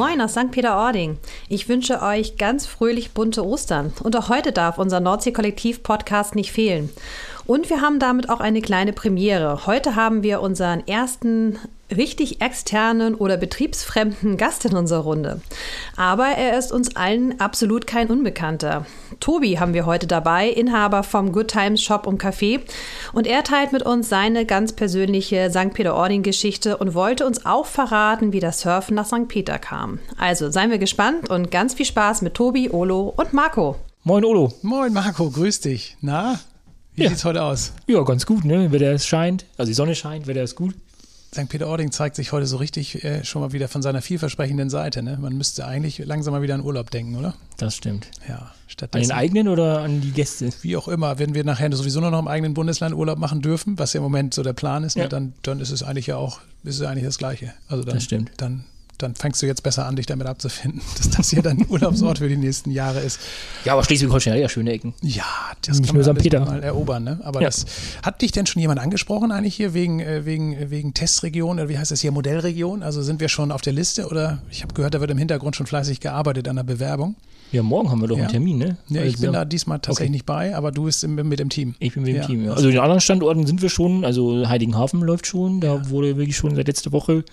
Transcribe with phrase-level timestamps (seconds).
[0.00, 0.50] Moin aus St.
[0.50, 1.18] Peter-Ording.
[1.50, 3.92] Ich wünsche euch ganz fröhlich bunte Ostern.
[4.02, 6.88] Und auch heute darf unser Nordsee-Kollektiv-Podcast nicht fehlen.
[7.50, 9.66] Und wir haben damit auch eine kleine Premiere.
[9.66, 11.58] Heute haben wir unseren ersten
[11.90, 15.40] richtig externen oder betriebsfremden Gast in unserer Runde.
[15.96, 18.86] Aber er ist uns allen absolut kein Unbekannter.
[19.18, 22.60] Tobi haben wir heute dabei, Inhaber vom Good Times Shop und Café.
[23.12, 25.74] Und er teilt mit uns seine ganz persönliche St.
[25.74, 29.26] Peter-Ording-Geschichte und wollte uns auch verraten, wie das Surfen nach St.
[29.26, 29.98] Peter kam.
[30.16, 33.74] Also seien wir gespannt und ganz viel Spaß mit Tobi, Olo und Marco.
[34.04, 34.52] Moin Olo.
[34.62, 35.96] Moin Marco, grüß dich.
[36.00, 36.38] Na,
[37.00, 37.10] wie ja.
[37.10, 37.72] sieht's heute aus?
[37.86, 38.70] Ja, ganz gut, ne?
[38.70, 40.74] Wetter scheint, also die Sonne scheint, Wetter ist gut.
[41.32, 41.48] St.
[41.48, 45.00] Peter-Ording zeigt sich heute so richtig äh, schon mal wieder von seiner vielversprechenden Seite.
[45.00, 45.16] Ne?
[45.16, 47.34] Man müsste eigentlich langsam mal wieder an Urlaub denken, oder?
[47.56, 48.08] Das stimmt.
[48.28, 48.50] Ja,
[48.90, 50.50] an den eigenen oder an die Gäste?
[50.62, 51.20] Wie auch immer.
[51.20, 54.02] Wenn wir nachher sowieso nur noch im eigenen Bundesland Urlaub machen dürfen, was ja im
[54.02, 55.06] Moment so der Plan ist, ne, ja.
[55.06, 57.54] ne, dann, dann ist es eigentlich ja auch ist es eigentlich das Gleiche.
[57.68, 58.32] Also dann, das stimmt.
[58.36, 58.64] Dann
[59.02, 62.28] dann fängst du jetzt besser an, dich damit abzufinden, dass das hier dein Urlaubsort für
[62.28, 63.20] die nächsten Jahre ist.
[63.64, 64.94] Ja, aber Schleswig-Holstein hat ja schöne Ecken.
[65.02, 65.24] Ja,
[65.62, 66.40] das Nicht kann man Peter.
[66.40, 67.04] mal erobern.
[67.04, 67.20] Ne?
[67.22, 67.48] Aber ja.
[67.48, 67.66] das
[68.02, 71.68] hat dich denn schon jemand angesprochen eigentlich hier wegen, äh, wegen, äh, wegen Testregion oder
[71.68, 72.82] wie heißt das hier, Modellregion?
[72.82, 75.56] Also sind wir schon auf der Liste oder ich habe gehört, da wird im Hintergrund
[75.56, 77.16] schon fleißig gearbeitet an der Bewerbung.
[77.52, 78.24] Ja, morgen haben wir doch ja.
[78.24, 78.76] einen Termin, ne?
[78.88, 80.12] Ja, ich also, bin da diesmal tatsächlich okay.
[80.12, 81.74] nicht bei, aber du bist mit dem Team.
[81.80, 82.26] Ich bin mit dem ja.
[82.26, 82.52] Team, ja.
[82.52, 86.36] Also in den anderen Standorten sind wir schon, also Heiligenhafen läuft schon, da wurde wirklich
[86.36, 87.24] schon seit letzter Woche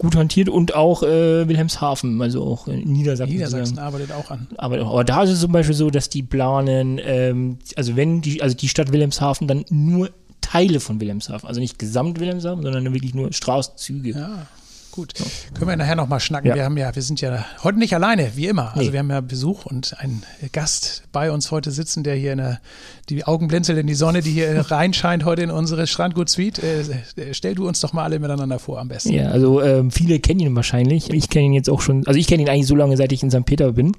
[0.00, 3.34] gut hantiert und auch äh, Wilhelmshaven, also auch in Niedersachsen.
[3.34, 4.48] Niedersachsen arbeitet auch an.
[4.56, 4.92] Arbeitet auch.
[4.92, 8.56] Aber da ist es zum Beispiel so, dass die planen, ähm, also wenn die, also
[8.56, 10.08] die Stadt Wilhelmshaven dann nur
[10.40, 14.12] Teile von Wilhelmshaven, also nicht gesamt Wilhelmshaven, sondern wirklich nur Straßenzüge.
[14.12, 14.46] Ja.
[14.92, 15.14] Gut,
[15.54, 16.48] können wir nachher nochmal schnacken.
[16.48, 16.54] Ja.
[16.56, 18.70] Wir haben ja, wir sind ja heute nicht alleine, wie immer.
[18.74, 18.92] Also nee.
[18.92, 22.60] wir haben ja Besuch und einen Gast bei uns heute sitzen, der hier in der,
[23.08, 26.62] die Augen blinzelt in die Sonne, die hier reinscheint heute in unsere Strandgut-Suite.
[26.62, 29.12] Äh, äh, stell du uns doch mal alle miteinander vor am besten.
[29.12, 31.10] Ja, also ähm, viele kennen ihn wahrscheinlich.
[31.10, 33.22] Ich kenne ihn jetzt auch schon, also ich kenne ihn eigentlich so lange, seit ich
[33.22, 33.44] in St.
[33.46, 33.92] Peter bin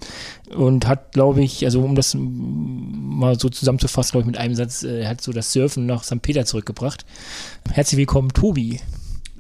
[0.54, 4.84] und hat, glaube ich, also um das mal so zusammenzufassen, glaube ich, mit einem Satz,
[4.84, 6.22] äh, hat so das Surfen nach St.
[6.22, 7.06] Peter zurückgebracht.
[7.72, 8.82] Herzlich willkommen, Tobi.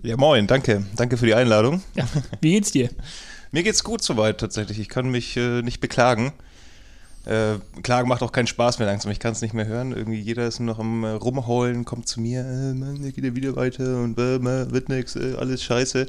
[0.03, 0.83] Ja, moin, danke.
[0.95, 1.83] Danke für die Einladung.
[1.93, 2.07] Ja,
[2.41, 2.89] wie geht's dir?
[3.51, 4.79] Mir geht's gut soweit tatsächlich.
[4.79, 6.33] Ich kann mich äh, nicht beklagen.
[7.25, 9.11] Äh, Klagen macht auch keinen Spaß mehr langsam.
[9.11, 9.91] Ich kann es nicht mehr hören.
[9.91, 13.35] Irgendwie jeder ist nur noch am äh, Rumheulen, kommt zu mir, äh, Mann, geht ja
[13.35, 16.07] wieder weiter und äh, wird nix, äh, alles scheiße.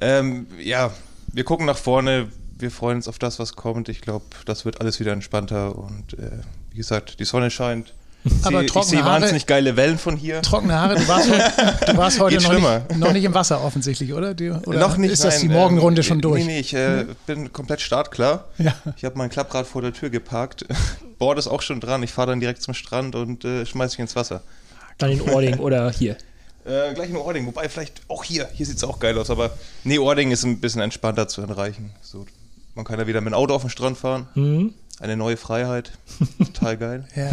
[0.00, 0.92] Ähm, ja,
[1.32, 2.28] wir gucken nach vorne.
[2.58, 3.88] Wir freuen uns auf das, was kommt.
[3.88, 7.94] Ich glaube, das wird alles wieder entspannter und äh, wie gesagt, die Sonne scheint.
[8.42, 10.40] Aber Sie, trockene ich sehe wahnsinnig geile Wellen von hier.
[10.40, 14.34] Trockene Haare, du warst, du warst heute noch nicht, noch nicht, im Wasser offensichtlich, oder?
[14.34, 15.12] Du, oder noch nicht.
[15.12, 16.44] Ist das nein, die Morgenrunde äh, schon durch?
[16.44, 18.46] Nee, nee, ich äh, bin komplett startklar.
[18.58, 18.74] Ja.
[18.96, 20.64] Ich habe mein Klapprad vor der Tür geparkt.
[21.18, 22.02] Board ist auch schon dran.
[22.02, 24.42] Ich fahre dann direkt zum Strand und äh, schmeiße mich ins Wasser.
[24.96, 26.16] Dann in Ording oder hier?
[26.64, 28.48] Äh, gleich in Ording, wobei vielleicht auch hier.
[28.54, 29.50] Hier sieht es auch geil aus, aber
[29.84, 31.90] nee, Ording ist ein bisschen entspannter zu erreichen.
[32.00, 32.24] So,
[32.74, 34.28] man kann ja wieder mit dem Auto auf den Strand fahren.
[34.34, 34.72] Mhm.
[35.00, 35.90] Eine neue Freiheit.
[36.38, 37.04] Total geil.
[37.16, 37.30] ja,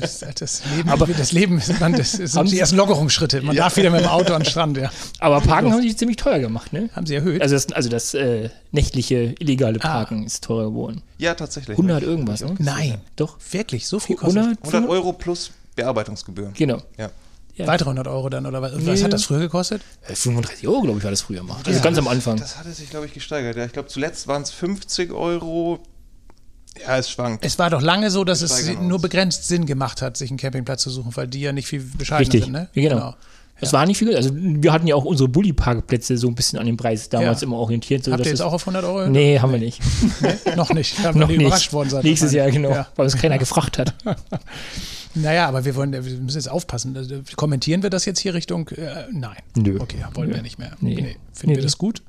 [0.00, 3.42] das, das, Leben, aber das Leben man, das sind die ersten Lockerungsschritte.
[3.42, 3.64] Man ja.
[3.64, 4.90] darf wieder mit dem Auto an den Strand, ja.
[5.18, 6.88] Aber Parken haben sie ziemlich teuer gemacht, ne?
[6.94, 7.42] Haben sie erhöht?
[7.42, 9.88] Also das, also das äh, nächtliche, illegale ah.
[9.88, 10.26] Parken ah.
[10.26, 11.02] ist teurer geworden.
[11.18, 11.76] Ja, tatsächlich.
[11.76, 12.54] 100 irgendwas, ne?
[12.58, 13.00] Nein.
[13.16, 13.36] Doch.
[13.50, 16.54] Wirklich, so viel kostet 100, 100 Euro plus Bearbeitungsgebühren.
[16.54, 16.78] Genau.
[16.96, 17.10] Ja.
[17.56, 17.66] Ja.
[17.66, 18.86] Weitere 100 Euro dann, oder was, nee.
[18.86, 19.80] was hat das früher gekostet?
[20.02, 21.56] 35 äh, Euro, glaube ich, war das früher mal.
[21.56, 22.36] Also ja, ganz am Anfang.
[22.36, 23.56] Das hatte sich, glaube ich, gesteigert.
[23.56, 25.80] Ja, ich glaube, zuletzt waren es 50 Euro
[26.84, 27.44] ja, es schwankt.
[27.44, 30.82] Es war doch lange so, dass es nur begrenzt Sinn gemacht hat, sich einen Campingplatz
[30.82, 32.44] zu suchen, weil die ja nicht viel Richtig.
[32.44, 32.52] sind.
[32.52, 32.68] Ne?
[32.74, 32.94] genau.
[32.96, 33.14] genau.
[33.58, 33.78] Es ja.
[33.78, 36.76] war nicht viel, also wir hatten ja auch unsere Bulli-Parkplätze so ein bisschen an den
[36.76, 37.46] Preis damals ja.
[37.46, 38.04] immer orientiert.
[38.04, 39.08] So, Habt ihr jetzt auch auf 100 Euro?
[39.08, 39.80] Nee, haben wir nicht.
[40.20, 40.54] nee?
[40.56, 40.98] Noch nicht.
[40.98, 41.40] Haben Noch nicht.
[41.40, 42.02] überrascht worden sein.
[42.04, 42.86] Nächstes Jahr, genau, ja.
[42.96, 43.94] weil es keiner gefragt hat.
[45.18, 46.94] Naja, aber wir wollen, wir müssen jetzt aufpassen.
[46.94, 48.68] Also, kommentieren wir das jetzt hier Richtung?
[48.68, 49.38] Äh, nein.
[49.56, 49.78] Nö.
[49.80, 50.72] Okay, wollen wir nicht mehr.
[50.80, 50.94] Nee.
[50.94, 51.16] nee.
[51.32, 51.56] Finden nee.
[51.56, 52.02] wir das gut?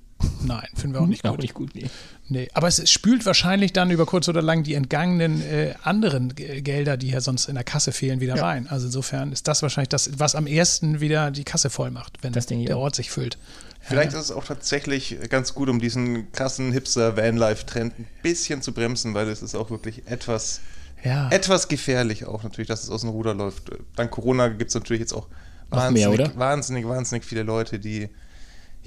[0.44, 1.32] Nein, finden wir auch nicht gut.
[1.32, 1.86] Auch nicht gut, nee.
[2.30, 6.98] Nee, aber es spült wahrscheinlich dann über kurz oder lang die entgangenen äh, anderen Gelder,
[6.98, 8.46] die ja sonst in der Kasse fehlen, wieder ja.
[8.46, 8.68] rein.
[8.70, 12.34] Also insofern ist das wahrscheinlich das, was am ersten wieder die Kasse voll macht, wenn
[12.34, 13.38] der Ort sich füllt.
[13.80, 14.20] Vielleicht ja.
[14.20, 19.30] ist es auch tatsächlich ganz gut, um diesen krassen Hipster-Vanlife-Trend ein bisschen zu bremsen, weil
[19.30, 20.60] es ist auch wirklich etwas,
[21.06, 21.30] ja.
[21.30, 23.72] etwas gefährlich auch natürlich, dass es aus dem Ruder läuft.
[23.96, 25.28] Dank Corona gibt es natürlich jetzt auch
[25.70, 28.10] wahnsinnig, mehr, wahnsinnig, wahnsinnig viele Leute, die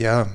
[0.01, 0.27] ja,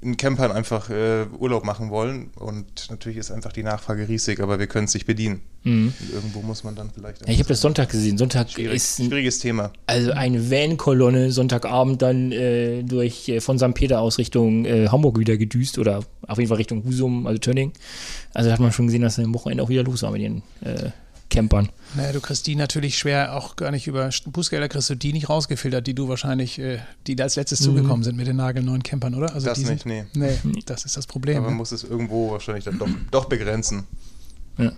[0.00, 2.30] in Campern einfach äh, Urlaub machen wollen.
[2.36, 5.40] Und natürlich ist einfach die Nachfrage riesig, aber wir können es nicht bedienen.
[5.62, 5.94] Mhm.
[6.12, 7.22] irgendwo muss man dann vielleicht.
[7.22, 8.18] Ja, ich habe das Sonntag gesehen.
[8.18, 9.72] Sonntag Schwierig, ist ein schwieriges Thema.
[9.86, 13.72] Also eine Van-Kolonne Sonntagabend dann äh, durch äh, von St.
[13.72, 17.72] Peter aus Richtung äh, Hamburg wieder gedüst oder auf jeden Fall Richtung Husum, also Tönning.
[18.34, 20.90] Also hat man schon gesehen, dass am Wochenende auch wieder los war mit den äh,
[21.30, 21.68] Campern.
[21.94, 25.28] Naja, du kriegst die natürlich schwer, auch gar nicht über Bußgelder kriegst du die nicht
[25.28, 27.64] rausgefiltert, die du wahrscheinlich, äh, die da als letztes mhm.
[27.64, 29.34] zugekommen sind mit den nagelneuen Campern, oder?
[29.34, 30.38] Also das die nicht, sind, nee.
[30.42, 30.62] nee.
[30.66, 31.38] das ist das Problem.
[31.38, 31.58] Aber man ne?
[31.58, 33.86] muss es irgendwo wahrscheinlich dann doch, doch begrenzen.
[34.58, 34.72] Ja.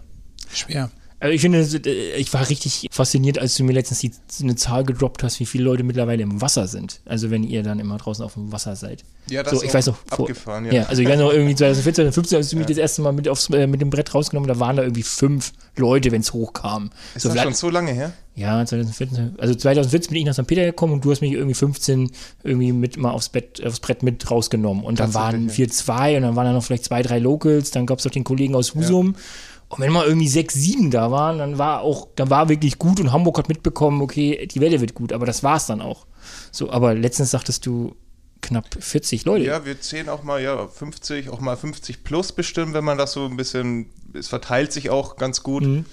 [0.53, 0.91] Schwer.
[1.19, 4.85] Also ich finde, äh, ich war richtig fasziniert, als du mir letztens die, eine Zahl
[4.85, 7.01] gedroppt hast, wie viele Leute mittlerweile im Wasser sind.
[7.07, 9.05] Also wenn ihr dann immer draußen auf dem Wasser seid.
[9.29, 10.83] Ja, das so, ich weiß noch, abgefahren, vor, ja.
[10.83, 10.89] ja.
[10.89, 13.49] Also ich weiß noch, irgendwie 2014, 2015 hast du mich das erste Mal mit, aufs,
[13.51, 16.91] äh, mit dem Brett rausgenommen, da waren da irgendwie fünf Leute, wenn es hochkam.
[17.15, 18.13] Ist so, das schon so lange her?
[18.35, 19.37] Ja, 2014.
[19.39, 20.47] Also 2014 bin ich nach St.
[20.47, 22.11] Peter gekommen und du hast mich irgendwie 15
[22.45, 24.85] irgendwie mit mal aufs Bett, aufs Brett mit rausgenommen.
[24.85, 27.87] Und dann waren wir zwei und dann waren da noch vielleicht zwei, drei Locals, dann
[27.87, 29.15] gab es noch den Kollegen aus Husum.
[29.15, 29.23] Ja.
[29.69, 33.01] Und wenn mal irgendwie sechs, sieben da waren, dann war auch, dann war wirklich gut
[33.01, 36.07] und Hamburg hat mitbekommen, okay, die Welle wird gut, aber das war es dann auch.
[36.53, 37.97] So, aber letztens sagtest du
[38.43, 39.45] knapp 40 Leute.
[39.45, 43.13] Ja, wir zählen auch mal, ja, 50, auch mal 50 plus bestimmt, wenn man das
[43.13, 45.65] so ein bisschen, es verteilt sich auch ganz gut.
[45.65, 45.85] Mhm.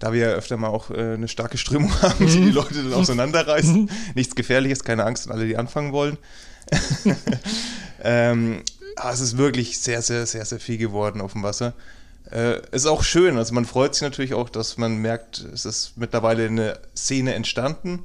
[0.00, 2.46] Da wir ja öfter mal auch äh, eine starke Strömung haben, die mhm.
[2.46, 3.82] die Leute dann auseinanderreißen.
[3.82, 3.88] Mhm.
[4.16, 6.18] Nichts Gefährliches, keine Angst und alle, die anfangen wollen.
[8.02, 8.62] ähm,
[8.96, 11.74] aber es ist wirklich sehr, sehr, sehr, sehr viel geworden auf dem Wasser.
[12.32, 13.36] Äh, ist auch schön.
[13.36, 18.04] Also man freut sich natürlich auch, dass man merkt, es ist mittlerweile eine Szene entstanden.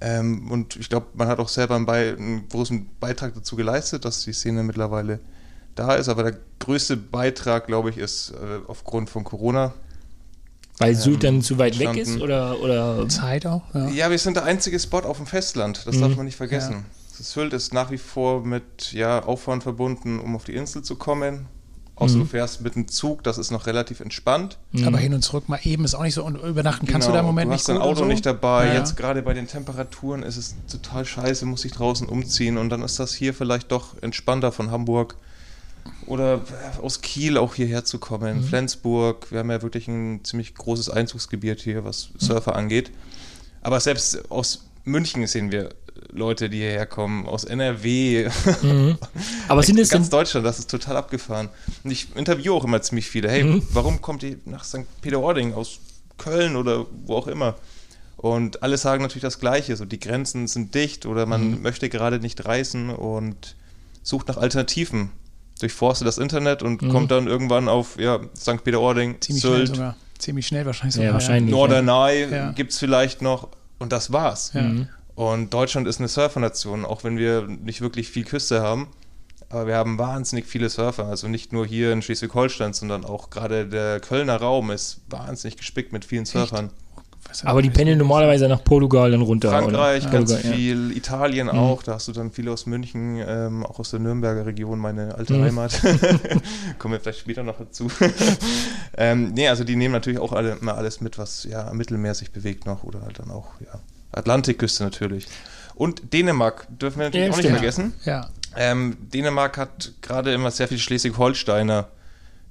[0.00, 4.04] Ähm, und ich glaube, man hat auch selber einen, Be einen, großen Beitrag dazu geleistet,
[4.04, 5.20] dass die Szene mittlerweile
[5.74, 6.10] da ist.
[6.10, 9.72] Aber der größte Beitrag, glaube ich, ist äh, aufgrund von Corona.
[10.76, 11.96] Weil Sylt ähm, dann zu weit entstanden.
[11.96, 13.62] weg ist oder, oder Zeit auch?
[13.72, 13.88] Ja.
[13.88, 14.10] ja.
[14.10, 15.86] wir sind der einzige Spot auf dem Festland.
[15.86, 16.00] Das mhm.
[16.02, 16.84] darf man nicht vergessen.
[17.18, 17.24] Ja.
[17.24, 21.46] Sylt ist nach wie vor mit ja, Aufwand verbunden, um auf die Insel zu kommen.
[21.96, 22.20] Außer mhm.
[22.20, 24.58] du fährst mit dem Zug, das ist noch relativ entspannt.
[24.72, 24.88] Mhm.
[24.88, 26.24] Aber hin und zurück mal eben ist auch nicht so.
[26.24, 27.68] Und übernachten kannst genau, du da im Moment nicht.
[27.68, 28.04] Du hast dein Auto so?
[28.04, 28.68] nicht dabei.
[28.68, 28.74] Ja.
[28.74, 32.58] Jetzt gerade bei den Temperaturen ist es total scheiße, muss ich draußen umziehen.
[32.58, 35.16] Und dann ist das hier vielleicht doch entspannter von Hamburg
[36.06, 36.40] oder
[36.82, 38.38] aus Kiel auch hierher zu kommen.
[38.38, 38.44] Mhm.
[38.44, 42.58] Flensburg, wir haben ja wirklich ein ziemlich großes Einzugsgebiet hier, was Surfer mhm.
[42.58, 42.90] angeht.
[43.62, 45.70] Aber selbst aus München sehen wir
[46.10, 48.28] Leute, die hierher kommen, aus NRW.
[48.62, 48.98] Mhm.
[49.48, 51.48] Aber sind es ganz Deutschland, das ist total abgefahren.
[51.82, 53.30] Und ich interviewe auch immer ziemlich viele.
[53.30, 53.62] Hey, mhm.
[53.72, 54.86] warum kommt ihr nach St.
[55.00, 55.80] Peter-Ording aus
[56.18, 57.56] Köln oder wo auch immer?
[58.16, 59.76] Und alle sagen natürlich das Gleiche.
[59.76, 61.62] So, die Grenzen sind dicht oder man mhm.
[61.62, 63.56] möchte gerade nicht reisen und
[64.02, 65.10] sucht nach Alternativen.
[65.60, 66.88] Durchforstet das Internet und mhm.
[66.90, 68.64] kommt dann irgendwann auf ja, St.
[68.64, 69.54] Peter-Ording, Ziemlich Sylt.
[69.54, 69.96] Schnell sogar.
[70.18, 71.08] Ziemlich schnell wahrscheinlich sogar.
[71.08, 72.52] Ja, wahrscheinlich, Norderney ja.
[72.52, 73.48] gibt es vielleicht noch.
[73.78, 74.52] Und das war's.
[74.54, 74.62] Ja.
[74.62, 74.88] Mhm.
[75.14, 78.88] Und Deutschland ist eine Surfernation, auch wenn wir nicht wirklich viel Küste haben.
[79.48, 81.06] Aber wir haben wahnsinnig viele Surfer.
[81.06, 85.92] Also nicht nur hier in Schleswig-Holstein, sondern auch gerade der Kölner Raum ist wahnsinnig gespickt
[85.92, 86.70] mit vielen Surfern.
[87.42, 89.50] Aber die pendeln normalerweise nach Portugal dann runter.
[89.50, 90.12] Frankreich, oder?
[90.12, 90.96] ganz Portugal, viel, ja.
[90.96, 91.58] Italien mhm.
[91.58, 91.82] auch.
[91.82, 95.34] Da hast du dann viele aus München, ähm, auch aus der Nürnberger Region, meine alte
[95.34, 95.44] mhm.
[95.44, 95.80] Heimat.
[96.78, 97.90] Kommen wir vielleicht später noch dazu.
[98.96, 102.14] ähm, nee, also die nehmen natürlich auch alle, immer alles mit, was ja am Mittelmeer
[102.14, 103.80] sich bewegt noch oder halt dann auch, ja,
[104.12, 105.26] Atlantikküste natürlich.
[105.74, 107.94] Und Dänemark dürfen wir natürlich ja, auch nicht vergessen.
[108.04, 108.28] Ja.
[108.56, 111.88] Ähm, Dänemark hat gerade immer sehr viel Schleswig-Holsteiner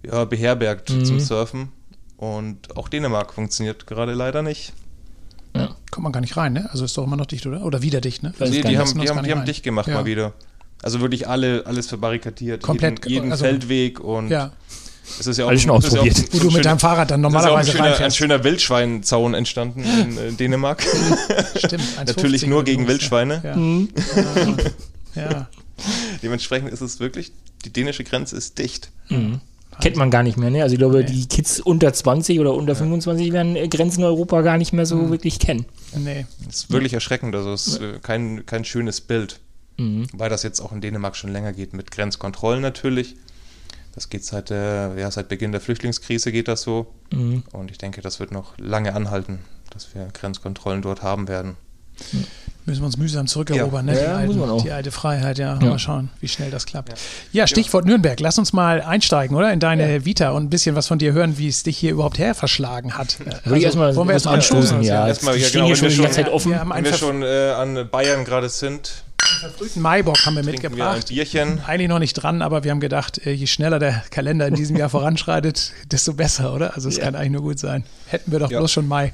[0.06, 1.06] ja, beherbergt mhm.
[1.06, 1.72] zum Surfen.
[2.18, 4.74] Und auch Dänemark funktioniert gerade leider nicht.
[5.56, 5.76] Ja.
[5.92, 6.70] Kommt man gar nicht rein, ne?
[6.72, 7.64] Also ist doch immer noch dicht, oder?
[7.64, 8.34] Oder wieder dicht, ne?
[8.40, 9.96] Nee, die haben, die haben, die haben dicht gemacht ja.
[9.96, 10.34] mal wieder.
[10.82, 12.62] Also wirklich alle, alles verbarrikadiert.
[12.64, 13.06] Komplett.
[13.06, 14.52] Jeden, jeden also, Feldweg und ja.
[15.20, 16.18] Es ist ja auch, Alles schon ausprobiert.
[16.18, 19.34] Ja Wo du mit deinem Fahrrad dann normalerweise ist ja ein schöner, ein schöner Wildschweinzaun
[19.34, 20.82] entstanden in äh, Dänemark.
[21.56, 21.84] Stimmt.
[22.06, 23.42] Natürlich nur gegen Wildschweine.
[23.44, 23.56] Ja.
[23.56, 23.90] Mhm.
[25.16, 25.50] ja.
[26.24, 27.34] Dementsprechend ist es wirklich,
[27.66, 28.92] die dänische Grenze ist dicht.
[29.10, 29.42] Mhm.
[29.82, 30.64] Kennt man gar nicht mehr, ne?
[30.64, 31.06] Also ich glaube, nee.
[31.06, 34.86] die Kids unter 20 oder unter 25 werden äh, Grenzen in Europa gar nicht mehr
[34.86, 35.12] so mhm.
[35.12, 35.66] wirklich kennen.
[35.96, 36.26] Nee.
[36.46, 37.36] Das ist wirklich erschreckend.
[37.36, 39.40] Also es ist äh, kein, kein schönes Bild.
[39.78, 40.08] Mhm.
[40.14, 43.16] Weil das jetzt auch in Dänemark schon länger geht, mit Grenzkontrollen natürlich.
[43.94, 46.94] Das geht seit, der, ja, seit Beginn der Flüchtlingskrise geht das so.
[47.12, 47.44] Mhm.
[47.52, 49.40] Und ich denke, das wird noch lange anhalten,
[49.70, 51.58] dass wir Grenzkontrollen dort haben werden.
[52.66, 53.94] Müssen wir uns mühsam zurückerobern, ja.
[53.94, 54.00] ne?
[54.00, 55.60] Ja, die, alten, die, alte Freiheit, ja.
[55.62, 55.68] ja.
[55.68, 56.94] Mal schauen, wie schnell das klappt.
[57.34, 58.18] Ja, Stichwort Nürnberg.
[58.22, 59.52] Lass uns mal einsteigen, oder?
[59.52, 62.20] In deine Vita und ein bisschen was von dir hören, wie es dich hier überhaupt
[62.20, 63.18] her verschlagen hat.
[63.44, 65.08] Also, ich erstmal wollen wir erstmal anstoßen, ja.
[65.08, 66.54] Erstmal, ja, genau, schon die ganze Zeit offen.
[66.54, 69.04] Wenn wir schon äh, an Bayern gerade sind,
[69.40, 71.10] verfrühten Maibock haben wir mitgebracht.
[71.10, 71.62] Wir ein Bierchen.
[71.66, 74.78] Eigentlich noch nicht dran, aber wir haben gedacht, äh, je schneller der Kalender in diesem
[74.78, 76.76] Jahr voranschreitet, desto besser, oder?
[76.76, 77.04] Also es ja.
[77.04, 77.84] kann eigentlich nur gut sein.
[78.08, 78.60] Hätten wir doch ja.
[78.60, 79.14] bloß schon Mai.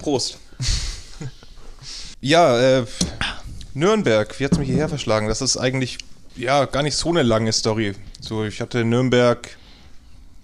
[0.00, 0.38] Prost.
[2.26, 2.86] Ja, äh,
[3.74, 5.28] Nürnberg, wie hat es mich hierher verschlagen?
[5.28, 5.98] Das ist eigentlich
[6.34, 7.94] ja gar nicht so eine lange Story.
[8.20, 9.56] So, ich hatte in Nürnberg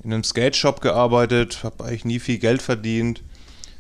[0.05, 3.23] in einem Skate Shop gearbeitet, habe eigentlich nie viel Geld verdient.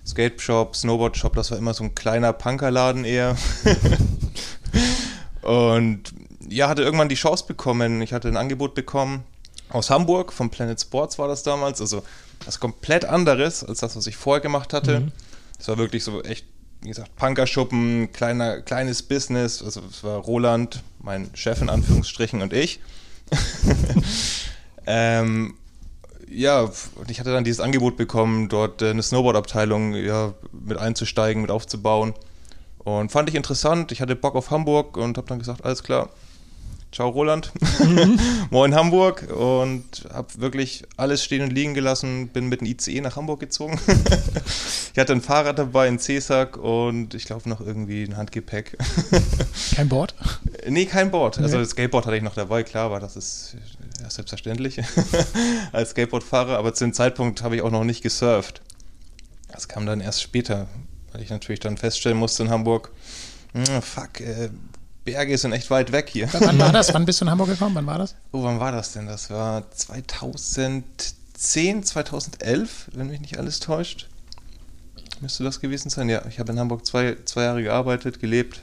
[0.06, 3.36] Skate Shop, Snowboard Shop, das war immer so ein kleiner Punkerladen eher.
[5.42, 6.12] Und
[6.48, 8.02] ja, hatte irgendwann die Chance bekommen.
[8.02, 9.24] Ich hatte ein Angebot bekommen
[9.68, 11.80] aus Hamburg, von Planet Sports war das damals.
[11.80, 12.02] Also
[12.44, 15.00] was komplett anderes als das, was ich vorher gemacht hatte.
[15.00, 15.12] Mhm.
[15.58, 16.44] Es war wirklich so echt,
[16.82, 19.62] wie gesagt, Punkerschuppen, kleiner, kleines Business.
[19.62, 22.80] Also es war Roland, mein Chef in Anführungsstrichen und ich.
[24.86, 25.54] ähm,
[26.28, 31.42] ja, und ich hatte dann dieses Angebot bekommen, dort äh, eine Snowboard-Abteilung ja, mit einzusteigen,
[31.42, 32.14] mit aufzubauen.
[32.78, 33.92] Und fand ich interessant.
[33.92, 36.08] Ich hatte Bock auf Hamburg und habe dann gesagt, alles klar,
[36.92, 38.20] Ciao Roland, mhm.
[38.50, 43.16] moin Hamburg und habe wirklich alles stehen und liegen gelassen, bin mit dem ICE nach
[43.16, 43.80] Hamburg gezogen.
[44.92, 48.76] ich hatte ein Fahrrad dabei, einen C-Sack und ich glaube noch irgendwie ein Handgepäck.
[49.74, 50.14] kein Board?
[50.68, 51.38] Nee, kein Board.
[51.38, 53.56] Also das Skateboard hatte ich noch dabei, klar, aber das ist
[54.02, 54.78] ja, selbstverständlich
[55.72, 58.60] als Skateboardfahrer, aber zu dem Zeitpunkt habe ich auch noch nicht gesurft.
[59.50, 60.68] Das kam dann erst später,
[61.12, 62.90] weil ich natürlich dann feststellen musste in Hamburg,
[63.54, 64.50] hm, fuck, äh,
[65.04, 66.28] Berge sind echt weit weg hier.
[66.32, 66.94] Wann war das?
[66.94, 67.74] Wann bist du in Hamburg gekommen?
[67.74, 68.14] Wann war das?
[68.30, 69.06] Oh, wann war das denn?
[69.06, 74.08] Das war 2010, 2011, wenn mich nicht alles täuscht.
[75.20, 76.08] Müsste das gewesen sein?
[76.08, 78.62] Ja, ich habe in Hamburg zwei, zwei Jahre gearbeitet, gelebt.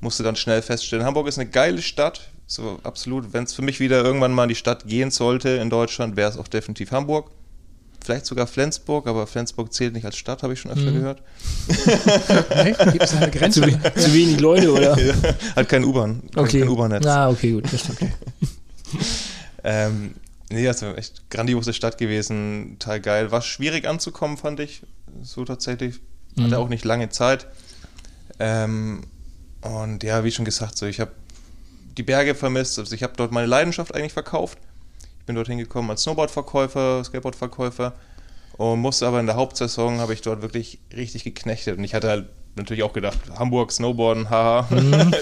[0.00, 2.28] Musste dann schnell feststellen, Hamburg ist eine geile Stadt.
[2.46, 3.32] So absolut.
[3.32, 6.30] Wenn es für mich wieder irgendwann mal in die Stadt gehen sollte in Deutschland, wäre
[6.30, 7.30] es auch definitiv Hamburg
[8.06, 10.94] vielleicht sogar Flensburg, aber Flensburg zählt nicht als Stadt, habe ich schon öfter mhm.
[10.94, 11.22] gehört.
[12.92, 13.60] Gibt es eine Grenze?
[13.60, 14.98] Zu, zu, wenig Leute, oder?
[15.04, 15.14] ja,
[15.56, 16.22] hat kein U-Bahn.
[16.34, 16.60] Okay.
[16.60, 17.04] Kein U-Bahn-Netz.
[17.06, 17.64] Ah, okay, gut.
[17.70, 17.98] Das stimmt.
[19.64, 20.14] ähm,
[20.48, 23.30] nee, also echt grandiose Stadt gewesen, total geil.
[23.32, 24.82] War schwierig anzukommen, fand ich.
[25.22, 26.00] So tatsächlich.
[26.38, 26.54] Hatte mhm.
[26.54, 27.46] auch nicht lange Zeit.
[28.38, 29.02] Ähm,
[29.62, 31.10] und ja, wie schon gesagt, so ich habe
[31.98, 32.78] die Berge vermisst.
[32.78, 34.58] Also ich habe dort meine Leidenschaft eigentlich verkauft
[35.26, 37.92] bin dorthin gekommen als Snowboardverkäufer, Skateboardverkäufer
[38.56, 42.08] und musste aber in der Hauptsaison habe ich dort wirklich richtig geknechtet und ich hatte
[42.08, 44.66] halt natürlich auch gedacht, Hamburg Snowboarden, haha.
[44.70, 45.14] Mhm.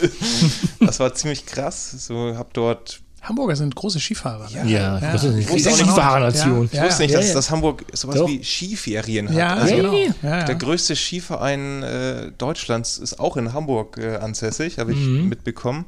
[0.87, 2.07] das war ziemlich krass.
[2.07, 4.51] So habe dort Hamburger sind große Skifahrer.
[4.51, 4.71] Ne?
[4.71, 5.13] Ja, ja, ja.
[5.13, 6.69] große Skifahrernation.
[6.73, 8.29] Ja, ich wusste nicht, dass, dass Hamburg sowas Doch.
[8.29, 9.35] wie Skiferien hat.
[9.35, 9.95] Ja, also genau.
[10.23, 15.31] Der größte Skiverein äh, Deutschlands ist auch in Hamburg äh, ansässig, habe ich mhm.
[15.31, 15.87] mitbekommen.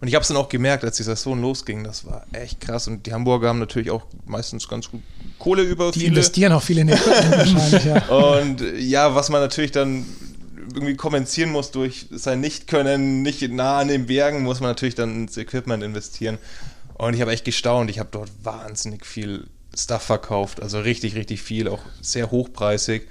[0.00, 2.86] Und ich habe es dann auch gemerkt, als die Saison losging, das war echt krass.
[2.86, 5.02] Und die Hamburger haben natürlich auch meistens ganz gut
[5.38, 5.90] Kohle über.
[5.90, 6.12] Die viele.
[6.12, 6.98] investieren auch viel in den
[7.30, 8.06] wahrscheinlich, ja.
[8.08, 10.06] Und ja, was man natürlich dann
[10.74, 15.14] irgendwie kompensieren muss durch sein Nicht-Können, nicht nah an den Bergen, muss man natürlich dann
[15.14, 16.38] ins Equipment investieren.
[16.94, 17.90] Und ich habe echt gestaunt.
[17.90, 20.62] Ich habe dort wahnsinnig viel Stuff verkauft.
[20.62, 23.08] Also richtig, richtig viel, auch sehr hochpreisig.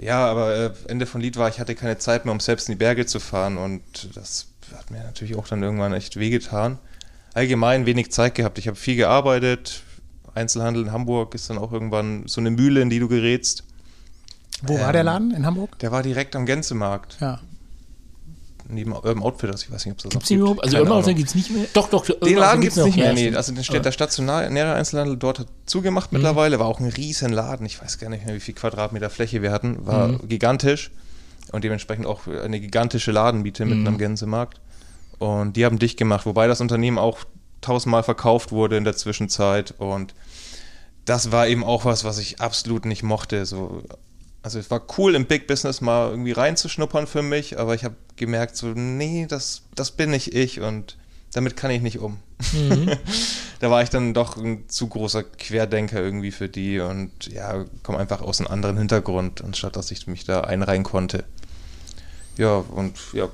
[0.00, 2.72] Ja, aber äh, Ende von Lied war, ich hatte keine Zeit mehr, um selbst in
[2.72, 3.58] die Berge zu fahren.
[3.58, 3.82] Und
[4.14, 4.46] das
[4.78, 6.78] hat mir natürlich auch dann irgendwann echt wehgetan.
[7.34, 8.58] Allgemein wenig Zeit gehabt.
[8.58, 9.82] Ich habe viel gearbeitet.
[10.34, 13.64] Einzelhandel in Hamburg ist dann auch irgendwann so eine Mühle, in die du gerätst.
[14.62, 15.78] Wo ähm, war der ähm, Laden in Hamburg?
[15.78, 17.16] Der war direkt am Gänsemarkt.
[17.20, 17.40] Ja.
[18.66, 20.40] Neben Urban Outfitters, ich weiß nicht, ob es das gibt's noch gibt.
[20.40, 20.64] überhaupt?
[20.64, 21.66] Also Urban Outfitters gibt es nicht mehr?
[21.74, 22.04] Doch, doch.
[22.04, 23.34] Den Laden gibt es nicht mehr, nee.
[23.34, 26.18] Also der, der stationäre Einzelhandel dort hat zugemacht mhm.
[26.18, 27.66] mittlerweile, war auch ein riesen Laden.
[27.66, 29.86] Ich weiß gar nicht mehr, wie viel Quadratmeter Fläche wir hatten.
[29.86, 30.28] War mhm.
[30.28, 30.90] gigantisch
[31.52, 33.88] und dementsprechend auch eine gigantische Ladenmiete mitten mhm.
[33.88, 34.60] am Gänsemarkt.
[35.18, 37.20] Und die haben dicht gemacht, wobei das Unternehmen auch
[37.60, 39.74] tausendmal verkauft wurde in der Zwischenzeit.
[39.78, 40.14] Und
[41.04, 43.46] das war eben auch was, was ich absolut nicht mochte.
[43.46, 43.82] So,
[44.42, 47.96] also es war cool im Big Business mal irgendwie reinzuschnuppern für mich, aber ich habe
[48.16, 50.96] gemerkt, so, nee, das, das bin nicht ich und
[51.32, 52.18] damit kann ich nicht um.
[52.52, 52.90] Mhm.
[53.60, 57.98] da war ich dann doch ein zu großer Querdenker irgendwie für die und ja, komme
[57.98, 61.24] einfach aus einem anderen Hintergrund, anstatt dass ich mich da einreihen konnte.
[62.36, 63.28] Ja, und ja,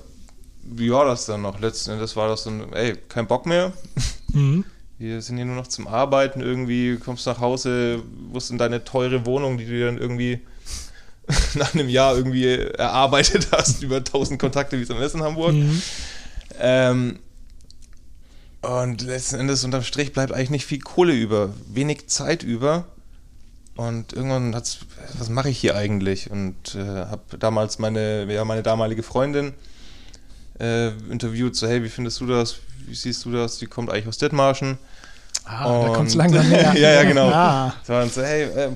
[0.63, 1.61] wie war das dann noch?
[1.61, 3.73] Letzten Endes war das dann, ey, kein Bock mehr.
[4.33, 4.65] Mhm.
[4.97, 8.01] Wir sind hier nur noch zum Arbeiten irgendwie, kommst nach Hause,
[8.31, 10.39] wirst in deine teure Wohnung, die du dann irgendwie
[11.55, 15.55] nach einem Jahr irgendwie erarbeitet hast, über 1000 Kontakte, wie es am ist in Hamburg.
[15.55, 15.83] Mhm.
[16.61, 17.19] Ähm,
[18.61, 22.85] und letzten Endes unterm Strich bleibt eigentlich nicht viel Kohle über, wenig Zeit über.
[23.77, 24.81] Und irgendwann hat's,
[25.19, 26.31] was mache ich hier eigentlich?
[26.31, 29.55] Und äh, habe damals meine, ja, meine damalige Freundin
[30.61, 32.57] äh, interviewt, so hey, wie findest du das?
[32.87, 33.59] Wie siehst du das?
[33.59, 34.79] Die kommt eigentlich aus Dithmarschen.
[35.45, 36.75] Ah, und, da kommt es langsam näher.
[36.75, 37.29] ja, ja, genau.
[37.29, 37.75] Ah.
[37.85, 38.71] So, und so, hey, äh,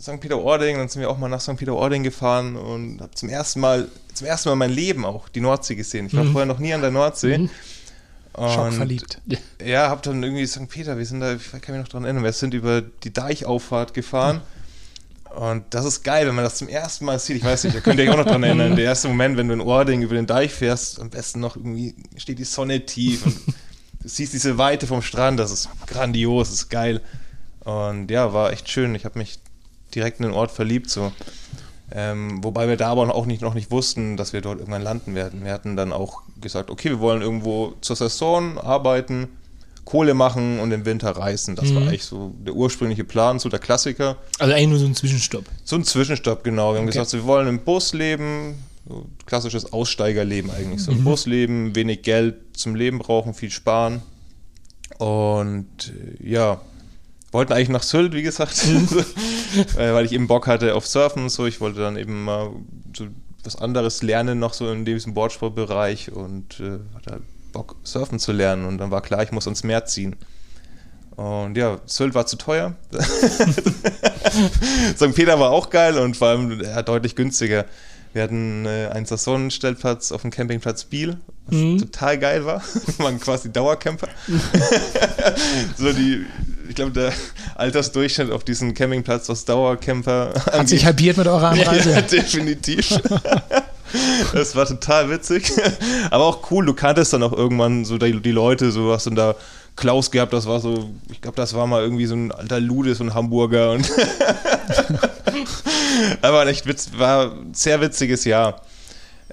[0.00, 0.20] St.
[0.20, 1.56] Peter-Ording, dann sind wir auch mal nach St.
[1.56, 5.74] Peter-Ording gefahren und habe zum ersten Mal, zum ersten Mal mein Leben auch die Nordsee
[5.74, 6.06] gesehen.
[6.06, 6.32] Ich war mhm.
[6.32, 7.38] vorher noch nie an der Nordsee.
[7.38, 7.50] Mhm.
[8.32, 9.22] Und, verliebt.
[9.64, 10.68] Ja, hab dann irgendwie St.
[10.68, 13.94] Peter, wir sind da, ich kann mich noch daran erinnern, wir sind über die Deichauffahrt
[13.94, 14.36] gefahren.
[14.36, 14.55] Mhm
[15.36, 17.36] und das ist geil, wenn man das zum ersten Mal sieht.
[17.36, 18.74] Ich weiß nicht, da könnt ihr euch auch noch dran erinnern.
[18.74, 21.94] Der erste Moment, wenn du in Ording über den Deich fährst, am besten noch irgendwie
[22.16, 23.36] steht die Sonne tief und
[24.02, 25.38] du siehst diese Weite vom Strand.
[25.38, 27.02] Das ist grandios, das ist geil.
[27.60, 28.94] Und ja, war echt schön.
[28.94, 29.38] Ich habe mich
[29.94, 30.88] direkt in den Ort verliebt.
[30.88, 31.12] So.
[31.92, 35.14] Ähm, wobei wir da aber auch nicht, noch nicht wussten, dass wir dort irgendwann landen
[35.14, 35.44] werden.
[35.44, 39.28] Wir hatten dann auch gesagt, okay, wir wollen irgendwo zur Saison arbeiten,
[39.86, 41.54] Kohle machen und im Winter reisen.
[41.54, 41.76] Das mhm.
[41.76, 44.16] war eigentlich so der ursprüngliche Plan, so der Klassiker.
[44.38, 45.44] Also eigentlich nur so ein Zwischenstopp.
[45.64, 46.72] So ein Zwischenstopp, genau.
[46.72, 46.98] Wir haben okay.
[46.98, 50.82] gesagt, wir wollen im Bus leben, so klassisches Aussteigerleben eigentlich.
[50.82, 51.04] So im mhm.
[51.04, 54.02] Bus leben, wenig Geld zum Leben brauchen, viel sparen.
[54.98, 56.60] Und äh, ja,
[57.30, 58.64] wollten eigentlich nach Sylt, wie gesagt,
[59.76, 61.46] äh, weil ich eben Bock hatte auf Surfen und so.
[61.46, 62.50] Ich wollte dann eben mal
[62.96, 63.06] so
[63.44, 67.22] was anderes lernen, noch so in diesem Boardsportbereich und äh, hatte halt
[67.56, 68.66] Bock, surfen zu lernen.
[68.66, 70.16] Und dann war klar, ich muss ans Meer ziehen.
[71.16, 72.74] Und ja, Sylt war zu teuer.
[74.96, 75.14] St.
[75.14, 77.64] Peter war auch geil und vor allem ja, deutlich günstiger.
[78.12, 81.78] Wir hatten äh, einen Saisonstellplatz auf dem Campingplatz Biel, was mhm.
[81.78, 82.62] total geil war.
[82.96, 84.08] Wir waren quasi Dauercamper.
[85.78, 86.26] so die,
[86.68, 87.12] ich glaube, der
[87.54, 90.68] Altersdurchschnitt auf diesem Campingplatz, was Dauercamper Hat angeht.
[90.68, 91.92] sich halbiert mit eurer Anreise.
[91.92, 93.00] ja, definitiv.
[94.32, 95.52] Das war total witzig.
[96.10, 99.14] Aber auch cool, du kanntest dann auch irgendwann so die, die Leute, so hast dann
[99.14, 99.34] da
[99.76, 102.60] Klaus gehabt, das war so, ich glaube, das war mal irgendwie so ein alter
[102.94, 103.86] so ein Hamburger und
[106.22, 108.62] aber echt witz, war ein sehr witziges Jahr.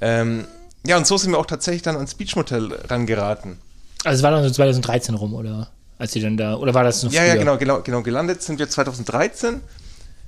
[0.01, 0.45] Ähm,
[0.85, 3.57] ja, und so sind wir auch tatsächlich dann ans Beachmotel rangeraten.
[4.03, 5.69] Also es war dann so 2013 rum, oder?
[5.97, 7.29] Als sie dann da, oder war das noch Ja, früher?
[7.29, 8.01] ja, genau, genau, genau.
[8.01, 9.61] Gelandet sind wir 2013.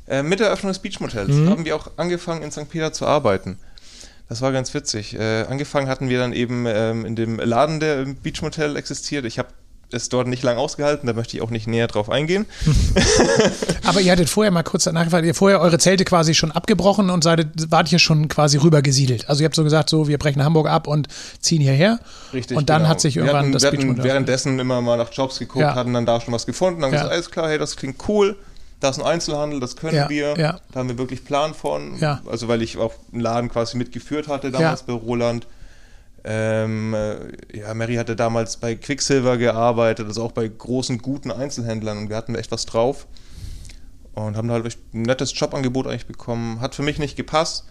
[0.08, 1.50] Äh, mit der Eröffnung des Beachmotels mhm.
[1.50, 2.70] haben wir auch angefangen in St.
[2.70, 3.58] Peter zu arbeiten.
[4.28, 5.14] Das war ganz witzig.
[5.14, 9.26] Äh, angefangen hatten wir dann eben ähm, in dem Laden, der im Beachmotel existiert.
[9.26, 9.50] Ich habe
[9.92, 12.46] es dort nicht lang ausgehalten, da möchte ich auch nicht näher drauf eingehen.
[13.84, 17.10] Aber ihr hattet vorher mal kurz danach gefragt, ihr vorher eure Zelte quasi schon abgebrochen
[17.10, 19.30] und seid, wart hier schon quasi rübergesiedelt.
[19.30, 21.08] Also ihr habt so gesagt, so wir brechen Hamburg ab und
[21.40, 22.00] ziehen hierher.
[22.34, 22.58] Richtig.
[22.58, 22.90] Und dann genau.
[22.90, 25.76] hat sich irgendwann hatten, das wir hatten währenddessen immer mal nach Jobs geguckt, ja.
[25.76, 26.98] hatten dann da schon was gefunden, dann ja.
[26.98, 28.36] gesagt, alles klar, hey, das klingt cool.
[28.80, 30.36] Da ist ein Einzelhandel, das können ja, wir.
[30.72, 31.98] Da haben wir wirklich Plan von.
[32.26, 35.48] Also weil ich auch einen Laden quasi mitgeführt hatte damals bei Roland.
[36.28, 42.00] Ähm, äh, ja, Mary hatte damals bei Quicksilver gearbeitet, also auch bei großen, guten Einzelhändlern
[42.00, 43.06] und wir hatten echt was drauf
[44.16, 46.62] und haben halt ein nettes Jobangebot eigentlich bekommen.
[46.62, 47.66] Hat für mich nicht gepasst.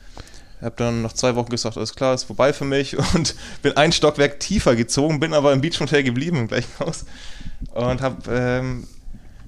[0.60, 3.76] Ich habe dann nach zwei Wochen gesagt, alles klar, ist vorbei für mich und bin
[3.76, 7.06] ein Stockwerk tiefer gezogen, bin aber im Beach Hotel geblieben im gleichen Haus
[7.74, 8.86] und habe ähm,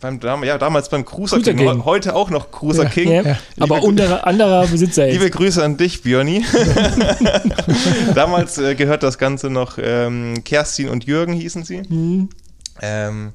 [0.01, 3.25] beim, ja, damals beim Cruiser, Cruiser King, King, heute auch noch Cruiser ja, King.
[3.25, 3.39] Ja.
[3.59, 5.15] Aber unter anderer Besitzer jetzt.
[5.15, 6.45] Liebe Grüße an dich, Björni.
[8.15, 11.83] damals äh, gehört das Ganze noch ähm, Kerstin und Jürgen hießen sie.
[11.89, 12.29] Mhm.
[12.83, 13.31] Ähm,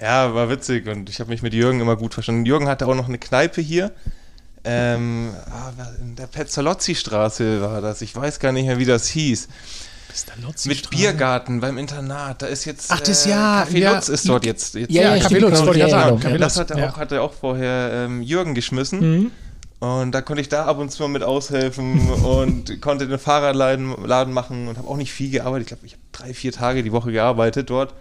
[0.00, 2.46] ja, war witzig und ich habe mich mit Jürgen immer gut verstanden.
[2.46, 3.92] Jürgen hatte auch noch eine Kneipe hier.
[4.64, 8.00] Ähm, ah, in der Pezzolozzi-Straße war das.
[8.02, 9.48] Ich weiß gar nicht mehr, wie das hieß.
[10.64, 12.42] Mit Biergarten beim Internat.
[12.42, 12.90] Da ist jetzt.
[12.90, 13.66] Ach, das äh, Jahr.
[13.66, 13.94] Café ja.
[13.94, 14.74] Lutz ist dort jetzt.
[14.74, 16.20] jetzt ja, ja, Café Lutz, wollte ich ja sagen.
[16.20, 16.38] Genau.
[16.38, 19.00] Das hatte auch, hatte auch vorher ähm, Jürgen geschmissen.
[19.00, 19.30] Mhm.
[19.80, 23.94] Und da konnte ich da ab und zu mal mit aushelfen und konnte den Fahrradladen
[24.04, 25.62] Laden machen und habe auch nicht viel gearbeitet.
[25.62, 27.94] Ich glaube, ich habe drei, vier Tage die Woche gearbeitet dort.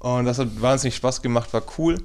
[0.00, 2.02] Und das hat wahnsinnig Spaß gemacht, war cool.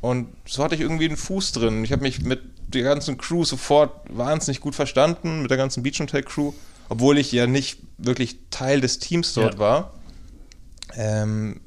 [0.00, 1.84] Und so hatte ich irgendwie einen Fuß drin.
[1.84, 6.00] Ich habe mich mit der ganzen Crew sofort wahnsinnig gut verstanden, mit der ganzen Beach
[6.00, 6.52] Hotel Crew
[6.88, 9.60] obwohl ich ja nicht wirklich Teil des Teams dort ja.
[9.60, 9.94] war.
[10.96, 11.60] Ähm,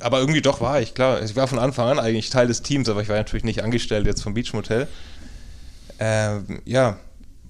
[0.00, 1.22] aber irgendwie doch war ich, klar.
[1.22, 4.06] Ich war von Anfang an eigentlich Teil des Teams, aber ich war natürlich nicht angestellt
[4.06, 4.86] jetzt vom Beach Motel.
[5.98, 6.98] Ähm, ja,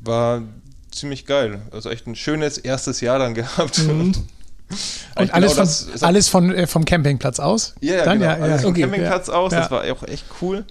[0.00, 0.42] war
[0.90, 1.62] ziemlich geil.
[1.70, 3.78] Also echt ein schönes erstes Jahr dann gehabt.
[3.78, 4.14] Mhm.
[5.16, 7.74] Und alles, genau von, das, alles von, äh, vom Campingplatz aus?
[7.80, 8.30] Ja, ja, dann, genau.
[8.30, 9.50] ja, alles vom okay, Campingplatz aus.
[9.50, 10.64] Das war auch echt cool.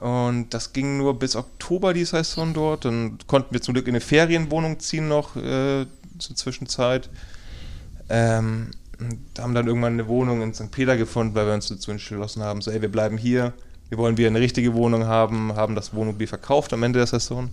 [0.00, 2.84] Und das ging nur bis Oktober die Saison dort.
[2.84, 5.86] Dann konnten wir zum Glück in eine Ferienwohnung ziehen noch äh,
[6.18, 7.08] zur Zwischenzeit.
[8.08, 8.70] Ähm,
[9.38, 10.70] haben dann irgendwann eine Wohnung in St.
[10.70, 13.52] Peter gefunden, weil wir uns dazu entschlossen haben, so ey, wir bleiben hier,
[13.88, 17.50] wir wollen wieder eine richtige Wohnung haben, haben das Wohnmobil verkauft am Ende der Saison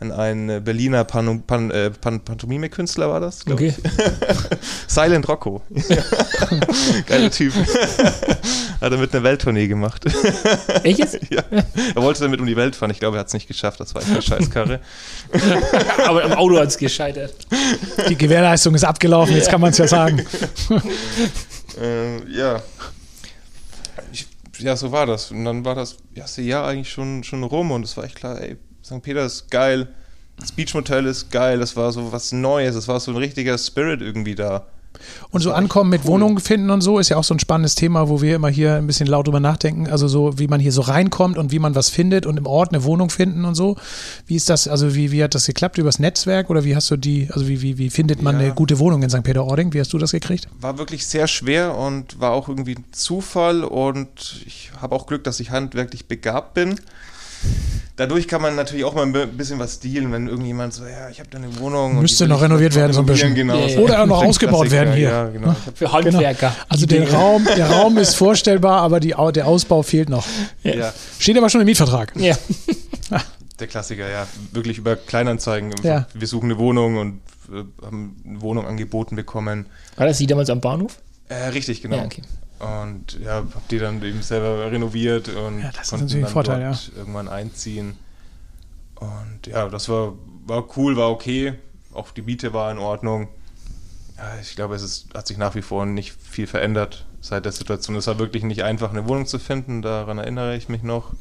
[0.00, 3.46] an einen äh, Berliner Pan Pan äh, Pan Pantomime-Künstler war das.
[3.46, 3.74] Okay.
[4.86, 5.62] Silent Rocco.
[7.06, 7.52] Geiler Typ.
[8.80, 10.06] hat er mit einer Welttournee gemacht.
[10.84, 10.98] Echt
[11.30, 11.42] ja.
[11.94, 12.90] Er wollte damit um die Welt fahren.
[12.90, 13.78] Ich glaube, er hat es nicht geschafft.
[13.78, 14.80] Das war echt eine Scheißkarre.
[16.06, 17.34] Aber im Auto hat es gescheitert.
[18.08, 20.24] Die Gewährleistung ist abgelaufen, jetzt kann man es ja sagen.
[21.78, 22.62] äh, ja.
[24.12, 24.26] Ich,
[24.58, 25.30] ja, so war das.
[25.30, 28.40] Und dann war das erste Jahr eigentlich schon, schon rum und es war echt klar,
[28.40, 29.02] ey, St.
[29.02, 29.88] Peter ist geil,
[30.38, 33.56] das Beach Motel ist geil, das war so was Neues, das war so ein richtiger
[33.58, 34.66] Spirit irgendwie da.
[35.30, 36.12] Und so ankommen mit cool.
[36.12, 38.74] Wohnungen finden und so ist ja auch so ein spannendes Thema, wo wir immer hier
[38.74, 39.86] ein bisschen laut drüber nachdenken.
[39.86, 42.70] Also so, wie man hier so reinkommt und wie man was findet und im Ort
[42.70, 43.76] eine Wohnung finden und so.
[44.26, 45.78] Wie ist das, also wie, wie hat das geklappt?
[45.78, 48.46] Übers Netzwerk oder wie hast du die, also wie, wie, wie findet man ja.
[48.46, 49.22] eine gute Wohnung in St.
[49.22, 49.72] Peter-Ording?
[49.72, 50.48] Wie hast du das gekriegt?
[50.60, 55.24] War wirklich sehr schwer und war auch irgendwie ein Zufall und ich habe auch Glück,
[55.24, 56.80] dass ich handwerklich begabt bin
[58.00, 61.20] dadurch kann man natürlich auch mal ein bisschen was dealen, wenn irgendjemand so, ja, ich
[61.20, 62.00] habe da eine Wohnung.
[62.00, 63.34] Müsste noch renoviert werden, so ein bisschen.
[63.34, 63.58] Genau.
[63.58, 63.78] Ja, ja.
[63.78, 65.08] Oder auch noch ausgebaut werden hier.
[65.08, 65.54] Ja, genau.
[65.74, 66.48] Für Handwerker.
[66.48, 66.64] Genau.
[66.68, 70.26] Also der Raum, der Raum ist vorstellbar, aber die, der Ausbau fehlt noch.
[70.62, 70.92] Ja.
[71.18, 72.12] Steht aber schon im Mietvertrag.
[72.16, 72.36] Ja.
[73.60, 74.26] der Klassiker, ja.
[74.52, 75.74] Wirklich über Kleinanzeigen.
[75.82, 76.06] Ja.
[76.14, 77.20] Wir suchen eine Wohnung und
[77.52, 79.66] äh, haben eine Wohnung angeboten bekommen.
[79.96, 80.98] War das die damals am Bahnhof?
[81.28, 81.96] Äh, richtig, genau.
[81.96, 82.22] Ja, okay.
[82.60, 86.78] Und ja, hab die dann eben selber renoviert und ja, natürlich ein Vorteil, ja.
[86.94, 87.96] irgendwann einziehen.
[88.96, 90.12] Und ja, das war,
[90.46, 91.54] war cool, war okay.
[91.94, 93.28] Auch die Miete war in Ordnung.
[94.18, 97.52] Ja, ich glaube, es ist, hat sich nach wie vor nicht viel verändert seit der
[97.52, 97.96] Situation.
[97.96, 101.14] Es war wirklich nicht einfach, eine Wohnung zu finden, daran erinnere ich mich noch.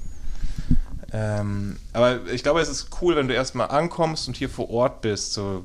[1.13, 5.02] Ähm, aber ich glaube, es ist cool, wenn du erstmal ankommst und hier vor Ort
[5.02, 5.34] bist.
[5.34, 5.63] So,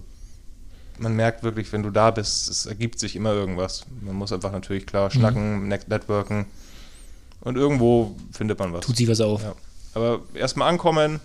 [0.98, 3.84] man merkt wirklich, wenn du da bist, es ergibt sich immer irgendwas.
[4.00, 5.68] Man muss einfach natürlich klar schnacken, mhm.
[5.68, 6.46] networken
[7.40, 8.84] und irgendwo findet man was.
[8.84, 9.42] Tut sich was auf.
[9.42, 9.54] Ja.
[9.94, 11.20] Aber erstmal ankommen,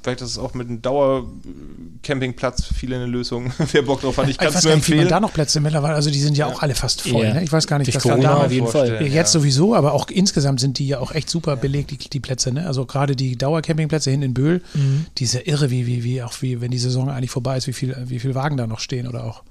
[0.00, 3.52] Vielleicht ist es auch mit einem Dauercampingplatz für viele eine Lösung.
[3.72, 5.00] Wer Bock drauf hat, ich kann es nur empfehlen.
[5.00, 6.54] Nicht, da noch Plätze mittlerweile, also die sind ja, ja.
[6.54, 7.24] auch alle fast voll.
[7.24, 7.34] Ja.
[7.34, 7.42] Ne?
[7.42, 9.02] Ich weiß gar nicht, was da damals auf jeden Fall.
[9.02, 9.40] Jetzt ja.
[9.40, 12.52] sowieso, aber auch insgesamt sind die ja auch echt super belegt, die, die Plätze.
[12.52, 12.66] Ne?
[12.66, 15.06] Also gerade die Dauercampingplätze hin in Böhl, mhm.
[15.18, 17.66] die ist ja irre, wie, wie, wie auch wie, wenn die Saison eigentlich vorbei ist,
[17.66, 19.42] wie viel, wie viel Wagen da noch stehen oder auch,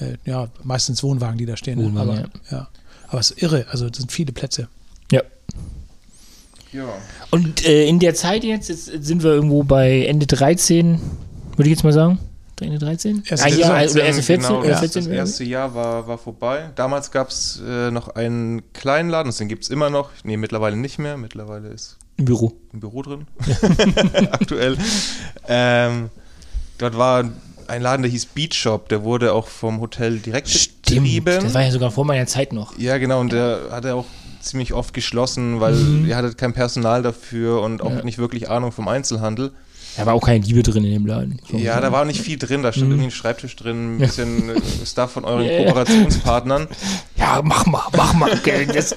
[0.00, 1.78] äh, ja, meistens Wohnwagen, die da stehen.
[1.78, 2.68] Wohnwagen, aber, ja.
[3.08, 4.68] aber es ist irre, also es sind viele Plätze.
[5.10, 5.22] Ja.
[6.72, 6.88] Ja.
[7.30, 11.00] Und äh, in der Zeit jetzt, jetzt sind wir irgendwo bei Ende 13,
[11.56, 12.18] würde ich jetzt mal sagen.
[12.60, 13.22] Ende 13?
[13.26, 14.48] Erste Ein Jahr, oder erste 14?
[14.48, 16.70] Genau, oder 14 das erste Jahr war, war vorbei.
[16.74, 20.10] Damals gab es äh, noch einen kleinen Laden, den gibt es immer noch.
[20.24, 21.16] Nee, mittlerweile nicht mehr.
[21.16, 22.52] Mittlerweile ist im Büro.
[22.72, 23.26] Im Büro drin.
[24.32, 24.76] Aktuell.
[25.46, 26.10] Ähm,
[26.78, 27.30] dort war
[27.68, 31.44] ein Laden, der hieß Beach Shop, der wurde auch vom Hotel direkt Stimmt, betrieben.
[31.44, 32.76] Das war ja sogar vor meiner Zeit noch.
[32.78, 34.06] Ja, genau, und der hatte auch
[34.40, 36.06] ziemlich oft geschlossen, weil mhm.
[36.06, 38.04] ihr hattet kein Personal dafür und auch ja.
[38.04, 39.52] nicht wirklich Ahnung vom Einzelhandel.
[39.96, 41.40] Da war auch keine Liebe drin in dem Laden.
[41.50, 42.62] Ja, da war nicht viel drin.
[42.62, 42.92] Da stand mhm.
[42.92, 45.64] irgendwie ein Schreibtisch drin, ein bisschen äh, Stuff von euren yeah.
[45.64, 46.68] Kooperationspartnern.
[47.16, 48.30] Ja, mach mal, mach mal.
[48.72, 48.94] Das,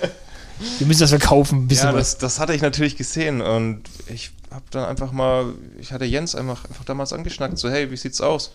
[0.78, 1.68] wir müssen das verkaufen.
[1.68, 3.82] Bisschen ja, das, das, hatte ich natürlich gesehen und
[4.14, 7.98] ich habe dann einfach mal, ich hatte Jens einfach, einfach damals angeschnackt, so hey, wie
[7.98, 8.52] sieht's aus?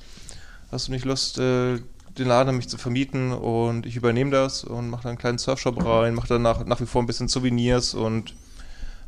[0.70, 1.79] Hast du nicht Lust, äh,
[2.18, 5.38] den Laden an mich zu vermieten und ich übernehme das und mache dann einen kleinen
[5.38, 8.35] Surfshop rein, mache dann nach, nach wie vor ein bisschen Souvenirs und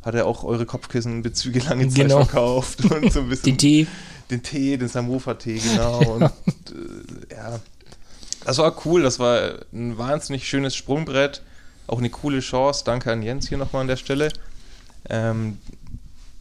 [0.03, 2.25] hat er auch eure Kopfkissenbezüge lange Zeit genau.
[2.25, 3.87] verkauft und so ein bisschen den Tee.
[4.31, 5.99] Den Tee, den Samofa-Tee, genau.
[6.15, 7.59] und äh, ja,
[8.45, 11.43] das war cool, das war ein wahnsinnig schönes Sprungbrett,
[11.87, 12.83] auch eine coole Chance.
[12.85, 14.31] Danke an Jens hier nochmal an der Stelle.
[15.09, 15.59] Ähm,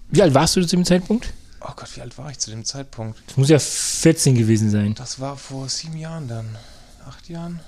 [0.10, 1.34] Wie alt warst du zu dem Zeitpunkt?
[1.70, 3.20] Oh Gott, wie alt war ich zu dem Zeitpunkt?
[3.28, 4.96] Das muss ja 14 gewesen sein.
[4.96, 6.46] Das war vor sieben Jahren dann.
[7.06, 7.60] Acht Jahren?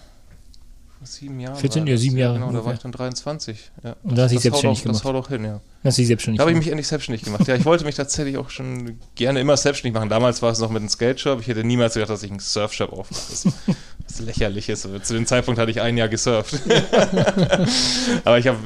[1.00, 1.56] Vor sieben Jahren.
[1.56, 2.36] 14, ja, sieben Jahre.
[2.36, 2.62] Genau, ungefähr.
[2.62, 3.72] da war ich dann 23.
[3.84, 3.96] Ja.
[4.04, 5.00] Und da hast du dich selbstständig auch, gemacht.
[5.00, 5.62] Das haut auch hin, ja.
[5.84, 7.48] Das du selbstständig Da habe ich mich endlich selbstständig gemacht.
[7.48, 10.10] Ja, ich wollte mich tatsächlich auch schon gerne immer selbstständig machen.
[10.10, 11.40] Damals war es noch mit einem Skate-Shop.
[11.42, 13.24] Ich hätte niemals gedacht, dass ich einen Surfshop aufmache.
[13.30, 14.82] Das ist lächerlich ist.
[14.82, 16.56] Zu dem Zeitpunkt hatte ich ein Jahr gesurft.
[18.26, 18.58] Aber ich habe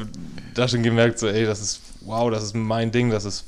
[0.53, 3.45] da schon gemerkt, so, ey, das ist, wow, das ist mein Ding, das ist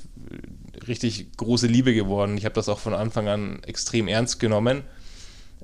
[0.87, 2.37] richtig große Liebe geworden.
[2.37, 4.83] Ich habe das auch von Anfang an extrem ernst genommen.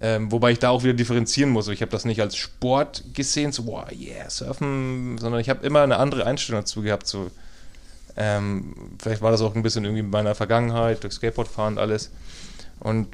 [0.03, 1.67] Ähm, wobei ich da auch wieder differenzieren muss.
[1.67, 5.81] Ich habe das nicht als Sport gesehen, so, wow, yeah, surfen, sondern ich habe immer
[5.81, 7.05] eine andere Einstellung dazu gehabt.
[7.05, 7.29] So,
[8.17, 12.09] ähm, vielleicht war das auch ein bisschen irgendwie mit meiner Vergangenheit, durch Skateboardfahren und alles.
[12.79, 13.09] Und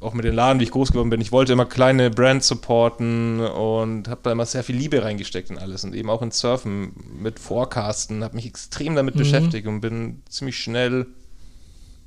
[0.00, 3.40] auch mit den Laden, wie ich groß geworden bin, ich wollte immer kleine Brands supporten
[3.40, 6.92] und habe da immer sehr viel Liebe reingesteckt in alles und eben auch in Surfen
[7.20, 9.20] mit Forecasten, habe mich extrem damit mhm.
[9.20, 11.06] beschäftigt und bin ziemlich schnell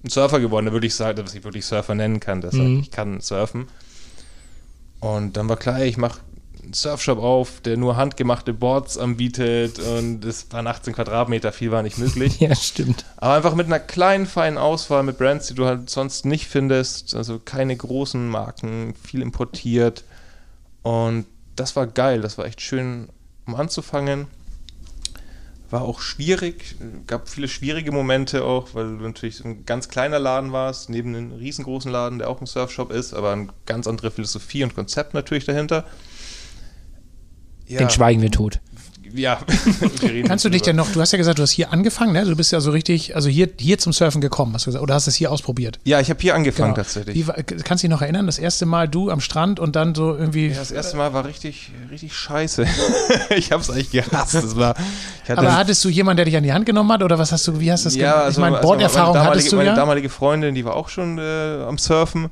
[0.04, 2.42] ein Surfer geworden, da würde ich sagen, dass ich wirklich Surfer nennen kann.
[2.42, 2.80] Deshalb, mhm.
[2.80, 3.68] ich kann surfen.
[5.00, 6.20] Und dann war klar, ich mache
[6.64, 11.84] einen Surfshop auf, der nur handgemachte Boards anbietet und es waren 18 Quadratmeter, viel war
[11.84, 12.40] nicht möglich.
[12.40, 13.06] ja, stimmt.
[13.18, 17.16] Aber einfach mit einer kleinen, feinen Auswahl mit Brands, die du halt sonst nicht findest,
[17.16, 20.04] also keine großen Marken, viel importiert.
[20.82, 23.10] Und das war geil, das war echt schön,
[23.46, 24.28] um anzufangen.
[25.70, 30.52] War auch schwierig, gab viele schwierige Momente auch, weil du natürlich ein ganz kleiner Laden
[30.52, 34.64] warst, neben einem riesengroßen Laden, der auch ein Surfshop ist, aber eine ganz andere Philosophie
[34.64, 35.86] und Konzept natürlich dahinter.
[37.68, 37.78] Ja.
[37.78, 38.60] Den schweigen wir tot
[39.14, 39.40] ja.
[40.28, 42.26] Kannst du dich denn noch, du hast ja gesagt, du hast hier angefangen, ne?
[42.26, 44.94] Du bist ja so richtig, also hier, hier zum Surfen gekommen, hast du gesagt, oder
[44.96, 45.80] hast du es hier ausprobiert?
[45.84, 46.84] Ja, ich habe hier angefangen genau.
[46.84, 47.16] tatsächlich.
[47.16, 50.16] Wie, kannst du dich noch erinnern, das erste Mal du am Strand und dann so
[50.16, 50.48] irgendwie.
[50.48, 52.66] Ja, das erste Mal war richtig, richtig scheiße.
[53.36, 54.36] ich habe es eigentlich gehasst.
[54.36, 54.76] Das war,
[55.28, 57.60] Aber hattest du jemanden, der dich an die Hand genommen hat oder was hast du,
[57.60, 58.26] wie hast du das ja, gemacht?
[58.26, 59.74] Also, ich meine, Borderfahrung also meine hattest du meine ja?
[59.74, 62.30] Meine damalige Freundin, die war auch schon äh, am Surfen.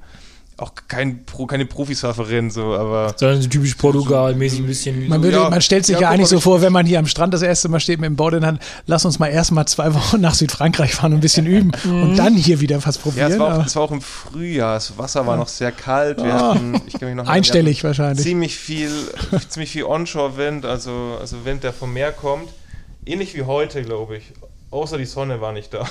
[0.60, 3.14] Auch kein Pro, keine Profisurferin, so, aber.
[3.16, 5.08] Sondern so typisch Portugal-mäßig ein bisschen.
[5.08, 7.06] Man, würde, ja, man stellt sich ja, ja eigentlich so vor, wenn man hier am
[7.06, 9.94] Strand das erste Mal steht mit dem Board in Hand, lass uns mal erstmal zwei
[9.94, 13.30] Wochen nach Südfrankreich fahren und ein bisschen üben und dann hier wieder was probieren.
[13.30, 16.18] Ja, es war auch, es war auch im Frühjahr, das Wasser war noch sehr kalt.
[16.18, 16.56] Wir oh.
[16.56, 18.26] hatten, ich kann mich noch Einstellig wahrscheinlich.
[18.26, 18.90] Ziemlich viel,
[19.50, 22.50] ziemlich viel Onshore-Wind, also, also Wind, der vom Meer kommt.
[23.06, 24.34] Ähnlich wie heute, glaube ich.
[24.70, 25.80] Außer die Sonne war nicht da.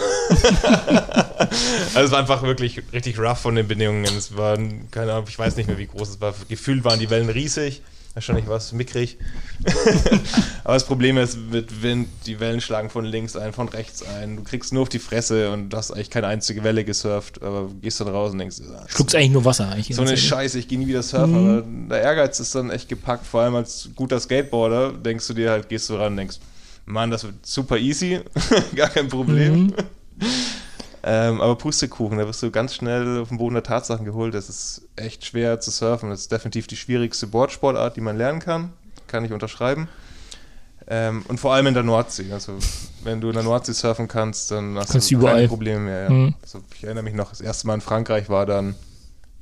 [1.95, 4.05] also es war einfach wirklich richtig rough von den Bedingungen.
[4.05, 4.59] Es war,
[4.91, 6.35] keine Ahnung, ich weiß nicht mehr, wie groß es war.
[6.49, 7.81] Gefühlt waren die Wellen riesig.
[8.13, 9.19] Wahrscheinlich war es mickrig.
[10.65, 14.37] Aber das Problem ist, mit Wind, die Wellen schlagen von links ein, von rechts ein.
[14.37, 17.43] Du kriegst nur auf die Fresse und du hast eigentlich keine einzige Welle gesurft.
[17.43, 19.95] Aber gehst dann raus und denkst, ah, schluckst eigentlich nur Wasser eigentlich.
[19.95, 21.43] So eine Scheiße, ich gehe nie wieder surfen.
[21.43, 21.59] Mhm.
[21.59, 23.27] Aber der Ehrgeiz ist dann echt gepackt.
[23.27, 26.39] Vor allem als guter Skateboarder denkst du dir halt, gehst du ran und denkst,
[26.87, 28.21] Mann, das wird super easy,
[28.75, 29.65] gar kein Problem.
[29.65, 29.75] Mhm.
[31.03, 34.35] ähm, aber Pustekuchen, da wirst du ganz schnell auf den Boden der Tatsachen geholt.
[34.35, 36.11] Das ist echt schwer zu surfen.
[36.11, 38.73] Das ist definitiv die schwierigste Boardsportart, die man lernen kann.
[39.09, 39.89] Kann ich unterschreiben.
[40.89, 42.33] Ähm, und vor allem in der Nordsee.
[42.33, 42.57] Also,
[43.03, 45.35] wenn du in der Nordsee surfen kannst, dann hast kannst du überall.
[45.35, 46.03] keine Probleme mehr.
[46.05, 46.11] Ja.
[46.11, 46.35] Mhm.
[46.41, 48.77] Also, ich erinnere mich noch, das erste Mal in Frankreich war dann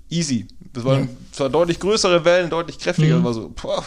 [0.09, 0.47] easy.
[0.73, 1.09] Das waren ja.
[1.33, 3.27] zwar deutlich größere Wellen, deutlich kräftiger, mhm.
[3.27, 3.85] aber so, boah,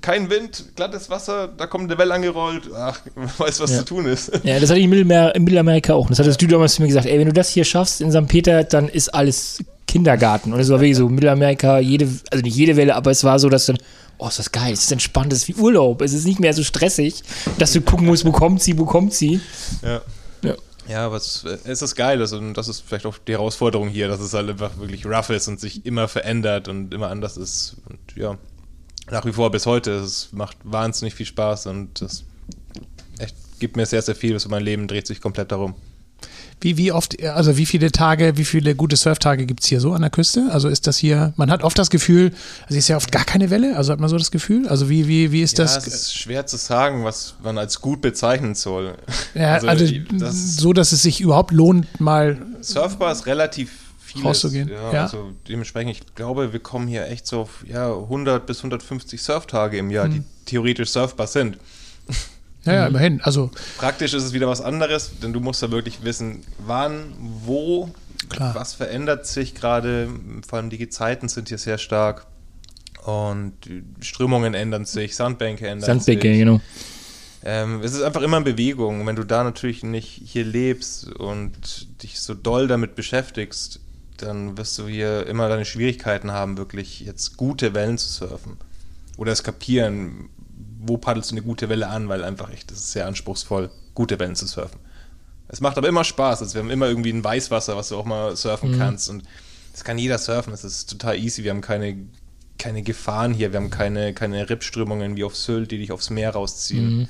[0.00, 3.00] kein Wind, glattes Wasser, da kommt eine Welle angerollt, ach,
[3.38, 3.78] weiß, was ja.
[3.78, 4.32] zu tun ist.
[4.44, 6.08] Ja, das hatte ich in, Mittelmeer, in Mittelamerika auch.
[6.08, 6.48] Das hattest ja.
[6.48, 8.26] du damals zu mir gesagt, ey, wenn du das hier schaffst in St.
[8.26, 10.52] Peter, dann ist alles Kindergarten.
[10.52, 13.48] Und es war wirklich so, Mittelamerika, jede, also nicht jede Welle, aber es war so,
[13.48, 13.78] dass dann,
[14.18, 16.54] oh, ist das geil, es ist entspannt, es ist wie Urlaub, es ist nicht mehr
[16.54, 17.22] so stressig,
[17.58, 19.40] dass du gucken musst, wo kommt sie, wo kommt sie.
[19.82, 20.00] Ja.
[20.42, 20.54] Ja.
[20.88, 24.20] Ja, aber es, es ist geil, also, das ist vielleicht auch die Herausforderung hier, dass
[24.20, 27.76] es halt einfach wirklich rough ist und sich immer verändert und immer anders ist.
[27.88, 28.38] Und ja,
[29.10, 29.92] nach wie vor bis heute.
[29.92, 32.24] Es macht wahnsinnig viel Spaß und es
[33.18, 34.34] echt, gibt mir sehr, sehr viel.
[34.34, 35.74] Also mein Leben dreht sich komplett darum.
[36.60, 39.92] Wie, wie oft, also wie viele Tage, wie viele gute Surftage gibt es hier so
[39.92, 40.48] an der Küste?
[40.50, 42.32] Also ist das hier, man hat oft das Gefühl,
[42.66, 44.66] also ist ja oft gar keine Welle, also hat man so das Gefühl?
[44.66, 45.86] Also wie, wie, wie ist ja, das?
[45.86, 48.94] Es ist schwer zu sagen, was man als gut bezeichnen soll.
[49.34, 49.86] Ja, also, also
[50.18, 52.38] das so, dass es sich überhaupt lohnt, mal.
[52.60, 53.70] Surfbar ist relativ
[54.08, 54.24] vieles.
[54.24, 54.68] Rauszugehen.
[54.68, 58.58] Ja, ja, Also dementsprechend, ich glaube, wir kommen hier echt so auf ja, 100 bis
[58.58, 60.12] 150 Surftage im Jahr, hm.
[60.12, 61.58] die theoretisch surfbar sind.
[62.64, 63.20] Ja, ja, immerhin.
[63.22, 67.90] Also Praktisch ist es wieder was anderes, denn du musst da wirklich wissen, wann, wo,
[68.28, 68.54] Klar.
[68.54, 70.08] was verändert sich gerade.
[70.46, 72.26] Vor allem die Gezeiten sind hier sehr stark.
[73.04, 73.54] Und
[74.00, 76.38] Strömungen ändern sich, Sandbänke ändern Sandbänke, sich.
[76.40, 76.60] Sandbänke, genau.
[77.44, 79.06] Ähm, es ist einfach immer in Bewegung.
[79.06, 83.80] Wenn du da natürlich nicht hier lebst und dich so doll damit beschäftigst,
[84.22, 88.56] dann wirst du hier immer deine Schwierigkeiten haben, wirklich jetzt gute Wellen zu surfen.
[89.16, 90.28] Oder es kapieren,
[90.80, 94.18] wo paddelst du eine gute Welle an, weil einfach echt, das ist sehr anspruchsvoll, gute
[94.18, 94.80] Wellen zu surfen.
[95.48, 96.42] Es macht aber immer Spaß.
[96.42, 98.78] Also wir haben immer irgendwie ein Weißwasser, was du auch mal surfen mhm.
[98.78, 99.08] kannst.
[99.08, 99.24] Und
[99.72, 100.50] das kann jeder surfen.
[100.50, 101.42] Das ist total easy.
[101.42, 101.96] Wir haben keine,
[102.58, 103.52] keine Gefahren hier.
[103.52, 106.98] Wir haben keine, keine Rippströmungen wie auf Sylt, die dich aufs Meer rausziehen.
[106.98, 107.08] Mhm.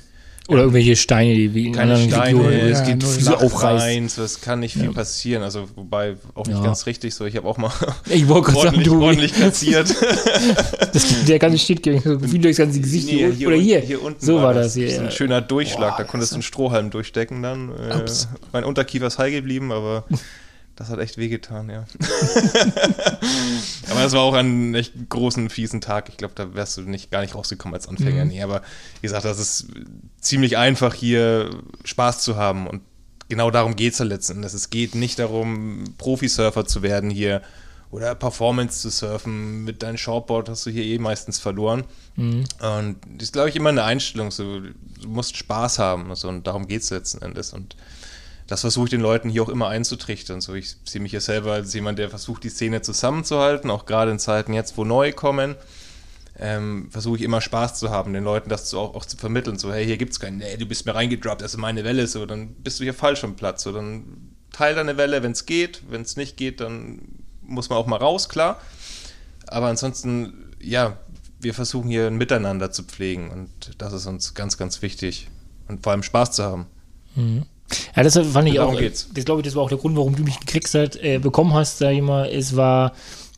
[0.49, 4.09] Oder irgendwelche Steine, die wie in Keine Steine, Regionen, es geht so aufreißen.
[4.09, 4.91] So, es kann nicht viel ja.
[4.91, 5.43] passieren.
[5.43, 6.63] Also, wobei auch nicht ja.
[6.63, 7.25] ganz richtig so.
[7.25, 7.71] Ich habe auch mal
[8.09, 9.95] ich ordentlich, sagen, ordentlich kassiert.
[10.93, 13.79] das, der ganze steht wie durchs ganze Gesicht nee, hier, hier, oder hier.
[13.79, 14.85] Hier unten so war das, das hier.
[14.87, 15.97] Das ist ein schöner Durchschlag.
[15.97, 17.69] Boah, da konntest du einen Strohhalm durchstecken dann.
[17.69, 18.05] Äh,
[18.51, 20.05] mein Unterkiefer ist heil geblieben, aber
[20.79, 21.79] das hat echt wehgetan, ja.
[23.91, 26.07] aber das war auch ein echt großen, fiesen Tag.
[26.07, 28.23] Ich glaube, da wärst du nicht, gar nicht rausgekommen als Anfänger.
[28.23, 28.31] Mhm.
[28.31, 28.61] Nee, aber
[29.01, 29.67] wie gesagt, das ist
[30.21, 31.49] ziemlich einfach, hier
[31.83, 32.65] Spaß zu haben.
[32.65, 32.81] Und
[33.27, 34.53] genau darum geht es ja letzten Endes.
[34.53, 37.41] Es geht nicht darum, Profisurfer zu werden hier
[37.91, 39.65] oder Performance zu surfen.
[39.65, 41.83] Mit deinem Shortboard hast du hier eh meistens verloren.
[42.15, 42.45] Mhm.
[42.61, 44.31] Und das ist, glaube ich, immer eine Einstellung.
[44.31, 46.09] So, du musst Spaß haben.
[46.09, 47.51] Also, und darum geht es letzten Endes.
[47.51, 47.75] Und
[48.49, 50.41] das versuche ich den Leuten hier auch immer einzutrichtern.
[50.41, 54.09] So, ich sehe mich hier selber als jemand, der versucht, die Szene zusammenzuhalten, auch gerade
[54.09, 55.55] in Zeiten jetzt, wo neu kommen.
[56.35, 59.59] Ähm, versuche ich immer Spaß zu haben, den Leuten das zu, auch, auch, zu vermitteln.
[59.59, 62.07] So, hey, hier gibt es keinen, nee, du bist mir reingedroppt, das ist meine Welle,
[62.07, 63.61] so, dann bist du hier falsch am Platz.
[63.61, 65.83] So, dann teil deine Welle, wenn es geht.
[65.87, 67.01] Wenn es nicht geht, dann
[67.43, 68.59] muss man auch mal raus, klar.
[69.45, 70.97] Aber ansonsten, ja,
[71.39, 75.27] wir versuchen hier ein Miteinander zu pflegen und das ist uns ganz, ganz wichtig.
[75.67, 76.65] Und vor allem Spaß zu haben.
[77.15, 77.45] Mhm.
[77.95, 78.79] Ja, das fand ich Darum auch.
[78.79, 79.07] Geht's.
[79.13, 81.53] Das glaube ich, das war auch der Grund, warum du mich gekriegt hast, äh, bekommen
[81.53, 82.27] hast, sag ich mal.
[82.27, 82.93] Es war,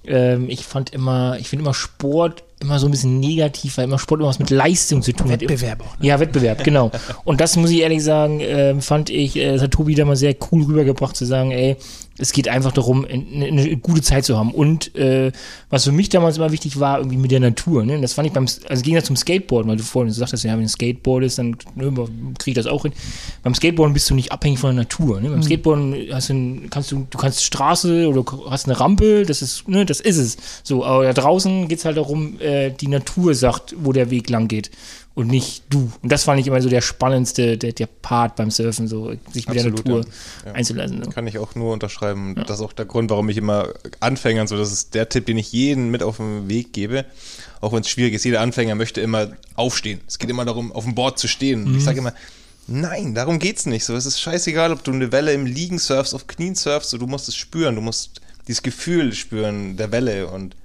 [0.06, 4.00] ähm, ich fand immer, ich finde immer Sport immer so ein bisschen negativ, weil immer
[4.00, 5.42] Sport immer was mit Leistung zu tun hat.
[5.42, 6.00] Wettbewerb auch.
[6.00, 6.08] Ne?
[6.08, 6.92] Ja, Wettbewerb, genau.
[7.24, 10.16] Und das muss ich ehrlich sagen, äh, fand ich, äh, das hat Tobi da mal
[10.16, 11.76] sehr cool rübergebracht, zu sagen, ey,
[12.22, 14.52] es geht einfach darum, eine, gute Zeit zu haben.
[14.52, 15.32] Und äh,
[15.70, 17.84] was für mich damals immer wichtig war, irgendwie mit der Natur.
[17.84, 18.00] Ne?
[18.00, 20.54] Das fand ich beim, also ging das zum Skateboarden, weil du vorhin gesagt hast, ja,
[20.54, 21.92] wenn ein Skateboard ist, dann ne,
[22.38, 22.94] kriege ich das auch hin.
[23.44, 25.20] Beim Skateboarden bist du nicht abhängig von der Natur.
[25.20, 25.30] Ne?
[25.30, 25.44] Beim mhm.
[25.44, 29.68] Skateboarden hast du, ein, kannst du, du kannst Straße oder hast eine Rampe, das ist,
[29.68, 30.38] ne, das ist es.
[30.64, 34.30] So, aber da draußen geht es halt darum, äh, die Natur sagt, wo der Weg
[34.30, 34.70] lang geht
[35.14, 35.92] und nicht du.
[36.02, 39.48] Und das fand ich immer so der spannendste, der, der Part beim Surfen, so sich
[39.48, 40.12] mit Absolut, der Natur
[40.46, 40.52] ja.
[40.54, 41.04] einzulassen.
[41.04, 41.10] So.
[41.12, 42.36] Kann ich auch nur unterschreiben.
[42.38, 42.44] Ja.
[42.44, 43.70] Das ist auch der Grund, warum ich immer
[44.00, 47.06] Anfängern, so das ist der Tipp, den ich jedem mit auf den Weg gebe.
[47.60, 50.00] Auch wenn es schwierig ist, jeder Anfänger möchte immer aufstehen.
[50.08, 51.66] Es geht immer darum, auf dem Board zu stehen.
[51.66, 51.78] Mhm.
[51.78, 52.14] Ich sage immer,
[52.68, 53.84] Nein, darum geht's nicht.
[53.84, 56.98] So, es ist scheißegal, ob du eine Welle im Liegen surfst, auf Knien surfst, so,
[56.98, 60.56] du musst es spüren, du musst dieses Gefühl spüren der Welle und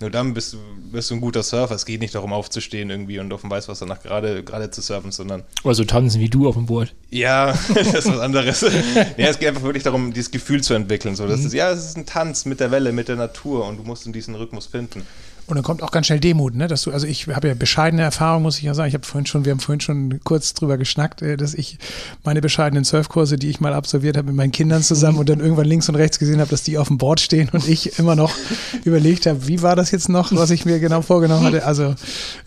[0.00, 0.58] nur dann bist du,
[0.90, 1.74] bist du ein guter Surfer.
[1.74, 5.12] Es geht nicht darum, aufzustehen irgendwie und auf dem Weißwasser nach gerade, gerade zu surfen,
[5.12, 5.44] sondern.
[5.62, 6.94] Oder so tanzen wie du auf dem Board.
[7.10, 8.60] Ja, das ist was anderes.
[9.16, 11.14] ja, es geht einfach wirklich darum, dieses Gefühl zu entwickeln.
[11.14, 11.46] So, das mhm.
[11.46, 14.06] ist, ja, es ist ein Tanz mit der Welle, mit der Natur und du musst
[14.06, 15.06] in diesen Rhythmus finden.
[15.46, 16.68] Und dann kommt auch ganz schnell Demut, ne?
[16.68, 18.88] Dass du, also ich habe ja bescheidene Erfahrung, muss ich ja sagen.
[18.88, 21.78] Ich habe vorhin schon, wir haben vorhin schon kurz drüber geschnackt, äh, dass ich
[22.24, 25.66] meine bescheidenen Surfkurse, die ich mal absolviert habe mit meinen Kindern zusammen und dann irgendwann
[25.66, 28.32] links und rechts gesehen habe, dass die auf dem Board stehen und ich immer noch
[28.84, 31.66] überlegt habe, wie war das jetzt noch, was ich mir genau vorgenommen hatte.
[31.66, 31.94] Also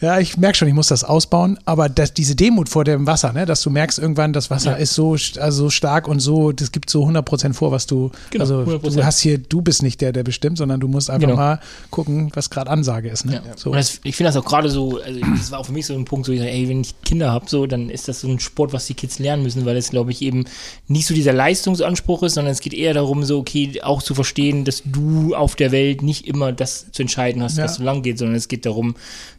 [0.02, 3.32] ja, ich merke schon, ich muss das ausbauen, aber das, diese Demut vor dem Wasser,
[3.32, 3.46] ne?
[3.46, 4.78] Dass du merkst irgendwann, das Wasser ja.
[4.78, 8.12] ist so, also so stark und so, das gibt so 100 Prozent vor, was du,
[8.32, 8.96] genau, also 100%.
[8.96, 11.40] du hast hier, du bist nicht der, der bestimmt, sondern du musst einfach genau.
[11.40, 11.60] mal
[11.92, 13.26] gucken, was gerade an Ansage ist.
[13.26, 13.42] Ne?
[13.46, 13.58] Ja.
[13.58, 13.72] So.
[13.72, 16.06] Das, ich finde das auch gerade so, also das war auch für mich so ein
[16.06, 18.40] Punkt, so ich sage, ey, wenn ich Kinder habe, so, dann ist das so ein
[18.40, 20.46] Sport, was die Kids lernen müssen, weil es, glaube ich, eben
[20.88, 24.66] nicht so dieser Leistungsanspruch ist, sondern es geht eher darum, so, okay, auch zu verstehen,
[24.66, 27.66] dass du auf der Welt nicht immer das zu entscheiden hast, ja.
[27.66, 28.96] was so lang geht, sondern es geht darum,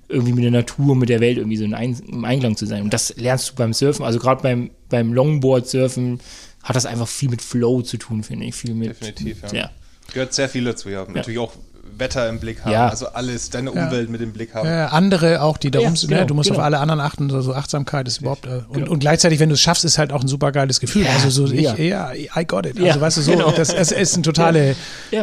[0.08, 2.82] irgendwie mit der Natur, mit der Welt irgendwie so in Ein im Einklang zu sein.
[2.82, 6.20] Und das lernst du beim Surfen, also gerade beim, beim Longboard-Surfen
[6.62, 8.54] hat das einfach viel mit Flow zu tun, finde ich.
[8.54, 9.58] Viel mit, Definitiv, ja.
[9.58, 9.70] ja.
[10.12, 11.06] Gehört sehr viel dazu, ja.
[11.06, 11.52] Natürlich auch
[11.98, 12.88] Wetter im Blick haben, ja.
[12.88, 14.12] also alles, deine Umwelt ja.
[14.12, 14.68] mit im Blick haben.
[14.68, 16.16] Ja, andere auch, die da ja, sind, ne?
[16.16, 16.61] genau, du musst genau.
[16.61, 18.90] auf alle anderen achten, so, Achtsamkeit ist überhaupt, äh, und, genau.
[18.90, 21.06] und, gleichzeitig, wenn du es schaffst, ist halt auch ein super geiles Gefühl.
[21.06, 22.80] also so, ich, ja, I got it.
[22.80, 23.50] Also weißt du, so, genau.
[23.50, 24.76] das, das ist eine totale,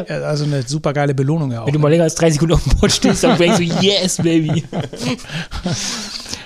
[0.07, 1.67] also eine super geile Belohnung ja auch.
[1.67, 4.17] Wenn du mal länger als drei Sekunden auf dem Boot stehst, dann denkst du, yes,
[4.17, 4.63] baby.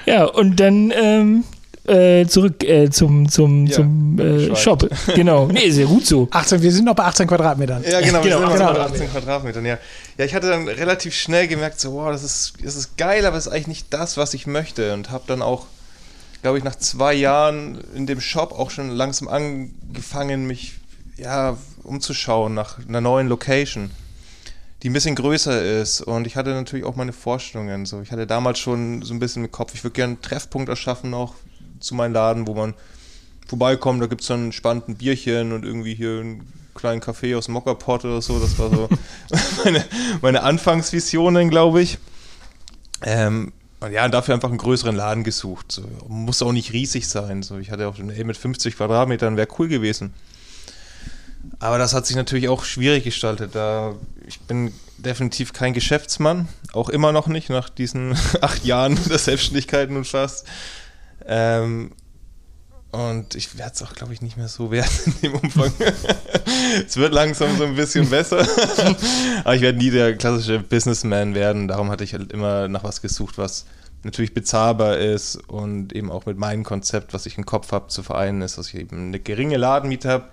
[0.05, 1.43] ja, und dann, ähm,
[1.89, 4.87] äh, zurück äh, zum, zum, ja, zum äh, Shop.
[5.15, 5.47] Genau.
[5.47, 6.27] Nee, ja gut so.
[6.31, 7.83] 18, wir sind noch bei 18 Quadratmetern.
[7.83, 8.47] Ja, genau, wir genau.
[8.49, 8.73] sind genau.
[8.73, 9.77] bei 18 Quadratmetern, ja.
[10.17, 13.37] Ja, ich hatte dann relativ schnell gemerkt, so, wow, das ist, das ist geil, aber
[13.37, 14.93] es ist eigentlich nicht das, was ich möchte.
[14.93, 15.65] Und habe dann auch,
[16.41, 20.75] glaube ich, nach zwei Jahren in dem Shop auch schon langsam angefangen, mich
[21.17, 23.91] ja, umzuschauen nach einer neuen Location
[24.83, 26.01] die ein bisschen größer ist.
[26.01, 27.85] Und ich hatte natürlich auch meine Vorstellungen.
[27.85, 30.69] So, ich hatte damals schon so ein bisschen im Kopf, ich würde gerne einen Treffpunkt
[30.69, 31.35] erschaffen noch,
[31.79, 32.73] zu meinem Laden, wo man
[33.47, 37.45] vorbeikommt, da gibt es dann spannend ein Bierchen und irgendwie hier einen kleinen Kaffee aus
[37.45, 38.39] dem Mockerpot oder so.
[38.39, 38.89] Das war so
[39.63, 39.83] meine,
[40.21, 41.97] meine Anfangsvisionen, glaube ich.
[43.01, 45.71] Ähm, und ja, dafür einfach einen größeren Laden gesucht.
[45.71, 45.83] So.
[46.07, 47.43] Muss auch nicht riesig sein.
[47.43, 47.57] So.
[47.57, 50.13] Ich hatte auch ey, mit 50 Quadratmetern wäre cool gewesen.
[51.59, 53.55] Aber das hat sich natürlich auch schwierig gestaltet.
[53.55, 53.95] Da
[54.27, 59.89] ich bin definitiv kein Geschäftsmann, auch immer noch nicht, nach diesen acht Jahren der Selbstständigkeit
[59.89, 60.45] nun fast.
[61.25, 61.91] Ähm,
[62.91, 65.71] und ich werde es auch, glaube ich, nicht mehr so werden in dem Umfang.
[66.87, 68.39] es wird langsam so ein bisschen besser.
[69.43, 71.67] Aber ich werde nie der klassische Businessman werden.
[71.67, 73.65] Darum hatte ich halt immer nach was gesucht, was
[74.03, 78.01] natürlich bezahlbar ist und eben auch mit meinem Konzept, was ich im Kopf habe, zu
[78.01, 80.25] vereinen ist, dass ich eben eine geringe Ladenmiete habe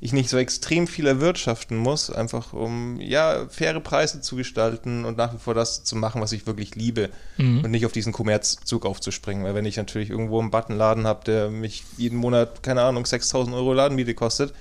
[0.00, 5.16] ich nicht so extrem viel erwirtschaften muss, einfach um ja faire Preise zu gestalten und
[5.16, 7.64] nach wie vor das zu machen, was ich wirklich liebe mhm.
[7.64, 9.44] und nicht auf diesen Kommerzzug aufzuspringen.
[9.44, 13.56] Weil wenn ich natürlich irgendwo einen Buttonladen habe, der mich jeden Monat, keine Ahnung, 6000
[13.56, 14.52] Euro Ladenmiete kostet,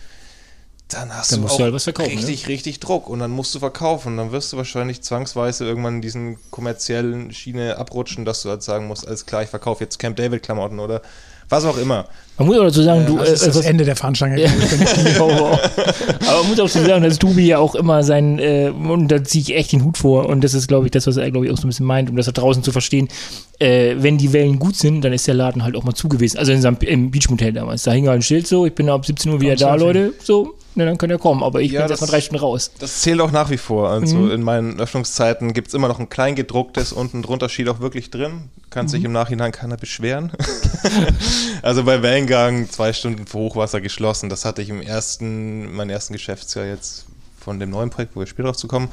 [0.87, 2.49] dann hast dann du auch du halt richtig, ne?
[2.49, 6.01] richtig Druck und dann musst du verkaufen und dann wirst du wahrscheinlich zwangsweise irgendwann in
[6.01, 10.15] diesen kommerziellen Schiene abrutschen, dass du halt sagen musst, alles klar, ich verkaufe jetzt Camp
[10.15, 11.01] David Klamotten oder
[11.49, 12.07] was auch immer.
[12.37, 13.17] Man muss auch dazu sagen, du.
[13.17, 14.37] Das ist äh, das Ende der Veranstaltung.
[14.37, 14.49] Ja.
[15.19, 19.23] Aber man muss auch dazu sagen, dass Dubi ja auch immer sein, äh, und da
[19.23, 20.27] ziehe ich echt den Hut vor.
[20.27, 22.09] Und das ist, glaube ich, das, was er, glaube ich, auch so ein bisschen meint,
[22.09, 23.07] um das da draußen zu verstehen.
[23.59, 26.37] Äh, wenn die Wellen gut sind, dann ist der Laden halt auch mal zugewiesen.
[26.37, 27.83] Also in seinem, im Beachmotel damals.
[27.83, 30.13] Da hing halt ein Schild so, ich bin ab 17 Uhr wieder da, Leute.
[30.21, 32.71] So, na, dann könnt ihr kommen, aber ich ja, bin jetzt mal drei Stunden raus.
[32.79, 33.89] Das zählt auch nach wie vor.
[33.89, 34.31] Also mhm.
[34.31, 38.49] in meinen Öffnungszeiten gibt es immer noch ein Kleingedrucktes unten drunter steht auch wirklich drin.
[38.69, 38.89] Kann mhm.
[38.89, 40.33] sich im Nachhinein keiner beschweren.
[41.61, 44.29] also bei Wellengang zwei Stunden vor Hochwasser geschlossen.
[44.29, 47.05] Das hatte ich im ersten, mein ersten Geschäftsjahr jetzt
[47.39, 48.89] von dem neuen Projekt, wo wir später drauf zu kommen,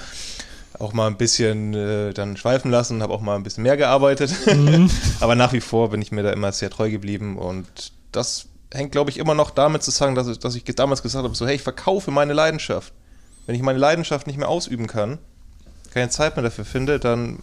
[0.79, 4.35] auch mal ein bisschen äh, dann schweifen lassen, habe auch mal ein bisschen mehr gearbeitet.
[4.47, 4.91] Mhm.
[5.21, 7.67] aber nach wie vor bin ich mir da immer sehr treu geblieben und
[8.11, 11.47] das hängt, glaube ich, immer noch damit zusammen, dass, dass ich damals gesagt habe, so,
[11.47, 12.93] hey, ich verkaufe meine Leidenschaft.
[13.47, 15.19] Wenn ich meine Leidenschaft nicht mehr ausüben kann,
[15.95, 17.39] keine Zeit mehr dafür finde, dann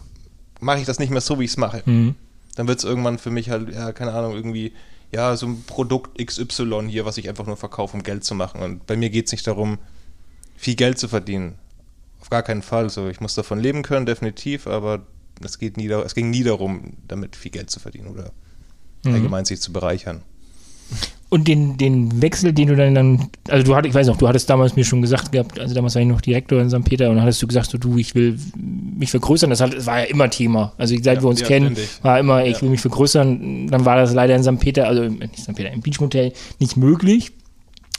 [0.59, 1.81] mache ich das nicht mehr so, wie ich es mache.
[1.85, 2.15] Mhm.
[2.55, 4.73] Dann wird es irgendwann für mich halt, ja, keine Ahnung, irgendwie,
[5.11, 8.61] ja, so ein Produkt XY hier, was ich einfach nur verkaufe, um Geld zu machen.
[8.61, 9.79] Und bei mir geht es nicht darum,
[10.55, 11.57] viel Geld zu verdienen.
[12.21, 12.89] Auf gar keinen Fall.
[12.89, 15.05] So, ich muss davon leben können, definitiv, aber
[15.43, 18.31] es, geht nie, es ging nie darum, damit viel Geld zu verdienen oder
[19.03, 19.13] mhm.
[19.13, 20.21] allgemein sich zu bereichern.
[21.31, 24.27] Und den, den Wechsel, den du dann, dann also du hattest, ich weiß noch, du
[24.27, 26.83] hattest damals mir schon gesagt gehabt, also damals war ich noch Direktor in St.
[26.83, 29.51] Peter und dann hattest du gesagt, so, du, ich will mich vergrößern.
[29.51, 30.73] Das, das war ja immer Thema.
[30.79, 32.03] Also seit ja, wir uns kennen, ständig.
[32.03, 32.61] war immer, ich ja.
[32.63, 33.67] will mich vergrößern.
[33.67, 34.59] Dann war das leider in St.
[34.59, 35.55] Peter, also nicht St.
[35.55, 37.31] Peter, im Beachmotel nicht möglich,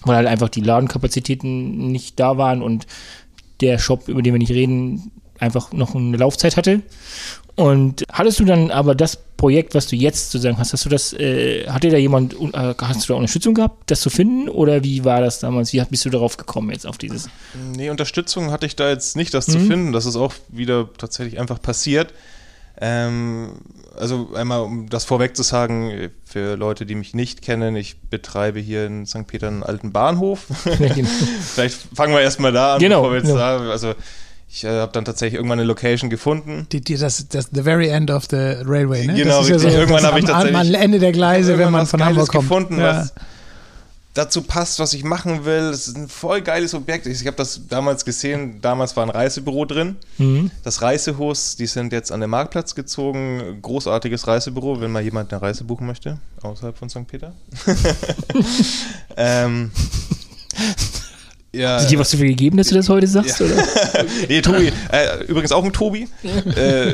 [0.03, 2.89] weil halt einfach die Ladenkapazitäten nicht da waren und
[3.61, 6.83] der Shop, über den wir nicht reden, einfach noch eine Laufzeit hatte.
[7.57, 11.13] Und hattest du dann aber das Projekt, was du jetzt sozusagen hast, hast du das,
[11.13, 14.49] äh, hatte da jemand, äh, hast du da Unterstützung gehabt, das zu finden?
[14.49, 15.73] Oder wie war das damals?
[15.73, 17.29] Wie bist du darauf gekommen jetzt auf dieses?
[17.75, 19.53] Nee, Unterstützung hatte ich da jetzt nicht, das mhm.
[19.53, 19.93] zu finden.
[19.93, 22.15] Das ist auch wieder tatsächlich einfach passiert.
[22.81, 23.53] Ähm,
[23.99, 28.59] also einmal, um das vorweg zu sagen, für Leute, die mich nicht kennen, ich betreibe
[28.59, 29.27] hier in St.
[29.27, 30.47] Peter einen alten Bahnhof.
[30.79, 31.09] Genau.
[31.55, 33.39] Vielleicht fangen wir erstmal da an, genau, bevor wir jetzt genau.
[33.39, 33.95] da, also
[34.53, 36.67] ich äh, habe dann tatsächlich irgendwann eine Location gefunden.
[36.73, 39.15] Die, die, das, das the very end of the railway, ne?
[39.15, 42.29] Genau, ja so, irgendwann habe ich tatsächlich am Ende der Gleise, wenn man von Hamburg
[42.29, 42.49] kommt.
[42.49, 42.99] gefunden, ja.
[42.99, 43.15] was
[44.15, 45.71] dazu passt, was ich machen will.
[45.71, 47.07] Es ist ein voll geiles Objekt.
[47.07, 48.61] Ich, ich habe das damals gesehen.
[48.61, 49.97] Damals war ein Reisebüro drin.
[50.19, 50.51] Mhm.
[50.65, 53.59] Das Reisehus, die sind jetzt an den Marktplatz gezogen.
[53.63, 57.07] Großartiges Reisebüro, wenn mal jemand eine Reise buchen möchte, außerhalb von St.
[57.07, 57.33] Peter.
[59.17, 59.71] ähm,
[61.53, 63.41] ja, Ist dir was dafür gegeben, dass du das heute sagst?
[63.41, 63.47] Ja.
[63.47, 63.57] Oder?
[64.29, 66.07] nee, Tobi, äh, übrigens auch ein Tobi.
[66.23, 66.93] äh,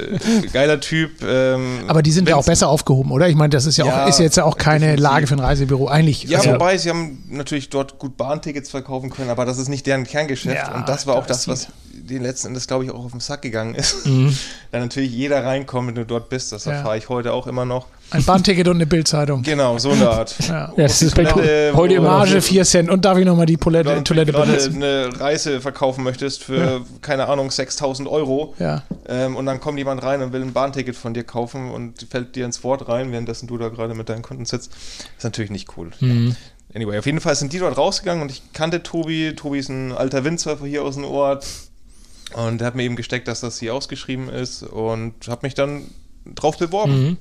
[0.51, 1.23] geiler Typ.
[1.23, 3.29] Ähm, Aber die sind ja auch besser aufgehoben, oder?
[3.29, 5.03] Ich meine, das ist ja, ja auch, ist jetzt ja auch keine definitiv.
[5.03, 6.25] Lage für ein Reisebüro, eigentlich.
[6.25, 9.87] Ja, also, wobei sie haben natürlich dort gut Bahntickets verkaufen können, aber das ist nicht
[9.87, 10.57] deren Kerngeschäft.
[10.57, 13.20] Ja, und das war auch das, was den letzten Endes, glaube ich, auch auf den
[13.20, 14.07] Sack gegangen ist.
[14.16, 14.36] Mhm.
[14.70, 16.53] da natürlich jeder reinkommt, wenn du dort bist.
[16.53, 17.86] Das erfahre ich heute auch immer noch.
[18.11, 19.42] Ein Bahnticket und eine Bildzeitung.
[19.42, 20.34] Genau, so eine Art.
[20.49, 20.72] ja.
[20.76, 22.88] das ist Toilette, heute Marge 4 Cent.
[22.88, 24.76] Und darf ich nochmal die Toilette, Toilette gerade benutzen?
[24.76, 26.80] eine Reise verkaufen möchtest für, ja.
[27.01, 28.55] keine Ahnung, 6000 Euro.
[28.61, 28.82] Ja.
[29.09, 32.36] Ähm, und dann kommt jemand rein und will ein Bahnticket von dir kaufen und fällt
[32.36, 34.70] dir ins Wort rein, währenddessen du da gerade mit deinen Kunden sitzt.
[34.72, 35.90] Das ist natürlich nicht cool.
[35.99, 36.36] Mhm.
[36.74, 39.34] Anyway, auf jeden Fall sind die dort rausgegangen und ich kannte Tobi.
[39.34, 41.47] Tobi ist ein alter Windsurfer hier aus dem Ort.
[42.35, 45.85] Und er hat mir eben gesteckt, dass das hier ausgeschrieben ist und habe mich dann
[46.35, 47.03] drauf beworben.
[47.03, 47.16] Mhm.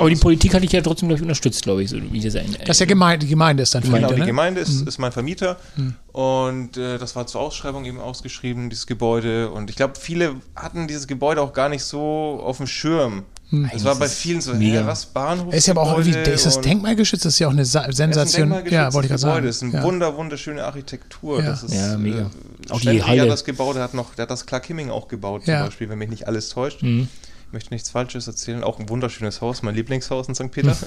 [0.00, 2.70] Aber die Politik hatte ich ja trotzdem ich, unterstützt, glaube ich, so wie das Das
[2.70, 4.06] ist ja Gemeinde, die Gemeinde ist dann Vermieter.
[4.06, 4.26] Genau, die ne?
[4.26, 4.88] Gemeinde ist, mhm.
[4.88, 5.94] ist mein Vermieter mhm.
[6.12, 9.50] und äh, das war zur Ausschreibung eben ausgeschrieben, dieses Gebäude.
[9.50, 13.24] Und ich glaube, viele hatten dieses Gebäude auch gar nicht so auf dem Schirm.
[13.50, 13.68] Hm.
[13.74, 14.86] Es war bei vielen so, mega.
[14.86, 15.52] was Bahnhof.
[15.52, 17.24] Ist ja aber auch irgendwie, ist das denkmalgeschützt?
[17.24, 18.52] Das ist ja auch eine Sensation.
[18.52, 19.46] Ein ja, wollte ich gerade sagen.
[19.46, 19.82] Das ist eine ja.
[19.82, 21.40] wunder, wunderschöne Architektur.
[21.40, 22.30] Ja, das ist, ja mega.
[22.68, 23.16] Äh, auch die Halle.
[23.16, 25.88] Ja, das Gebäude der hat noch, der hat das Clark Kimming auch gebaut, zum Beispiel,
[25.88, 26.82] wenn mich nicht alles täuscht.
[26.82, 27.08] Mhm.
[27.48, 28.62] Ich möchte nichts Falsches erzählen.
[28.62, 30.52] Auch ein wunderschönes Haus, mein Lieblingshaus in St.
[30.52, 30.76] Peter.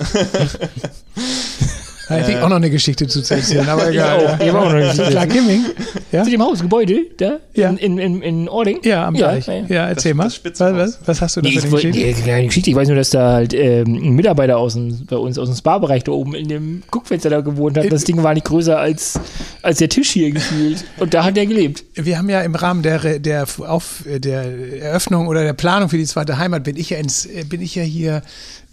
[2.08, 4.20] Da hätte ich auch noch eine Geschichte zu erzählen, aber egal.
[4.20, 5.12] Ich auch, ich auch noch eine Geschichte.
[5.12, 5.66] Klar, Kimming.
[6.12, 6.24] Ja?
[6.24, 7.40] Zu dem Haus, Gebäude, da?
[7.54, 7.70] Ja.
[7.70, 8.80] In, in, in Ording?
[8.84, 9.48] Ja, am Deich.
[9.48, 10.52] Ja, ja, erzähl das, mal.
[10.52, 12.22] Das was, hast du da nee, für eine Geschichte?
[12.26, 12.70] Nee, Geschichte.
[12.70, 15.56] Ich weiß nur, dass da halt ähm, ein Mitarbeiter aus dem, bei uns aus dem
[15.56, 17.92] Spa-Bereich da oben in dem Guckfenster da gewohnt hat.
[17.92, 19.20] Das Ding war nicht größer als,
[19.62, 20.84] als der Tisch hier gefühlt.
[20.98, 21.86] Und da hat er gelebt.
[21.96, 24.44] Wir haben ja im Rahmen der, der, auf, der
[24.82, 27.84] Eröffnung oder der Planung für die zweite Heimat bin ich ja, ins, bin ich ja
[27.84, 28.22] hier äh,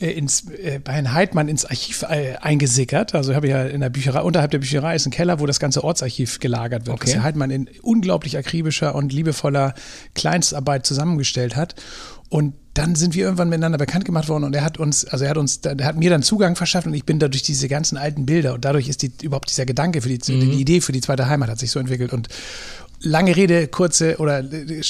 [0.07, 3.14] ins, äh, bei Herrn Heidmann ins Archiv äh, eingesickert.
[3.14, 5.61] Also habe ich ja in der Bücherei, unterhalb der Bücherei ist ein Keller, wo das
[5.61, 7.09] ganze Ortsarchiv gelagert wird, okay.
[7.09, 9.74] was Herr Heidmann in unglaublich akribischer und liebevoller
[10.14, 11.74] Kleinstarbeit zusammengestellt hat.
[12.30, 15.30] Und dann sind wir irgendwann miteinander bekannt gemacht worden und er hat uns, also er
[15.30, 18.26] hat uns, er hat mir dann Zugang verschafft und ich bin dadurch diese ganzen alten
[18.26, 20.40] Bilder und dadurch ist die, überhaupt dieser Gedanke für die, mhm.
[20.40, 22.28] die Idee für die zweite Heimat hat sich so entwickelt und
[23.03, 24.44] lange Rede, kurze oder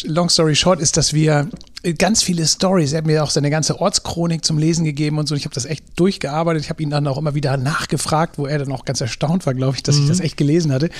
[0.05, 1.49] long story short ist, dass wir
[1.97, 5.35] ganz viele Stories, er hat mir auch seine ganze Ortschronik zum Lesen gegeben und so.
[5.35, 6.63] Ich habe das echt durchgearbeitet.
[6.63, 9.55] Ich habe ihn dann auch immer wieder nachgefragt, wo er dann auch ganz erstaunt war,
[9.55, 10.03] glaube ich, dass mhm.
[10.03, 10.91] ich das echt gelesen hatte.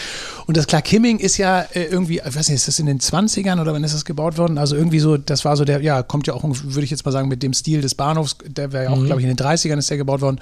[0.47, 2.99] Und das Clark Kimming ist ja äh, irgendwie, ich weiß nicht, ist das in den
[2.99, 4.57] 20ern oder wann ist das gebaut worden?
[4.57, 7.13] Also irgendwie so, das war so der, ja, kommt ja auch, würde ich jetzt mal
[7.13, 9.07] sagen, mit dem Stil des Bahnhofs, der wäre ja auch, mhm.
[9.07, 10.41] glaube ich, in den 30ern ist der gebaut worden.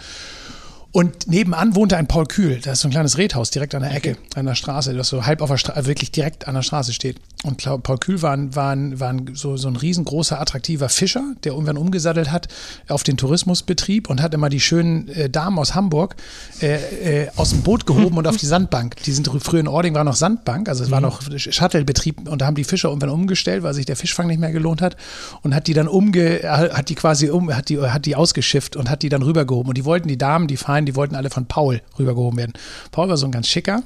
[0.91, 2.61] Und nebenan wohnte ein Paul Kühl.
[2.63, 5.27] Das ist so ein kleines Redhaus direkt an der Ecke, an der Straße, das so
[5.27, 7.21] halb auf der Straße, wirklich direkt an der Straße steht.
[7.45, 12.33] Und Paul Kühl war, war, war so, so ein riesengroßer, attraktiver Fischer, der irgendwann umgesattelt
[12.33, 12.49] hat
[12.89, 16.17] auf den Tourismusbetrieb und hat immer die schönen äh, Damen aus Hamburg
[16.61, 18.97] äh, äh, aus dem Boot gehoben und auf die Sandbank.
[19.05, 21.07] Die sind früher in Ording war noch Sandbank, also es war mhm.
[21.07, 24.51] noch Shuttlebetrieb und da haben die Fischer irgendwann umgestellt, weil sich der Fischfang nicht mehr
[24.51, 24.97] gelohnt hat
[25.43, 28.91] und hat die dann umge, hat die quasi um, hat die, hat die ausgeschifft und
[28.91, 29.69] hat die dann rübergehoben.
[29.69, 32.53] Und die wollten die Damen, die Feinen, die wollten alle von Paul rübergehoben werden.
[32.91, 33.83] Paul war so ein ganz schicker,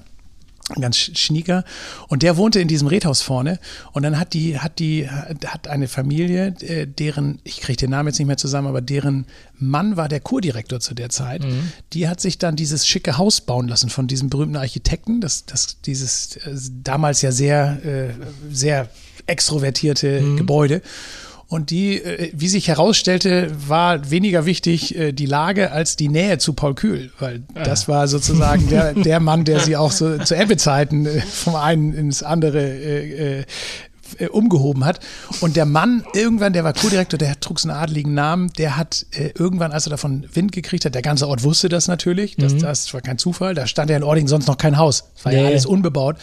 [0.81, 1.65] ganz schnieker
[2.09, 3.59] und der wohnte in diesem Redhaus vorne
[3.93, 8.09] und dann hat die hat die hat eine Familie äh, deren ich kriege den Namen
[8.09, 9.27] jetzt nicht mehr zusammen aber deren
[9.59, 11.73] Mann war der Kurdirektor zu der Zeit mhm.
[11.93, 15.81] die hat sich dann dieses schicke Haus bauen lassen von diesem berühmten Architekten das das
[15.83, 18.15] dieses äh, damals ja sehr äh,
[18.53, 18.89] sehr
[19.27, 20.37] extrovertierte mhm.
[20.37, 20.81] Gebäude
[21.53, 26.39] und die, äh, wie sich herausstellte, war weniger wichtig äh, die Lage als die Nähe
[26.39, 27.63] zu Paul Kühl, weil ah.
[27.63, 31.93] das war sozusagen der, der Mann, der sie auch so zu Ebbe-Zeiten äh, vom einen
[31.93, 33.45] ins andere äh,
[34.31, 35.01] umgehoben hat.
[35.43, 39.05] Und der Mann, irgendwann, der war Co-Direktor, der trug so einen adligen Namen, der hat
[39.11, 42.55] äh, irgendwann, als er davon Wind gekriegt hat, der ganze Ort wusste das natürlich, das,
[42.55, 42.61] mhm.
[42.61, 45.43] das war kein Zufall, da stand ja in Ording sonst noch kein Haus, war nee.
[45.43, 46.17] ja alles unbebaut.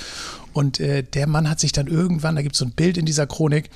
[0.53, 3.05] Und äh, der Mann hat sich dann irgendwann, da gibt es so ein Bild in
[3.05, 3.69] dieser Chronik,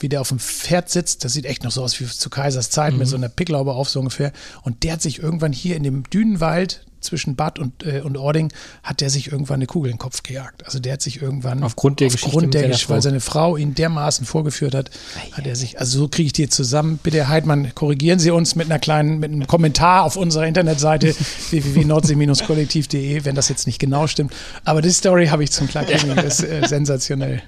[0.00, 1.24] wie der auf dem Pferd sitzt.
[1.24, 3.00] Das sieht echt noch so aus wie zu Kaisers Zeit mhm.
[3.00, 4.32] mit so einer Picklaube auf so ungefähr.
[4.62, 8.52] Und der hat sich irgendwann hier in dem Dünenwald zwischen Bad und, äh, und Ording
[8.82, 10.64] hat der sich irgendwann eine Kugel in den Kopf gejagt.
[10.64, 13.74] Also der hat sich irgendwann aufgrund der aufgrund Geschichte, der Geschichte weil seine Frau ihn
[13.74, 14.90] dermaßen vorgeführt hat,
[15.32, 16.98] hat er sich, also so kriege ich die jetzt zusammen.
[17.02, 21.14] Bitte Herr Heidmann, korrigieren Sie uns mit einer kleinen, mit einem Kommentar auf unserer Internetseite
[21.50, 24.34] www.nordsee-kollektiv.de, wenn das jetzt nicht genau stimmt.
[24.64, 27.42] Aber die Story habe ich zum Klarkriegen, das ist äh, sensationell.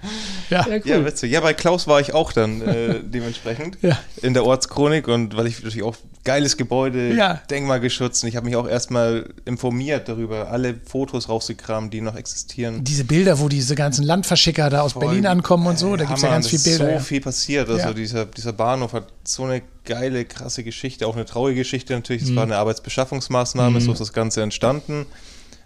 [0.50, 0.58] Ja.
[0.68, 0.82] Ja, cool.
[0.84, 1.32] ja, witzig.
[1.32, 3.98] Ja, bei Klaus war ich auch dann äh, dementsprechend ja.
[4.22, 7.40] in der Ortschronik und weil ich natürlich auch geiles Gebäude, ja.
[7.50, 12.84] denkmalgeschützt und ich habe mich auch erstmal informiert darüber, alle Fotos rausgekramt, die noch existieren.
[12.84, 16.18] Diese Bilder, wo diese ganzen Landverschicker da aus Voll, Berlin ankommen und so, da gibt
[16.18, 16.84] es ja ganz viele Bilder.
[16.84, 17.00] so ja.
[17.00, 17.68] viel passiert.
[17.70, 17.92] Also ja.
[17.94, 22.22] dieser, dieser Bahnhof hat so eine geile, krasse Geschichte, auch eine traurige Geschichte natürlich.
[22.22, 22.36] Es mhm.
[22.36, 23.84] war eine Arbeitsbeschaffungsmaßnahme, mhm.
[23.84, 25.06] so ist das Ganze entstanden,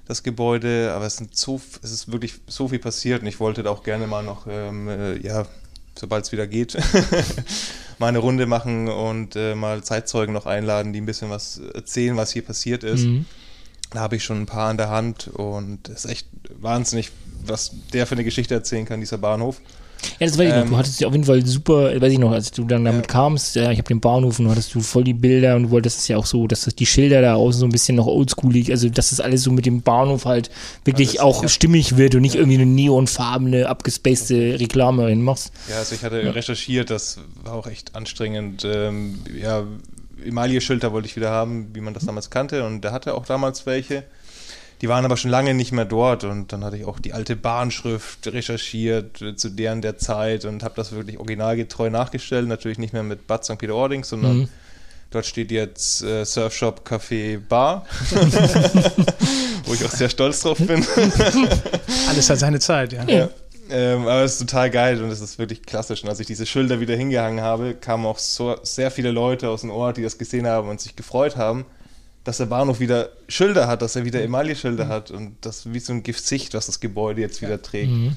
[0.06, 0.92] das Gebäude.
[0.94, 3.82] Aber es, sind so, es ist wirklich so viel passiert und ich wollte da auch
[3.82, 5.44] gerne mal noch, ähm, äh, ja,
[5.98, 6.78] sobald es wieder geht,
[7.98, 12.16] mal eine Runde machen und äh, mal Zeitzeugen noch einladen, die ein bisschen was erzählen,
[12.16, 13.06] was hier passiert ist.
[13.06, 13.26] Mhm.
[13.93, 16.28] Da habe ich schon ein paar an der Hand und es ist echt
[16.61, 17.11] wahnsinnig,
[17.45, 19.61] was der für eine Geschichte erzählen kann, dieser Bahnhof.
[20.18, 20.70] Ja, das weiß ich ähm, noch.
[20.70, 23.12] Du hattest ja auf jeden Fall super, weiß ich noch, als du dann damit ja.
[23.12, 26.01] kamst, ja, ich habe den Bahnhof und hattest du voll die Bilder und du wolltest
[26.01, 28.70] es ja auch so, dass das die Schilder da außen so ein bisschen noch oldschoolig,
[28.70, 30.51] also dass das alles so mit dem Bahnhof halt
[30.84, 31.49] wirklich alles, auch ja.
[31.49, 35.53] stimmig wird und nicht irgendwie eine neonfarbene, abgespacede Reklame hinmachst.
[35.68, 38.64] Ja, also ich hatte recherchiert, das war auch echt anstrengend.
[38.64, 39.64] Ähm, ja,
[40.24, 42.64] Emaille-Schilder wollte ich wieder haben, wie man das damals kannte.
[42.64, 44.04] Und der hatte auch damals welche.
[44.80, 46.24] Die waren aber schon lange nicht mehr dort.
[46.24, 50.64] Und dann hatte ich auch die alte Bahnschrift recherchiert äh, zu deren der Zeit und
[50.64, 52.48] habe das wirklich originalgetreu nachgestellt.
[52.48, 53.58] Natürlich nicht mehr mit Bad St.
[53.58, 54.48] Peter-Ording, sondern mhm.
[55.10, 57.86] dort steht jetzt äh, Surfshop, Café, Bar.
[59.64, 60.84] Wo ich auch sehr stolz drauf bin.
[62.08, 63.04] Alles hat seine Zeit, ja.
[63.04, 63.28] ja.
[63.72, 66.02] Ähm, aber es ist total geil und es ist wirklich klassisch.
[66.02, 69.62] Und als ich diese Schilder wieder hingehangen habe, kamen auch so, sehr viele Leute aus
[69.62, 71.64] dem Ort, die das gesehen haben und sich gefreut haben,
[72.22, 74.88] dass der Bahnhof wieder Schilder hat, dass er wieder Emaille-Schilder mhm.
[74.88, 77.90] hat und das wie so ein Giftsicht, was das Gebäude jetzt wieder trägt.
[77.90, 78.16] Mhm.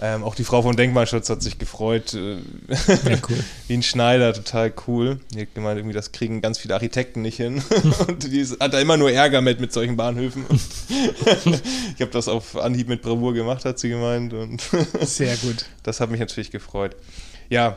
[0.00, 2.14] Ähm, auch die Frau von Denkmalschutz hat sich gefreut.
[2.14, 3.36] Äh, ja, cool.
[3.68, 5.20] Wie ein Schneider, total cool.
[5.34, 7.62] Die hat gemeint, irgendwie, das kriegen ganz viele Architekten nicht hin.
[8.08, 10.46] und die hat da immer nur Ärger mit, mit solchen Bahnhöfen.
[10.88, 14.32] ich habe das auf Anhieb mit Bravour gemacht, hat sie gemeint.
[14.32, 14.62] Und
[15.02, 15.66] Sehr gut.
[15.82, 16.96] Das hat mich natürlich gefreut.
[17.50, 17.76] Ja,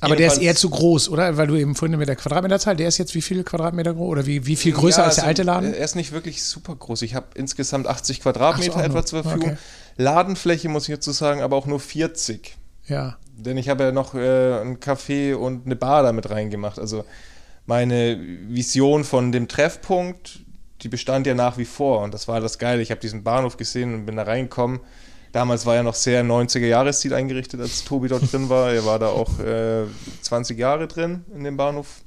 [0.00, 1.36] aber der ist eher zu groß, oder?
[1.36, 4.26] Weil du eben vorhin mit der Quadratmeterzahl, der ist jetzt wie viel Quadratmeter groß oder
[4.26, 5.74] wie, wie viel größer ja, als der alte Laden?
[5.74, 7.02] Er ist nicht wirklich super groß.
[7.02, 9.50] Ich habe insgesamt 80 Quadratmeter so, etwa zur Verfügung.
[9.50, 9.58] Okay.
[9.96, 12.56] Ladenfläche muss ich dazu sagen, aber auch nur 40.
[12.86, 13.16] Ja.
[13.36, 16.78] Denn ich habe ja noch äh, ein Café und eine Bar damit reingemacht.
[16.78, 17.04] Also
[17.66, 18.18] meine
[18.48, 20.40] Vision von dem Treffpunkt,
[20.82, 22.02] die bestand ja nach wie vor.
[22.02, 22.82] Und das war das Geile.
[22.82, 24.80] Ich habe diesen Bahnhof gesehen und bin da reingekommen.
[25.32, 28.72] Damals war er noch sehr 90er-Jahresstil eingerichtet, als Tobi dort drin war.
[28.72, 29.84] Er war da auch äh,
[30.22, 32.02] 20 Jahre drin in dem Bahnhof.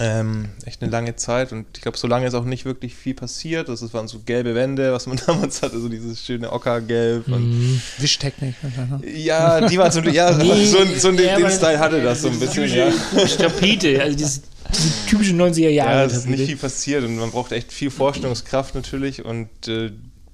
[0.00, 3.14] Ähm, echt eine lange Zeit und ich glaube, so lange ist auch nicht wirklich viel
[3.14, 3.68] passiert.
[3.68, 7.28] Das waren so gelbe Wände, was man damals hatte, so dieses schöne Ockergelb.
[7.28, 7.80] Mhm.
[7.98, 8.54] Wischtechnik.
[9.14, 12.40] Ja, die war so, ja, nee, so, so ja, den, Style hatte das so ein
[12.40, 12.66] bisschen.
[12.68, 12.90] Ja.
[13.38, 14.40] Tapete, also diese,
[14.74, 15.90] diese typische 90er Jahre.
[15.90, 19.90] Ja, es ist nicht viel passiert und man braucht echt viel Vorstellungskraft natürlich und äh,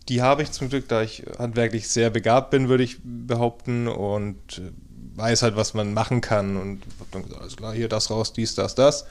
[0.08, 4.58] die habe ich zum Glück, da ich handwerklich sehr begabt bin, würde ich behaupten und
[4.58, 4.70] äh,
[5.16, 8.32] weiß halt, was man machen kann und habe dann gesagt, alles klar, hier das raus,
[8.32, 9.06] dies, das, das.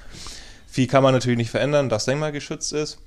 [0.76, 2.98] Viel kann man natürlich nicht verändern, das denkmalgeschützt ist.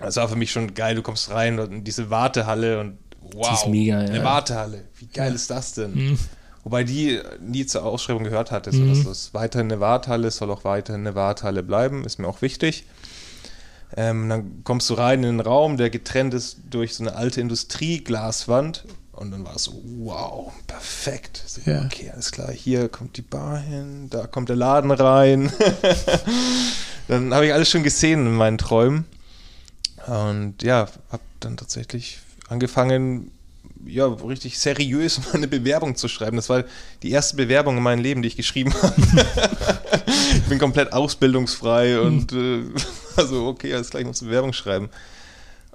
[0.00, 2.98] Das war für mich schon geil, du kommst rein in diese Wartehalle und
[3.32, 4.24] wow, mega, eine ja.
[4.24, 5.34] Wartehalle, wie geil ja.
[5.36, 5.94] ist das denn?
[5.94, 6.18] Mhm.
[6.64, 8.88] Wobei die nie zur Ausschreibung gehört hatte, so mhm.
[8.88, 12.86] dass das weiterhin eine Wartehalle soll auch weiterhin eine Wartehalle bleiben, ist mir auch wichtig.
[13.96, 17.40] Ähm, dann kommst du rein in einen Raum, der getrennt ist durch so eine alte
[17.40, 18.84] Industrieglaswand.
[19.12, 21.40] Und dann war es so, wow, perfekt.
[21.46, 21.84] So, ja.
[21.84, 25.52] Okay, alles klar, hier kommt die Bar hin, da kommt der Laden rein.
[27.08, 29.04] dann habe ich alles schon gesehen in meinen Träumen.
[30.06, 33.30] Und ja, habe dann tatsächlich angefangen,
[33.84, 36.36] ja, richtig seriös meine Bewerbung zu schreiben.
[36.36, 36.64] Das war
[37.02, 38.94] die erste Bewerbung in meinem Leben, die ich geschrieben habe.
[40.34, 42.62] ich bin komplett ausbildungsfrei und äh,
[43.16, 44.90] also okay, alles gleich muss Bewerbung schreiben.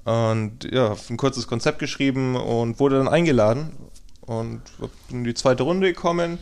[0.04, 3.72] Und ja, habe ein kurzes Konzept geschrieben und wurde dann eingeladen
[4.22, 6.40] und bin in die zweite Runde gekommen.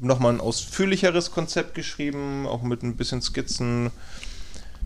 [0.00, 3.90] Habe nochmal ein ausführlicheres Konzept geschrieben, auch mit ein bisschen Skizzen,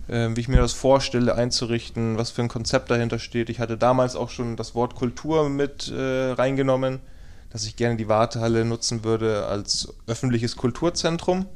[0.09, 3.49] äh, wie ich mir das vorstelle, einzurichten, was für ein Konzept dahinter steht.
[3.49, 6.99] Ich hatte damals auch schon das Wort Kultur mit äh, reingenommen,
[7.51, 11.47] dass ich gerne die Wartehalle nutzen würde als öffentliches Kulturzentrum.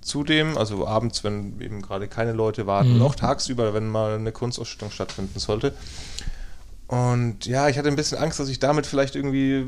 [0.00, 3.00] Zudem, also abends, wenn eben gerade keine Leute warten, mhm.
[3.00, 5.74] und auch tagsüber, wenn mal eine Kunstausstellung stattfinden sollte.
[6.86, 9.66] Und ja, ich hatte ein bisschen Angst, dass ich damit vielleicht irgendwie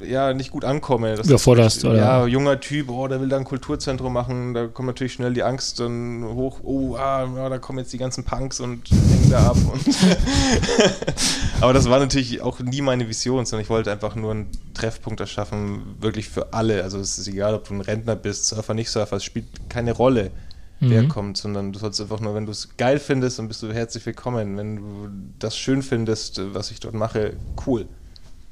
[0.00, 1.16] ja nicht gut ankomme.
[1.16, 1.96] Das Überforderst, oder?
[1.96, 5.42] Ja, junger Typ, oh, der will da ein Kulturzentrum machen, da kommt natürlich schnell die
[5.42, 9.48] Angst dann hoch, oh, ah, ja, da kommen jetzt die ganzen Punks und hängen da
[9.48, 9.56] ab.
[11.60, 15.20] Aber das war natürlich auch nie meine Vision, sondern ich wollte einfach nur einen Treffpunkt
[15.20, 16.82] erschaffen, wirklich für alle.
[16.82, 19.92] Also es ist egal, ob du ein Rentner bist, Surfer, nicht Surfer, es spielt keine
[19.92, 20.30] Rolle
[20.82, 21.08] wer mhm.
[21.08, 24.04] kommt, sondern du sollst einfach nur, wenn du es geil findest, dann bist du herzlich
[24.04, 24.56] willkommen.
[24.56, 27.36] Wenn du das schön findest, was ich dort mache,
[27.66, 27.86] cool.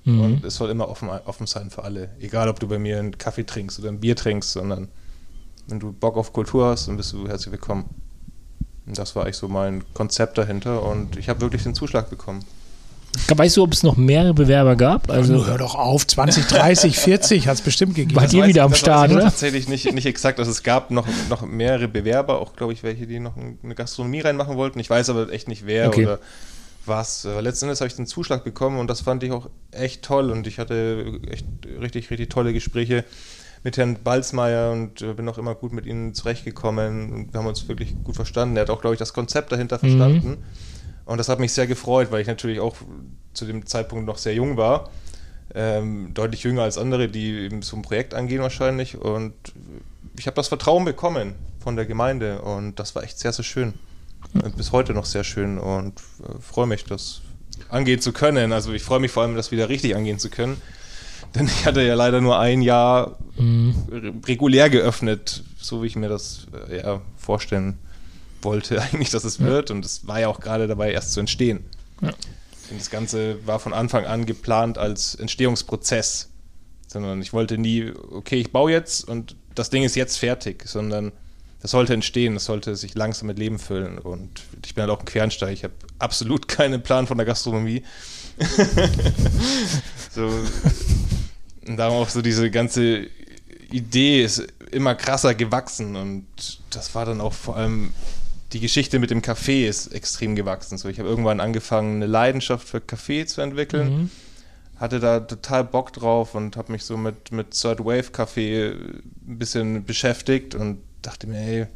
[0.04, 0.20] Mhm.
[0.20, 2.10] Und es soll immer offen, offen sein für alle.
[2.20, 4.88] Egal, ob du bei mir einen Kaffee trinkst oder ein Bier trinkst, sondern
[5.68, 7.84] wenn du Bock auf Kultur hast, dann bist du herzlich willkommen.
[8.86, 12.44] Und das war eigentlich so mein Konzept dahinter und ich habe wirklich den Zuschlag bekommen.
[13.28, 15.10] Weißt du, ob es noch mehrere Bewerber gab?
[15.10, 18.20] Also hör doch auf, 20, 30, 40 hat es bestimmt gegeben.
[18.20, 19.22] Wart ihr wieder am Start, oder?
[19.22, 20.38] Tatsächlich nicht, nicht exakt.
[20.38, 24.20] Also es gab noch, noch mehrere Bewerber, auch glaube ich, welche, die noch eine Gastronomie
[24.20, 24.78] reinmachen wollten.
[24.78, 26.06] Ich weiß aber echt nicht wer okay.
[26.06, 26.18] oder
[26.86, 27.26] was.
[27.26, 30.30] Aber letzten Endes habe ich den Zuschlag bekommen und das fand ich auch echt toll
[30.30, 31.46] und ich hatte echt
[31.80, 33.04] richtig, richtig tolle Gespräche
[33.62, 37.46] mit Herrn Balzmeier und äh, bin auch immer gut mit ihnen zurechtgekommen und wir haben
[37.46, 38.56] uns wirklich gut verstanden.
[38.56, 39.80] Er hat auch, glaube ich, das Konzept dahinter mhm.
[39.80, 40.38] verstanden.
[41.04, 42.76] Und das hat mich sehr gefreut, weil ich natürlich auch
[43.32, 44.90] zu dem Zeitpunkt noch sehr jung war.
[45.54, 48.96] Ähm, deutlich jünger als andere, die eben so ein Projekt angehen wahrscheinlich.
[48.96, 49.34] Und
[50.18, 53.74] ich habe das Vertrauen bekommen von der Gemeinde und das war echt sehr, sehr schön.
[54.56, 57.22] Bis heute noch sehr schön und äh, freue mich, das
[57.68, 58.52] angehen zu können.
[58.52, 60.60] Also ich freue mich vor allem, das wieder richtig angehen zu können.
[61.34, 64.22] Denn ich hatte ja leider nur ein Jahr mhm.
[64.26, 67.78] regulär geöffnet, so wie ich mir das äh, ja, vorstellen
[68.42, 69.46] wollte eigentlich, dass es ja.
[69.46, 69.70] wird.
[69.70, 71.64] Und es war ja auch gerade dabei, erst zu entstehen.
[72.00, 72.08] Ja.
[72.70, 76.28] Und das Ganze war von Anfang an geplant als Entstehungsprozess.
[76.86, 81.12] Sondern ich wollte nie, okay, ich baue jetzt und das Ding ist jetzt fertig, sondern
[81.62, 83.98] das sollte entstehen, das sollte sich langsam mit Leben füllen.
[83.98, 87.82] Und ich bin halt auch ein Quernsteig, ich habe absolut keinen Plan von der Gastronomie.
[90.14, 90.30] so,
[91.66, 93.06] und darum auch so diese ganze
[93.70, 96.26] Idee ist immer krasser gewachsen und
[96.70, 97.92] das war dann auch vor allem
[98.52, 100.76] die Geschichte mit dem Kaffee ist extrem gewachsen.
[100.76, 103.88] So, ich habe irgendwann angefangen, eine Leidenschaft für Kaffee zu entwickeln.
[103.88, 104.10] Mhm.
[104.76, 109.38] Hatte da total Bock drauf und habe mich so mit, mit Third Wave Kaffee ein
[109.38, 111.66] bisschen beschäftigt und dachte mir, ey,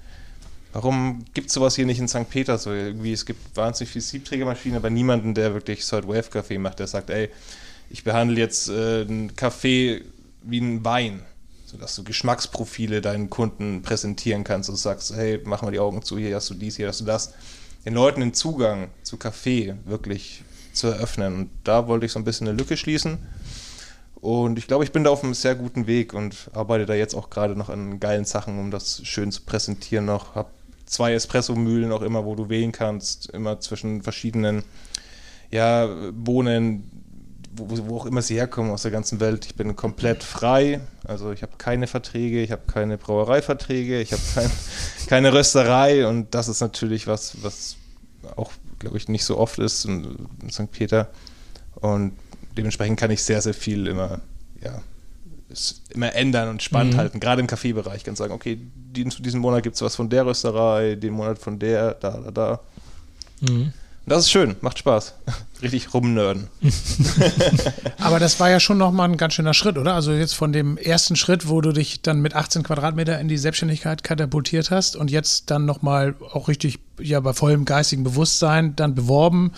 [0.72, 2.28] warum gibt es sowas hier nicht in St.
[2.28, 2.58] Peter?
[2.58, 6.78] So irgendwie, es gibt wahnsinnig viele Siebträgermaschinen, aber niemanden, der wirklich Third Wave Kaffee macht,
[6.78, 7.30] der sagt, ey,
[7.90, 10.02] ich behandle jetzt äh, einen Kaffee
[10.42, 11.22] wie einen Wein
[11.74, 16.16] sodass du Geschmacksprofile deinen Kunden präsentieren kannst und sagst, hey, mach mal die Augen zu,
[16.16, 17.32] hier hast du dies, hier hast du das.
[17.84, 21.34] Den Leuten den Zugang zu Kaffee wirklich zu eröffnen.
[21.34, 23.18] Und da wollte ich so ein bisschen eine Lücke schließen.
[24.24, 27.14] Und ich glaube, ich bin da auf einem sehr guten Weg und arbeite da jetzt
[27.14, 30.34] auch gerade noch an geilen Sachen, um das schön zu präsentieren noch.
[30.34, 30.50] Hab
[30.86, 34.64] zwei Espresso-Mühlen auch immer, wo du wählen kannst, immer zwischen verschiedenen
[35.50, 36.90] ja, Bohnen,
[37.54, 39.44] wo, wo, auch immer sie herkommen aus der ganzen Welt.
[39.44, 40.80] Ich bin komplett frei.
[41.06, 44.50] Also ich habe keine Verträge, ich habe keine Brauereiverträge, ich habe kein,
[45.06, 47.76] keine Rösterei und das ist natürlich was, was
[48.36, 50.16] auch, glaube ich, nicht so oft ist in
[50.50, 50.70] St.
[50.70, 51.10] Peter.
[51.74, 52.12] Und
[52.56, 54.20] dementsprechend kann ich sehr, sehr viel immer,
[54.62, 54.82] ja,
[55.90, 56.98] immer ändern und spannend mhm.
[56.98, 57.98] halten, gerade im Kaffeebereich.
[57.98, 61.58] Ich kann sagen, okay, diesen Monat gibt es was von der Rösterei, den Monat von
[61.58, 62.60] der, da, da, da.
[63.40, 63.72] Mhm.
[64.06, 65.14] Das ist schön, macht Spaß.
[65.62, 66.48] Richtig rumnörden.
[67.98, 69.94] Aber das war ja schon nochmal ein ganz schöner Schritt, oder?
[69.94, 73.38] Also jetzt von dem ersten Schritt, wo du dich dann mit 18 Quadratmeter in die
[73.38, 78.94] Selbstständigkeit katapultiert hast und jetzt dann nochmal auch richtig, ja, bei vollem geistigen Bewusstsein dann
[78.94, 79.52] beworben,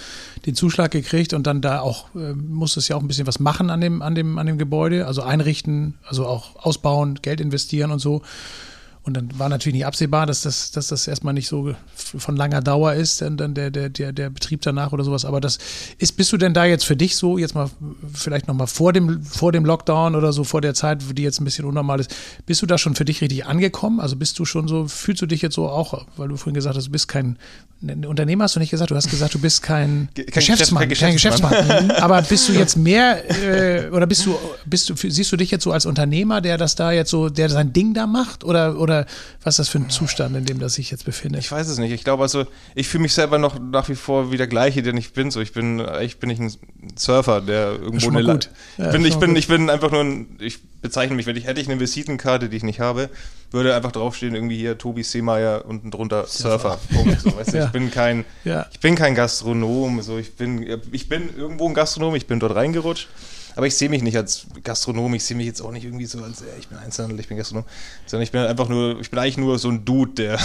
[0.47, 3.69] den Zuschlag gekriegt und dann da auch, äh, musstest ja auch ein bisschen was machen
[3.69, 7.99] an dem, an dem, an dem Gebäude, also einrichten, also auch ausbauen, Geld investieren und
[7.99, 8.23] so.
[9.07, 12.61] Und dann war natürlich nicht absehbar, dass das, dass das erstmal nicht so von langer
[12.61, 15.25] Dauer ist, dann, dann der, der, der, der Betrieb danach oder sowas.
[15.25, 15.59] Aber das
[15.99, 17.71] ist, bist du denn da jetzt für dich so, jetzt mal
[18.13, 21.45] vielleicht nochmal vor dem, vor dem Lockdown oder so, vor der Zeit, die jetzt ein
[21.45, 22.13] bisschen unnormal ist,
[22.47, 24.01] bist du da schon für dich richtig angekommen?
[24.01, 26.77] Also bist du schon so, fühlst du dich jetzt so auch, weil du vorhin gesagt
[26.77, 27.39] hast, du bist kein
[27.81, 31.53] Unternehmer, hast du nicht gesagt, du hast gesagt, du bist kein, kein Geschäftsmann, kein Geschäftsmann.
[31.53, 31.91] Geschäftsmann.
[32.03, 34.35] Aber bist du jetzt mehr äh, oder bist du,
[34.65, 37.51] bist du, siehst du dich jetzt so als Unternehmer, der das da jetzt so, der
[37.51, 38.45] sein Ding da macht?
[38.45, 38.96] Oder, oder
[39.43, 41.43] was ist das für ein Zustand, in dem das sich jetzt befindet?
[41.43, 41.93] Ich weiß es nicht.
[41.93, 44.97] Ich glaube also, ich fühle mich selber noch nach wie vor wie der gleiche, den
[44.97, 45.31] ich bin.
[45.31, 46.53] So, ich bin, ich bin nicht ein
[46.97, 48.51] Surfer, der irgendwo eine gut.
[48.79, 51.47] Ja, ich, bin, ich, bin, ich bin einfach nur ein, ich bezeichne mich, wenn ich
[51.47, 53.11] hätte ich eine Visitenkarte, die ich nicht habe,
[53.51, 56.79] würde einfach draufstehen, irgendwie hier Tobi Seemeyer unten drunter Surfer.
[56.93, 57.59] Punkt, so, weißt du?
[57.59, 57.65] ja.
[57.67, 58.67] Ich bin kein, ja.
[58.73, 62.55] ich bin kein Gastronom, so ich bin, ich bin irgendwo ein Gastronom, ich bin dort
[62.55, 63.09] reingerutscht.
[63.57, 66.23] Aber ich sehe mich nicht als Gastronom, ich sehe mich jetzt auch nicht irgendwie so
[66.23, 67.65] als, ich bin Einzelhandel, ich bin Gastronom,
[68.05, 70.39] sondern ich bin einfach nur, ich bin eigentlich nur so ein Dude, der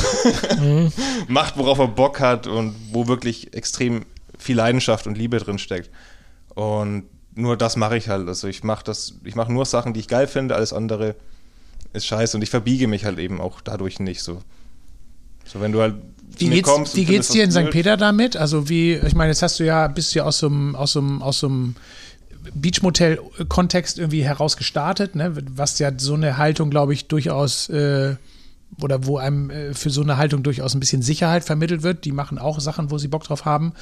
[0.59, 0.91] mhm.
[1.28, 4.05] macht, worauf er Bock hat und wo wirklich extrem
[4.39, 5.89] viel Leidenschaft und Liebe drin steckt.
[6.55, 7.03] Und
[7.36, 8.28] nur das mache ich halt.
[8.28, 11.16] Also ich mache das, ich mache nur Sachen, die ich geil finde, alles andere
[11.93, 14.41] ist scheiße und ich verbiege mich halt eben auch dadurch nicht so.
[15.45, 15.95] So, wenn du halt
[16.38, 17.70] wie geht's, kommst, wie geht's dir in St.
[17.72, 18.38] Peter damit?
[18.38, 20.93] Also wie, ich meine, jetzt hast du ja, bist du ja aus so einem, aus
[20.93, 21.76] so einem, aus so einem
[22.54, 25.34] Beachmotel-Kontext irgendwie heraus gestartet, ne?
[25.56, 28.16] was ja so eine Haltung, glaube ich, durchaus äh,
[28.82, 32.06] oder wo einem äh, für so eine Haltung durchaus ein bisschen Sicherheit vermittelt wird.
[32.06, 33.74] Die machen auch Sachen, wo sie Bock drauf haben.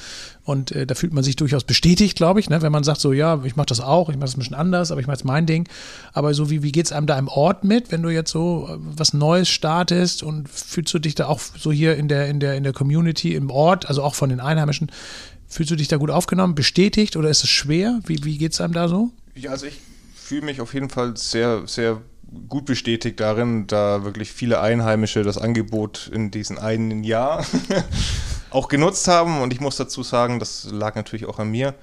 [0.44, 2.60] Und äh, da fühlt man sich durchaus bestätigt, glaube ich, ne?
[2.62, 4.90] wenn man sagt, so ja, ich mache das auch, ich mache das ein bisschen anders,
[4.90, 5.68] aber ich mache jetzt mein Ding.
[6.12, 8.68] Aber so wie, wie geht es einem da im Ort mit, wenn du jetzt so
[8.68, 12.40] äh, was Neues startest und fühlst du dich da auch so hier in der, in
[12.40, 14.90] der, in der Community, im Ort, also auch von den Einheimischen,
[15.50, 18.00] fühlst du dich da gut aufgenommen, bestätigt oder ist es schwer?
[18.06, 19.10] Wie, wie geht es einem da so?
[19.34, 19.78] Ja, also ich
[20.14, 22.00] fühle mich auf jeden Fall sehr, sehr
[22.48, 27.44] gut bestätigt darin, da wirklich viele Einheimische das Angebot in diesem einen Jahr
[28.50, 29.40] auch genutzt haben.
[29.40, 31.74] Und ich muss dazu sagen, das lag natürlich auch an mir.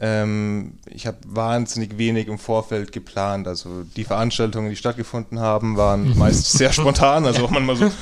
[0.00, 3.46] Ähm, ich habe wahnsinnig wenig im Vorfeld geplant.
[3.46, 7.24] Also die Veranstaltungen, die stattgefunden haben, waren meist sehr spontan.
[7.26, 7.92] Also auch manchmal so,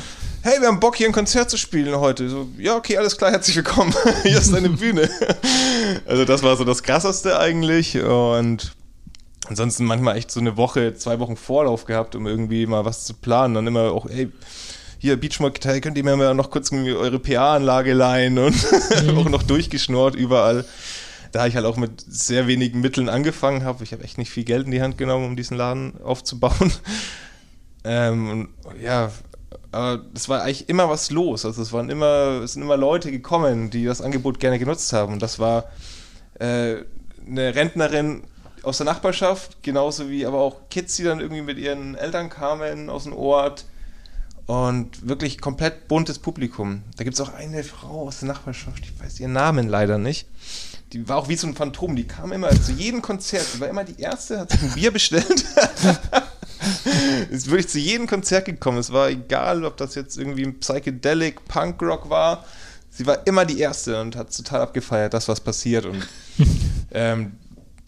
[0.43, 2.29] hey, wir haben Bock, hier ein Konzert zu spielen heute.
[2.29, 3.95] So, ja, okay, alles klar, herzlich willkommen.
[4.25, 5.09] hier ist deine Bühne.
[6.07, 7.97] also das war so das Krasseste eigentlich.
[8.03, 8.73] Und
[9.47, 13.15] ansonsten manchmal echt so eine Woche, zwei Wochen Vorlauf gehabt, um irgendwie mal was zu
[13.15, 13.55] planen.
[13.55, 14.33] Dann immer auch, ey,
[14.99, 18.57] hier Beachmotel, könnt ihr mir mal noch kurz eure PA-Anlage leihen und
[19.05, 19.19] mhm.
[19.19, 20.65] auch noch durchgeschnort überall.
[21.31, 23.85] Da ich halt auch mit sehr wenigen Mitteln angefangen habe.
[23.85, 26.73] Ich habe echt nicht viel Geld in die Hand genommen, um diesen Laden aufzubauen.
[27.85, 29.11] Ähm, und ja,
[29.73, 31.45] aber es war eigentlich immer was los.
[31.45, 35.15] Also es waren immer, es sind immer Leute gekommen, die das Angebot gerne genutzt haben.
[35.15, 35.65] Und das war
[36.39, 36.77] äh,
[37.27, 38.25] eine Rentnerin
[38.63, 42.91] aus der Nachbarschaft, genauso wie aber auch Kids, die dann irgendwie mit ihren Eltern kamen
[42.91, 43.65] aus dem Ort.
[44.47, 46.83] Und wirklich komplett buntes Publikum.
[46.97, 50.29] Da gibt es auch eine Frau aus der Nachbarschaft, ich weiß ihren Namen leider nicht.
[50.93, 53.69] Die war auch wie so ein Phantom, die kam immer zu jedem Konzert, die war
[53.69, 55.47] immer die erste, hat sich ein Bier bestellt.
[57.31, 58.79] ist wirklich zu jedem Konzert gekommen.
[58.79, 62.45] Es war egal, ob das jetzt irgendwie ein Psychedelic Punkrock war.
[62.91, 65.87] Sie war immer die Erste und hat total abgefeiert, das, was passiert.
[65.87, 66.07] Und
[66.93, 67.33] ähm,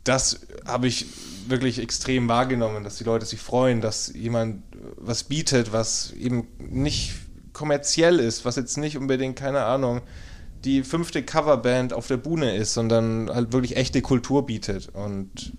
[0.04, 1.06] das habe ich
[1.46, 4.62] wirklich extrem wahrgenommen, dass die Leute sich freuen, dass jemand
[4.96, 7.14] was bietet, was eben nicht
[7.52, 10.00] kommerziell ist, was jetzt nicht unbedingt, keine Ahnung,
[10.64, 14.88] die fünfte Coverband auf der Bühne ist, sondern halt wirklich echte Kultur bietet.
[14.88, 15.52] Und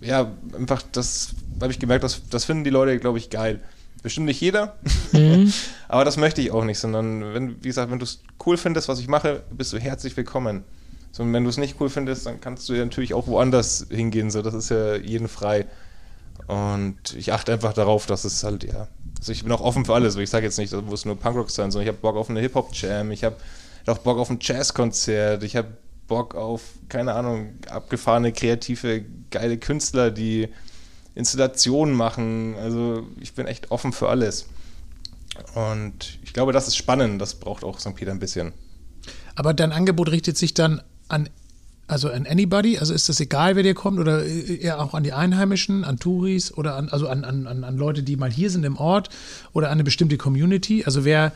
[0.00, 3.60] ja, einfach das habe ich gemerkt, das, das finden die Leute, glaube ich, geil.
[4.02, 4.76] Bestimmt nicht jeder,
[5.12, 5.52] mhm.
[5.88, 8.88] aber das möchte ich auch nicht, sondern wenn, wie gesagt, wenn du es cool findest,
[8.88, 10.64] was ich mache, bist du herzlich willkommen.
[11.12, 13.86] So, und wenn du es nicht cool findest, dann kannst du ja natürlich auch woanders
[13.90, 14.30] hingehen.
[14.30, 15.66] So, das ist ja jeden frei.
[16.46, 18.88] Und ich achte einfach darauf, dass es halt, ja.
[19.18, 20.16] Also ich bin auch offen für alles.
[20.16, 22.40] Ich sage jetzt nicht, da muss nur Punkrock sein, sondern ich habe Bock auf eine
[22.40, 23.36] Hip-Hop-Jam, ich habe
[23.86, 25.68] auch Bock auf ein Jazzkonzert, ich habe
[26.10, 30.48] Bock auf, keine Ahnung, abgefahrene, kreative, geile Künstler, die
[31.14, 32.56] Installationen machen.
[32.60, 34.46] Also ich bin echt offen für alles.
[35.54, 37.22] Und ich glaube, das ist spannend.
[37.22, 37.94] Das braucht auch St.
[37.94, 38.52] Peter ein bisschen.
[39.36, 41.28] Aber dein Angebot richtet sich dann an,
[41.86, 42.76] also an anybody?
[42.76, 44.00] Also ist das egal, wer dir kommt?
[44.00, 48.02] Oder eher auch an die Einheimischen, an Touris oder an, also an, an, an Leute,
[48.02, 49.10] die mal hier sind im Ort
[49.52, 50.82] oder an eine bestimmte Community?
[50.84, 51.30] Also wer,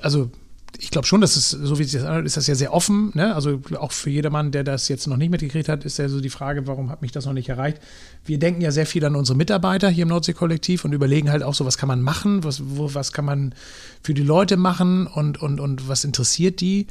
[0.00, 0.30] also
[0.78, 3.10] ich glaube schon, dass es, so wie es anhört, ist das ja sehr offen.
[3.14, 3.34] Ne?
[3.34, 6.30] Also auch für jedermann, der das jetzt noch nicht mitgekriegt hat, ist ja so die
[6.30, 7.80] Frage, warum hat mich das noch nicht erreicht?
[8.24, 11.54] Wir denken ja sehr viel an unsere Mitarbeiter hier im Nordsee-Kollektiv und überlegen halt auch
[11.54, 13.54] so, was kann man machen, was, wo, was kann man
[14.02, 16.86] für die Leute machen und, und, und was interessiert die.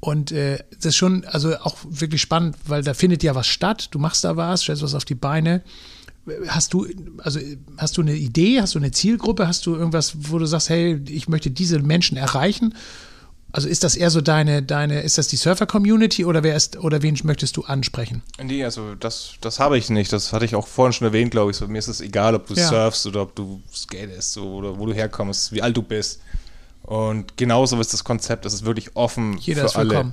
[0.00, 3.88] Und äh, das ist schon, also auch wirklich spannend, weil da findet ja was statt.
[3.90, 5.62] Du machst da was, stellst was auf die Beine.
[6.48, 6.86] hast du,
[7.18, 7.40] also
[7.76, 11.00] hast du eine Idee, hast du eine Zielgruppe, hast du irgendwas, wo du sagst, hey,
[11.08, 12.74] ich möchte diese Menschen erreichen?
[13.56, 17.00] Also ist das eher so deine, deine, ist das die Surfer-Community oder wer ist, oder
[17.00, 18.22] wen möchtest du ansprechen?
[18.38, 20.12] Nee, also das, das habe ich nicht.
[20.12, 21.56] Das hatte ich auch vorhin schon erwähnt, glaube ich.
[21.56, 22.68] So, mir ist es egal, ob du ja.
[22.68, 26.20] surfst oder ob du skatest so, oder wo du herkommst, wie alt du bist.
[26.82, 30.12] Und genauso ist das Konzept, es ist wirklich offen Jeder für alle.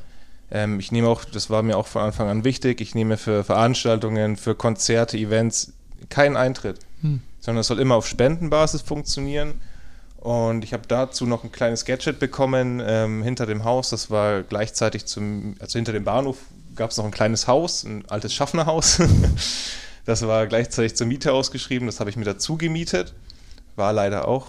[0.50, 3.44] Ähm, ich nehme auch, das war mir auch von Anfang an wichtig, ich nehme für
[3.44, 5.74] Veranstaltungen, für Konzerte, Events
[6.08, 7.20] keinen Eintritt, hm.
[7.42, 9.56] sondern es soll immer auf Spendenbasis funktionieren.
[10.24, 13.90] Und ich habe dazu noch ein kleines Gadget bekommen ähm, hinter dem Haus.
[13.90, 16.38] Das war gleichzeitig zum, also hinter dem Bahnhof
[16.78, 19.02] gab es noch ein kleines Haus, ein altes Schaffnerhaus.
[20.06, 21.88] das war gleichzeitig zur Miete ausgeschrieben.
[21.88, 23.14] Das habe ich mir dazu gemietet.
[23.76, 24.48] War leider auch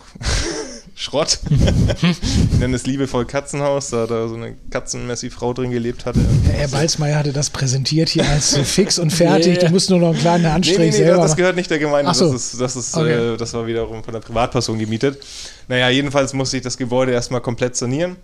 [0.97, 1.41] Schrott.
[1.51, 6.21] ich nenne es liebevoll Katzenhaus, da da so eine Katzenmessi-Frau drin gelebt hatte.
[6.21, 9.57] Ja, Herr Balzmeier hatte das präsentiert hier als fix und fertig.
[9.57, 9.67] Yeah.
[9.67, 11.23] Du musst nur noch einen kleinen Anstrich nee, nee, nee, selber.
[11.23, 12.15] Das, gehört nicht der Gemeinde.
[12.15, 12.33] So.
[12.33, 13.35] Das, ist, das, ist, okay.
[13.35, 15.25] äh, das war wiederum von der Privatperson gemietet.
[15.67, 18.17] Naja, jedenfalls musste ich das Gebäude erstmal komplett sanieren.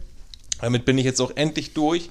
[0.60, 2.08] Damit bin ich jetzt auch endlich durch.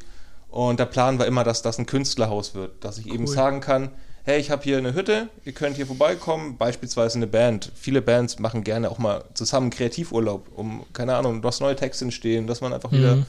[0.49, 2.84] Und der Plan war immer, dass das ein Künstlerhaus wird.
[2.84, 3.14] Dass ich cool.
[3.14, 3.91] eben sagen kann,
[4.30, 7.71] hey, ich habe hier eine Hütte, ihr könnt hier vorbeikommen, beispielsweise eine Band.
[7.73, 12.45] Viele Bands machen gerne auch mal zusammen Kreativurlaub, um, keine Ahnung, dass neue Texte entstehen,
[12.45, 12.97] dass man einfach mhm.
[12.97, 13.25] wieder ein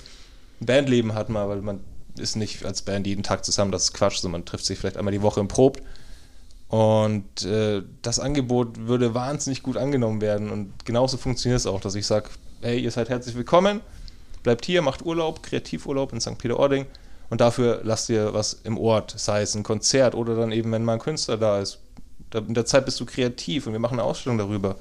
[0.61, 1.80] Bandleben hat mal, weil man
[2.18, 4.98] ist nicht als Band jeden Tag zusammen, das ist Quatsch, sondern man trifft sich vielleicht
[4.98, 5.82] einmal die Woche im Probt.
[6.68, 10.51] Und äh, das Angebot würde wahnsinnig gut angenommen werden.
[10.51, 12.28] Und genauso funktioniert es auch, dass ich sage,
[12.61, 13.80] hey, ihr seid herzlich willkommen,
[14.42, 16.36] bleibt hier, macht Urlaub, Kreativurlaub in St.
[16.36, 16.84] Peter-Ording
[17.31, 20.85] und dafür lasst ihr was im Ort, sei es ein Konzert oder dann eben, wenn
[20.85, 21.78] mal ein Künstler da ist.
[22.35, 24.76] In der Zeit bist du kreativ und wir machen eine Ausstellung darüber.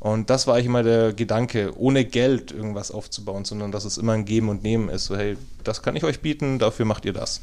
[0.00, 4.12] Und das war eigentlich immer der Gedanke, ohne Geld irgendwas aufzubauen, sondern dass es immer
[4.12, 5.04] ein Geben und Nehmen ist.
[5.04, 7.40] So, hey, das kann ich euch bieten, dafür macht ihr das.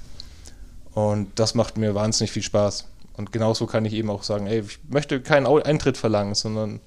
[0.93, 2.85] Und das macht mir wahnsinnig viel Spaß.
[3.13, 6.81] Und genauso kann ich eben auch sagen, ey, ich möchte keinen Eintritt verlangen, sondern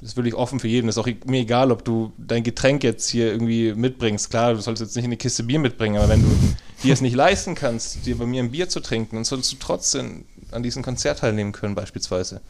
[0.00, 0.88] ist wirklich offen für jeden.
[0.88, 4.30] Ist auch mir egal, ob du dein Getränk jetzt hier irgendwie mitbringst.
[4.30, 6.28] Klar, du sollst jetzt nicht eine Kiste Bier mitbringen, aber wenn du
[6.82, 9.56] dir es nicht leisten kannst, dir bei mir ein Bier zu trinken, dann solltest du
[9.58, 12.40] trotzdem an diesem Konzert teilnehmen können, beispielsweise.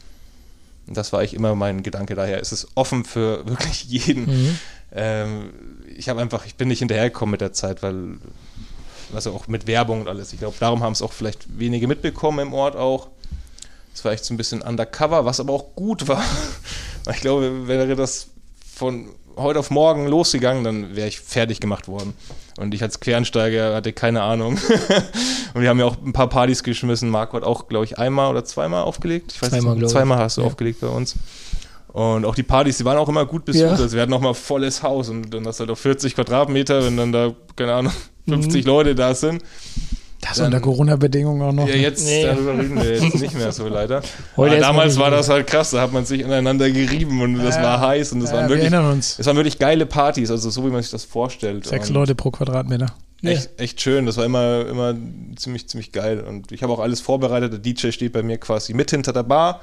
[0.87, 2.15] Und das war eigentlich immer mein Gedanke.
[2.15, 4.25] Daher ist es offen für wirklich jeden.
[4.25, 4.59] Mhm.
[4.91, 5.49] Ähm,
[5.95, 8.17] ich habe einfach, ich bin nicht hinterhergekommen mit der Zeit, weil,
[9.13, 10.33] also auch mit Werbung und alles.
[10.33, 13.07] Ich glaube, darum haben es auch vielleicht wenige mitbekommen im Ort auch.
[13.93, 16.23] Es war echt so ein bisschen undercover, was aber auch gut war.
[17.13, 18.27] Ich glaube, wäre das
[18.75, 22.13] von heute auf morgen losgegangen, dann wäre ich fertig gemacht worden.
[22.59, 24.59] Und ich als Quereinsteiger hatte keine Ahnung.
[25.53, 27.09] und wir haben ja auch ein paar Partys geschmissen.
[27.09, 29.31] Marco hat auch, glaube ich, einmal oder zweimal aufgelegt.
[29.33, 30.47] Ich weiß zweimal, nicht, zweimal hast du ja.
[30.47, 31.15] aufgelegt bei uns.
[31.87, 33.63] Und auch die Partys, die waren auch immer gut besucht.
[33.63, 33.71] Ja.
[33.71, 36.97] Also wir hatten nochmal volles Haus und dann hast du halt auf 40 Quadratmeter, wenn
[36.97, 37.93] dann da, keine Ahnung,
[38.27, 38.69] 50 mhm.
[38.69, 39.43] Leute da sind.
[40.21, 41.67] Das dann, unter Corona-Bedingungen auch noch.
[41.67, 42.23] Ja, jetzt, nee.
[42.23, 44.01] darüber reden wir jetzt nicht mehr so leider.
[44.35, 47.79] Aber damals war das halt krass, da hat man sich aneinander gerieben und das war
[47.79, 50.81] heiß und das ja, waren wirklich, es waren wirklich geile Partys, also so wie man
[50.81, 51.65] sich das vorstellt.
[51.65, 52.87] Sechs und Leute pro Quadratmeter.
[53.21, 54.95] Echt, echt schön, das war immer, immer
[55.35, 58.73] ziemlich, ziemlich geil und ich habe auch alles vorbereitet, der DJ steht bei mir quasi
[58.73, 59.61] mit hinter der Bar,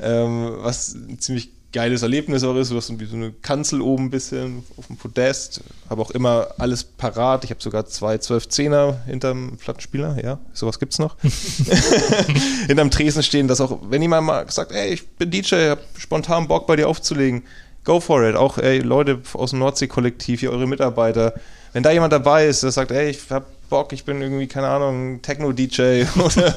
[0.00, 2.70] ähm, was ziemlich geiles Erlebnis auch ist.
[2.70, 5.60] Du hast irgendwie so eine Kanzel oben ein bisschen auf dem Podest.
[5.90, 7.44] Habe auch immer alles parat.
[7.44, 10.16] Ich habe sogar zwei 12-10er hinterm Plattenspieler.
[10.24, 11.16] Ja, sowas gibt es noch.
[12.66, 16.48] hinterm Tresen stehen, dass auch, wenn jemand mal sagt, ey, ich bin DJ, hab spontan
[16.48, 17.42] Bock bei dir aufzulegen,
[17.84, 18.36] go for it.
[18.36, 21.34] Auch, ey, Leute aus dem Nordsee-Kollektiv, hier eure Mitarbeiter.
[21.74, 24.68] Wenn da jemand dabei ist, der sagt, ey, ich habe Bock, ich bin irgendwie, keine
[24.68, 26.54] Ahnung, Techno-DJ oder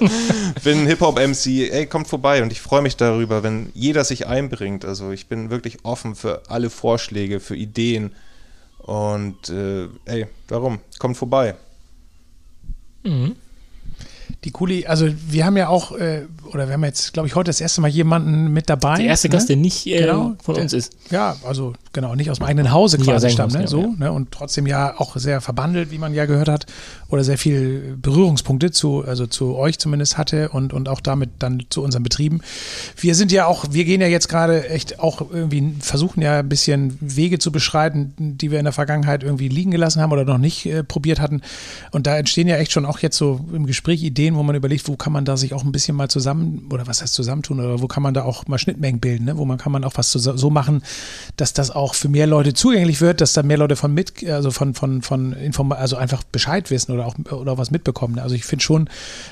[0.64, 4.86] bin Hip-Hop-MC, ey, kommt vorbei und ich freue mich darüber, wenn jeder sich einbringt.
[4.86, 8.12] Also ich bin wirklich offen für alle Vorschläge, für Ideen
[8.80, 10.80] und äh, ey, warum?
[10.98, 11.56] Kommt vorbei.
[13.04, 13.36] Mhm.
[14.46, 17.50] Die Kuli, also wir haben ja auch, äh, oder wir haben jetzt, glaube ich, heute
[17.50, 18.96] das erste Mal jemanden mit dabei.
[18.96, 19.34] Der erste ne?
[19.34, 20.94] Gast, der nicht äh, genau, von der, uns ist.
[21.12, 23.68] Ja, also genau, nicht aus dem eigenen Hause quasi stammt, ne?
[23.68, 23.90] so, ja.
[23.98, 24.12] ne?
[24.12, 26.68] und trotzdem ja auch sehr verbandelt, wie man ja gehört hat,
[27.10, 31.64] oder sehr viel Berührungspunkte zu, also zu euch zumindest hatte und, und auch damit dann
[31.70, 32.42] zu unseren Betrieben.
[32.96, 36.50] Wir sind ja auch, wir gehen ja jetzt gerade echt auch irgendwie, versuchen ja ein
[36.50, 40.38] bisschen Wege zu beschreiten, die wir in der Vergangenheit irgendwie liegen gelassen haben oder noch
[40.38, 41.42] nicht äh, probiert hatten.
[41.92, 44.56] Und da entstehen ja echt schon auch jetzt so im Gespräch Ideen, Ideen, wo man
[44.56, 47.60] überlegt, wo kann man da sich auch ein bisschen mal zusammen, oder was heißt zusammentun,
[47.60, 49.38] oder wo kann man da auch mal Schnittmengen bilden, ne?
[49.38, 50.84] wo man kann man auch was so machen,
[51.38, 54.52] dass das auch für mehr Leute zugänglich wird, dass da mehr Leute von mit, also
[54.52, 58.16] von, von, von Inform also einfach Bescheid wissen oder auch oder was mitbekommen.
[58.16, 58.24] Ne?
[58.24, 58.90] Also ich finde schon,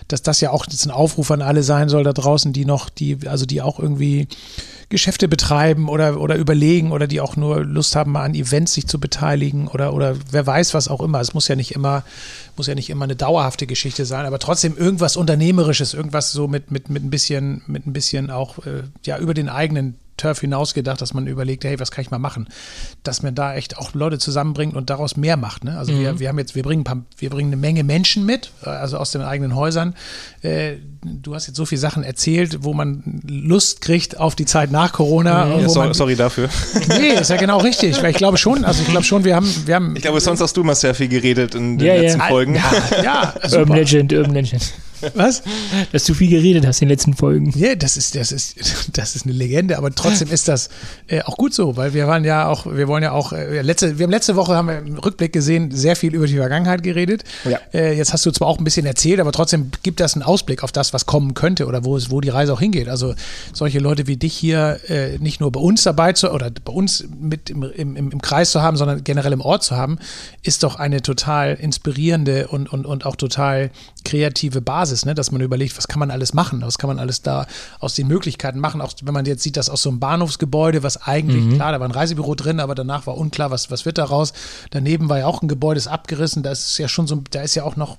[0.08, 2.90] dass das ja auch jetzt ein Aufruf an alle sein soll da draußen, die noch,
[2.90, 4.28] die, also die auch irgendwie
[4.90, 8.88] Geschäfte betreiben oder, oder überlegen oder die auch nur Lust haben, mal an Events sich
[8.88, 11.20] zu beteiligen oder, oder wer weiß was auch immer.
[11.20, 12.04] Es muss ja nicht immer,
[12.58, 16.72] muss ja nicht immer eine dauerhafte Geschichte sein, aber trotzdem irgendwas Unternehmerisches, irgendwas so mit,
[16.72, 21.02] mit, mit ein bisschen, mit ein bisschen auch äh, ja, über den eigenen Turf hinausgedacht,
[21.02, 22.48] dass man überlegt, hey, was kann ich mal machen?
[23.04, 25.64] Dass man da echt auch Leute zusammenbringt und daraus mehr macht.
[25.64, 25.78] Ne?
[25.78, 26.00] Also mhm.
[26.00, 29.12] wir, wir haben jetzt, wir bringen, paar, wir bringen eine Menge Menschen mit, also aus
[29.12, 29.96] den eigenen Häusern.
[30.42, 34.72] Äh, du hast jetzt so viele Sachen erzählt, wo man Lust kriegt auf die Zeit
[34.72, 35.46] nach Corona.
[35.46, 35.62] Mhm.
[35.62, 36.50] Ja, so, man, sorry dafür.
[36.88, 39.54] Nee, ist ja genau richtig, weil ich glaube schon, also ich glaube schon, wir haben,
[39.66, 39.96] wir haben.
[39.96, 42.28] Ich glaube, sonst hast du mal sehr viel geredet in den ja, letzten ja.
[42.28, 42.56] Folgen.
[42.56, 44.74] Ja, ja Urban Legend, Urban Legend.
[45.14, 45.44] Was?
[45.92, 47.52] Dass du viel geredet hast in den letzten Folgen.
[47.56, 48.56] Ja, das ist, das ist,
[48.94, 50.70] das ist eine Legende, aber trotzdem ist das
[51.08, 53.98] äh, auch gut so, weil wir waren ja auch, wir wollen ja auch, äh, letzte,
[54.00, 57.24] wir haben letzte Woche haben wir im Rückblick gesehen, sehr viel über die Vergangenheit geredet.
[57.46, 57.60] Ja.
[57.74, 60.64] Äh, jetzt hast du zwar auch ein bisschen erzählt, aber trotzdem gibt das einen Ausblick
[60.64, 62.90] auf das, was kommen könnte oder wo es, wo die Reise auch hingeht.
[62.90, 63.14] Also
[63.54, 67.06] solche Leute wie dich hier äh, nicht nur bei uns dabei zu oder bei uns
[67.20, 70.00] mit im, im, im Kreis zu haben, sondern generell im Ort zu haben,
[70.44, 73.72] ist doch eine total inspirierende und, und, und auch total
[74.06, 75.16] kreative Basis, ne?
[75.16, 77.46] dass man überlegt, was kann man alles machen, was kann man alles da
[77.80, 81.04] aus den Möglichkeiten machen, auch wenn man jetzt sieht, dass aus so einem Bahnhofsgebäude, was
[81.04, 81.56] eigentlich, mhm.
[81.56, 84.34] klar, da war ein Reisebüro drin, aber danach war unklar, was, was wird daraus.
[84.72, 87.56] Daneben war ja auch ein Gebäude, ist abgerissen, da ist ja schon so, da ist
[87.56, 87.98] ja auch noch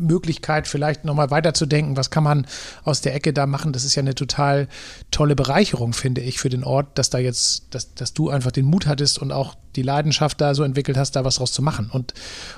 [0.00, 2.46] Möglichkeit, vielleicht nochmal weiterzudenken, was kann man
[2.84, 3.72] aus der Ecke da machen.
[3.72, 4.68] Das ist ja eine total
[5.10, 8.64] tolle Bereicherung, finde ich, für den Ort, dass da jetzt, dass, dass du einfach den
[8.64, 11.90] Mut hattest und auch die Leidenschaft da so entwickelt hast, da was draus zu machen.
[11.92, 12.14] Und,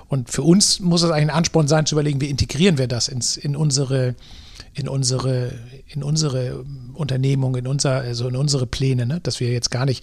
[0.08, 3.08] und für uns muss es eigentlich ein Ansporn sein, zu überlegen, wie integrieren wir das
[3.08, 4.14] ins, in unsere
[4.74, 5.52] in unsere,
[5.88, 6.64] in unsere
[6.94, 9.20] Unternehmung, in unser, also in unsere Pläne, ne?
[9.20, 10.02] dass wir jetzt gar nicht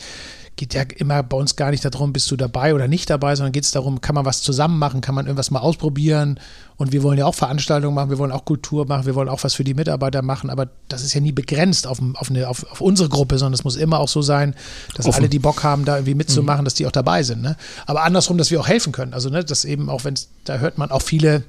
[0.60, 3.54] geht ja immer bei uns gar nicht darum, bist du dabei oder nicht dabei, sondern
[3.54, 6.38] geht es darum, kann man was zusammen machen, kann man irgendwas mal ausprobieren.
[6.80, 9.44] Und wir wollen ja auch Veranstaltungen machen, wir wollen auch Kultur machen, wir wollen auch
[9.44, 12.66] was für die Mitarbeiter machen, aber das ist ja nie begrenzt auf, auf, eine, auf,
[12.72, 14.56] auf unsere Gruppe, sondern es muss immer auch so sein,
[14.96, 15.20] dass Offen.
[15.20, 16.66] alle, die Bock haben, da irgendwie mitzumachen, mhm.
[16.66, 17.42] dass die auch dabei sind.
[17.42, 17.58] Ne?
[17.86, 19.14] Aber andersrum, dass wir auch helfen können.
[19.14, 21.44] Also, ne, dass eben auch, wenn es, da hört man auch viele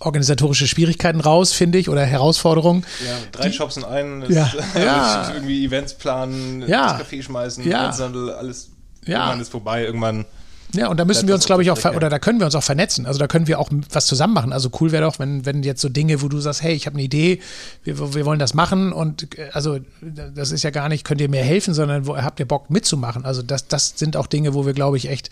[0.00, 2.84] organisatorische Schwierigkeiten raus, finde ich, oder Herausforderungen.
[3.04, 5.32] Ja, drei die, Shops in einen, ja, ja.
[5.32, 8.70] irgendwie Events planen, ja, das Café schmeißen, ja, Einzelhandel, alles.
[9.06, 9.20] Ja.
[9.20, 10.26] Irgendwann ist vorbei, irgendwann.
[10.74, 12.62] Ja, und da müssen wir uns, glaube ich, auch, oder da können wir uns auch
[12.62, 13.06] vernetzen.
[13.06, 14.52] Also da können wir auch was zusammen machen.
[14.52, 16.94] Also cool wäre doch, wenn, wenn jetzt so Dinge, wo du sagst, hey, ich habe
[16.94, 17.40] eine Idee,
[17.84, 21.28] wir, wir wollen das machen und äh, also das ist ja gar nicht, könnt ihr
[21.28, 23.24] mir helfen, sondern wo habt ihr Bock mitzumachen.
[23.24, 25.30] Also das, das sind auch Dinge, wo wir, glaube ich, echt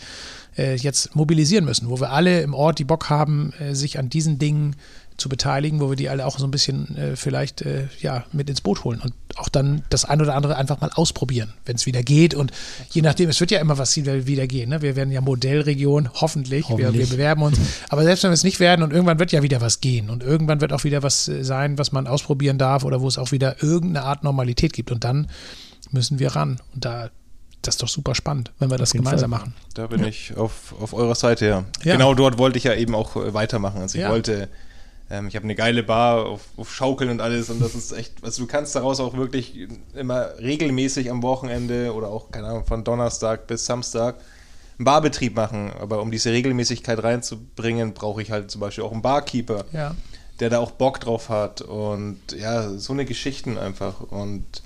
[0.57, 4.09] äh, jetzt mobilisieren müssen, wo wir alle im Ort die Bock haben, äh, sich an
[4.09, 4.77] diesen Dingen
[5.17, 8.51] zu beteiligen, wo wir die alle auch so ein bisschen äh, vielleicht äh, ja, mit
[8.51, 11.87] ins Boot holen und auch dann das ein oder andere einfach mal ausprobieren, wenn es
[11.87, 12.35] wieder geht.
[12.35, 12.53] Und
[12.91, 14.71] je nachdem, es wird ja immer was wieder gehen.
[14.71, 14.83] Ne?
[14.83, 16.69] Wir werden ja Modellregion, hoffentlich.
[16.69, 16.93] hoffentlich.
[16.93, 17.59] Wir, wir, bewerben uns.
[17.89, 20.23] Aber selbst wenn wir es nicht werden und irgendwann wird ja wieder was gehen und
[20.23, 23.33] irgendwann wird auch wieder was äh, sein, was man ausprobieren darf oder wo es auch
[23.33, 24.91] wieder irgendeine Art Normalität gibt.
[24.91, 25.29] Und dann
[25.91, 26.61] müssen wir ran.
[26.75, 27.11] Und da
[27.67, 29.41] das ist doch super spannend, wenn wir das gemeinsam Fall.
[29.41, 29.55] machen.
[29.75, 30.07] Da bin ja.
[30.07, 31.65] ich auf, auf eurer Seite, ja.
[31.83, 31.93] ja.
[31.97, 33.81] Genau dort wollte ich ja eben auch äh, weitermachen.
[33.81, 34.11] Also ich ja.
[34.11, 34.49] wollte,
[35.11, 38.23] ähm, ich habe eine geile Bar auf, auf, Schaukeln und alles und das ist echt,
[38.23, 42.85] also du kannst daraus auch wirklich immer regelmäßig am Wochenende oder auch, keine Ahnung, von
[42.85, 44.17] Donnerstag bis Samstag
[44.79, 45.73] einen Barbetrieb machen.
[45.79, 49.95] Aber um diese Regelmäßigkeit reinzubringen, brauche ich halt zum Beispiel auch einen Barkeeper, ja.
[50.41, 54.64] der da auch Bock drauf hat und ja, so eine Geschichten einfach und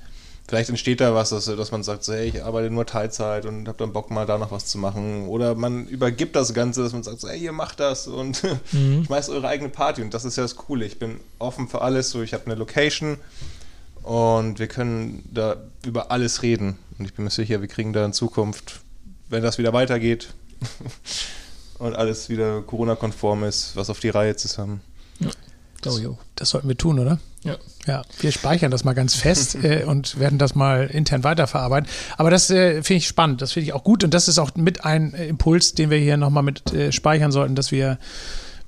[0.49, 3.69] vielleicht entsteht da was, dass, dass man sagt, so, hey, ich arbeite nur Teilzeit und
[3.69, 5.29] habe dann Bock mal da noch was zu machen.
[5.29, 8.43] Oder man übergibt das Ganze, dass man sagt, so, hey, ihr macht das und
[8.73, 9.05] mhm.
[9.05, 10.01] schmeißt eure eigene Party.
[10.01, 10.87] Und das ist ja das Coole.
[10.87, 12.11] Ich bin offen für alles.
[12.11, 13.19] So, ich habe eine Location
[14.03, 16.79] und wir können da über alles reden.
[16.99, 18.81] Und ich bin mir sicher, wir kriegen da in Zukunft,
[19.29, 20.33] wenn das wieder weitergeht
[21.79, 24.81] und alles wieder Corona-konform ist, was auf die Reihe zusammen.
[25.81, 26.01] Das,
[26.35, 27.19] das sollten wir tun, oder?
[27.45, 27.57] Ja.
[27.87, 31.89] Ja, wir speichern das mal ganz fest äh, und werden das mal intern weiterverarbeiten.
[32.17, 34.55] Aber das äh, finde ich spannend, das finde ich auch gut und das ist auch
[34.57, 37.99] mit ein Impuls, den wir hier nochmal mit äh, speichern sollten, dass wir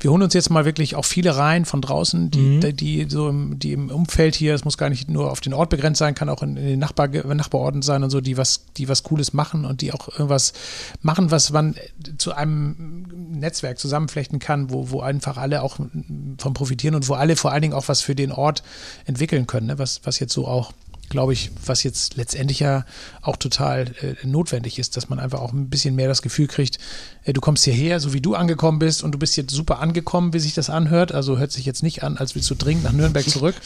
[0.00, 2.60] wir holen uns jetzt mal wirklich auch viele rein von draußen, die, mhm.
[2.60, 5.52] die, die, so im, die im Umfeld hier, es muss gar nicht nur auf den
[5.52, 8.64] Ort begrenzt sein, kann auch in, in den Nachbar, Nachbarorten sein und so, die was,
[8.78, 10.54] die was Cooles machen und die auch irgendwas
[11.02, 11.74] machen, was man
[12.16, 17.36] zu einem Netzwerk zusammenflechten kann, wo, wo einfach alle auch von profitieren und wo alle
[17.36, 18.62] vor allen Dingen auch was für den Ort
[19.04, 19.78] entwickeln können, ne?
[19.78, 20.72] was, was jetzt so auch
[21.10, 22.86] glaube ich, was jetzt letztendlich ja
[23.20, 26.78] auch total äh, notwendig ist, dass man einfach auch ein bisschen mehr das Gefühl kriegt,
[27.24, 30.32] äh, du kommst hierher, so wie du angekommen bist und du bist jetzt super angekommen,
[30.32, 31.12] wie sich das anhört.
[31.12, 33.56] Also hört sich jetzt nicht an, als willst du dringend nach Nürnberg zurück.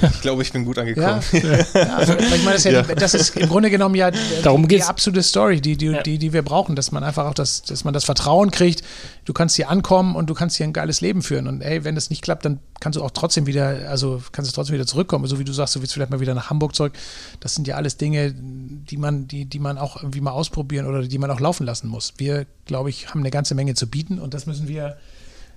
[0.00, 1.20] Ich glaube, ich bin gut angekommen.
[1.32, 1.40] Ja,
[1.74, 4.10] ja also, ich meine, das, ja, das, ist im Grunde genommen ja
[4.42, 7.34] Darum die, die absolute Story, die, die, die, die wir brauchen, dass man einfach auch
[7.34, 8.82] das, dass man das Vertrauen kriegt,
[9.26, 11.46] du kannst hier ankommen und du kannst hier ein geiles Leben führen.
[11.48, 14.54] Und ey, wenn das nicht klappt, dann kannst du auch trotzdem wieder, also kannst du
[14.54, 15.26] trotzdem wieder zurückkommen.
[15.26, 16.94] So wie du sagst, du willst vielleicht mal wieder nach Hamburg zurück.
[17.40, 21.02] Das sind ja alles Dinge, die man, die, die man auch irgendwie mal ausprobieren oder
[21.02, 22.14] die man auch laufen lassen muss.
[22.16, 24.96] Wir, glaube ich, haben eine ganze Menge zu bieten und das müssen wir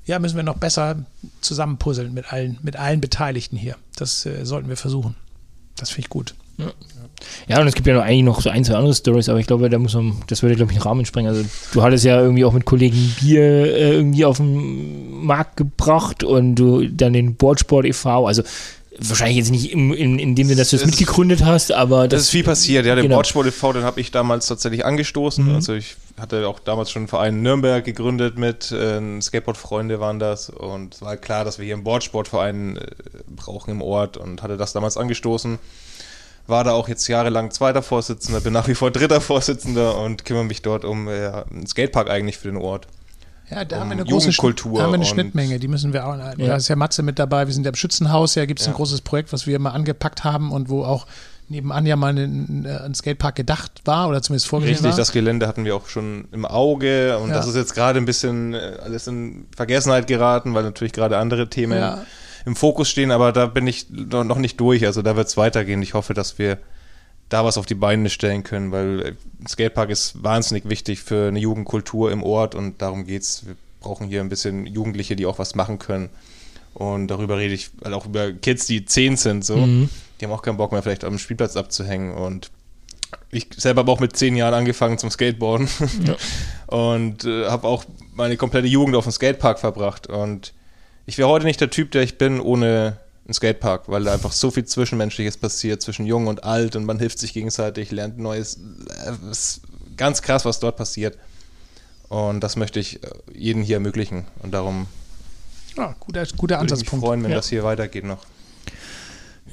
[0.05, 1.05] ja, müssen wir noch besser
[1.41, 3.75] zusammenpuzzeln mit allen, mit allen Beteiligten hier.
[3.95, 5.15] Das äh, sollten wir versuchen.
[5.75, 6.33] Das finde ich gut.
[6.57, 6.71] Ja.
[7.47, 7.59] Ja.
[7.59, 9.69] und es gibt ja noch eigentlich noch so ein, zwei andere Stories, aber ich glaube,
[9.69, 11.29] da muss man, das würde, glaube ich, den Rahmen sprengen.
[11.29, 11.43] Also
[11.73, 16.55] du hattest ja irgendwie auch mit Kollegen Bier äh, irgendwie auf den Markt gebracht und
[16.55, 18.43] du dann den Boardsport e.V., also
[18.99, 22.19] wahrscheinlich jetzt nicht im, in, in dem Sinne, dass du es mitgegründet hast, aber das,
[22.19, 22.85] das ist viel passiert.
[22.85, 23.15] Ja, den genau.
[23.15, 25.45] Bordsport e.V., den habe ich damals tatsächlich angestoßen.
[25.45, 25.55] Mhm.
[25.55, 30.19] Also ich hatte auch damals schon einen Verein in Nürnberg gegründet mit äh, Skateboard-Freunde waren
[30.19, 32.87] das und es war klar, dass wir hier einen Bordsportverein äh,
[33.27, 35.59] brauchen im Ort und hatte das damals angestoßen.
[36.49, 40.45] War da auch jetzt jahrelang zweiter Vorsitzender, bin nach wie vor dritter Vorsitzender und kümmere
[40.45, 42.87] mich dort um äh, einen Skatepark eigentlich für den Ort.
[43.49, 44.81] Ja, da um haben wir eine große Kultur.
[44.81, 46.17] haben wir eine Schnittmenge, die müssen wir auch.
[46.17, 46.33] Ja.
[46.35, 48.71] Da ist ja Matze mit dabei, wir sind ja im Schützenhaus, ja, gibt es ja.
[48.71, 51.07] ein großes Projekt, was wir mal angepackt haben und wo auch
[51.49, 54.97] nebenan ja mal ein, ein Skatepark gedacht war oder zumindest vorgesehen Richtig, war.
[54.97, 57.35] das Gelände hatten wir auch schon im Auge und ja.
[57.35, 61.49] das ist jetzt gerade ein bisschen äh, alles in Vergessenheit geraten, weil natürlich gerade andere
[61.49, 62.03] Themen ja.
[62.45, 65.81] Im Fokus stehen, aber da bin ich noch nicht durch, also da wird es weitergehen.
[65.81, 66.57] Ich hoffe, dass wir
[67.29, 71.39] da was auf die Beine stellen können, weil äh, Skatepark ist wahnsinnig wichtig für eine
[71.39, 73.45] Jugendkultur im Ort und darum geht's.
[73.45, 76.09] Wir brauchen hier ein bisschen Jugendliche, die auch was machen können.
[76.73, 79.55] Und darüber rede ich halt auch über Kids, die zehn sind, so.
[79.57, 79.89] Mhm.
[80.19, 82.13] Die haben auch keinen Bock mehr, vielleicht am Spielplatz abzuhängen.
[82.13, 82.51] Und
[83.31, 85.69] ich selber habe auch mit zehn Jahren angefangen zum Skateboarden
[86.05, 86.15] ja.
[86.75, 90.07] und äh, habe auch meine komplette Jugend auf dem Skatepark verbracht.
[90.07, 90.53] Und
[91.09, 92.97] ich wäre heute nicht der Typ, der ich bin, ohne
[93.27, 96.99] ein Skatepark, weil da einfach so viel Zwischenmenschliches passiert zwischen Jung und Alt und man
[96.99, 98.59] hilft sich gegenseitig, lernt Neues.
[99.07, 99.61] Es ist
[99.97, 101.17] ganz krass, was dort passiert.
[102.09, 104.25] Und das möchte ich äh, jedem hier ermöglichen.
[104.43, 104.85] Und darum
[105.75, 106.87] ja, guter, guter Ansatzpunkt.
[106.87, 107.37] Ich mich freuen, wenn ja.
[107.37, 108.23] das hier weitergeht noch.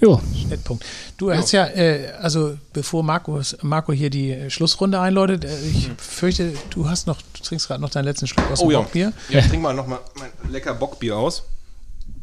[0.01, 0.21] Jo.
[0.35, 0.85] Schnittpunkt.
[1.17, 1.37] Du jo.
[1.37, 5.97] hast ja, äh, also bevor Markus, Marco hier die Schlussrunde einläutet, äh, ich hm.
[5.99, 8.79] fürchte, du hast noch, du trinkst gerade noch deinen letzten Schluck aus oh, dem ja.
[8.81, 9.13] Bockbier.
[9.31, 11.45] Ja, ich trink mal noch mal mein lecker Bockbier aus.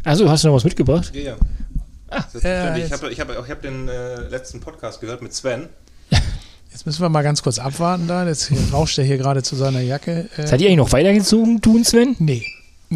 [0.04, 1.12] Also hast du noch was mitgebracht?
[1.14, 1.36] Ja, ja.
[2.10, 5.70] Ah, äh, ich habe ich hab, ich hab den äh, letzten Podcast gehört mit Sven.
[6.72, 8.28] Jetzt müssen wir mal ganz kurz abwarten da.
[8.28, 10.28] Jetzt rauscht er hier gerade zu seiner Jacke.
[10.38, 12.16] Äh, Seid ihr eigentlich noch weitergezogen, tun, Sven?
[12.20, 12.44] Nee.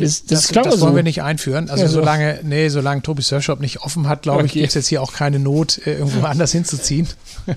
[0.01, 1.69] Das, das, das, das wollen wir nicht einführen.
[1.69, 1.99] Also ja, so.
[1.99, 4.45] solange, nee, solange Tobi Surfshop nicht offen hat, glaube okay.
[4.47, 7.07] ich, gibt es jetzt hier auch keine Not, äh, irgendwo anders hinzuziehen.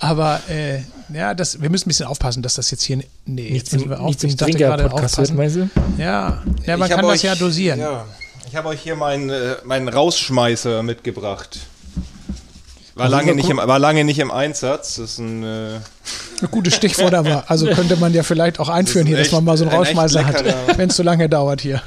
[0.00, 0.80] Aber äh,
[1.12, 3.98] ja, das, wir müssen ein bisschen aufpassen, dass das jetzt hier nee, nicht zum, wir
[3.98, 5.56] nicht zum Trinker-Podcast wird, meinst?
[5.98, 7.80] Ja, ja man ich kann das euch, ja dosieren.
[7.80, 8.06] Ja.
[8.48, 11.60] Ich habe euch hier meinen, äh, meinen Rausschmeißer mitgebracht.
[12.94, 14.96] War lange, nicht im, war lange nicht im Einsatz.
[14.96, 15.80] Das ist ein, äh
[16.42, 17.44] ein gutes Stichwort aber.
[17.50, 20.26] Also könnte man ja vielleicht auch einführen das hier, dass man mal so einen Rausschmeißer
[20.26, 21.82] hat, wenn es zu lange dauert hier.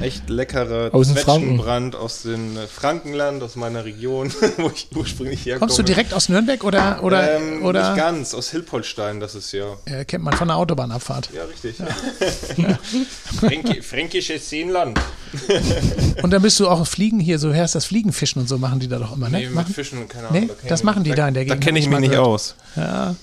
[0.00, 5.60] Echt leckerer aus Zwetschgenbrand aus dem Frankenland, aus meiner Region, wo ich ursprünglich herkomme.
[5.60, 7.02] Kommst du direkt aus Nürnberg oder?
[7.02, 7.90] oder, ähm, oder?
[7.90, 9.76] Nicht ganz, aus Hilpoltstein, das ist ja.
[9.88, 11.30] ja kennt man von der Autobahnabfahrt.
[11.32, 11.76] Ja, richtig.
[12.56, 12.78] Ja.
[13.40, 14.98] Fränki fränkisches Seenland.
[16.22, 18.88] und dann bist du auch Fliegen hier, so herst das Fliegenfischen und so machen die
[18.88, 19.38] da doch immer, ne?
[19.38, 20.42] Nee, mit Fischen, keine Ahnung.
[20.42, 21.62] Nee, da das machen die da, da in der Gegend.
[21.62, 22.26] Da kenne ich mich nicht gehört.
[22.26, 22.56] aus.
[22.74, 23.14] Ja.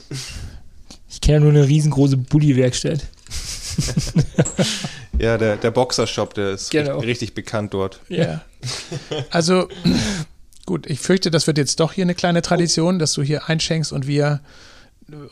[1.14, 3.02] Ich kenne nur eine riesengroße Bulli-Werkstatt.
[5.20, 6.98] ja, der, der Boxershop, der ist genau.
[6.98, 8.00] richtig bekannt dort.
[8.10, 8.42] Ja.
[9.30, 9.68] Also,
[10.66, 13.94] gut, ich fürchte, das wird jetzt doch hier eine kleine Tradition, dass du hier einschenkst
[13.94, 14.42] und wir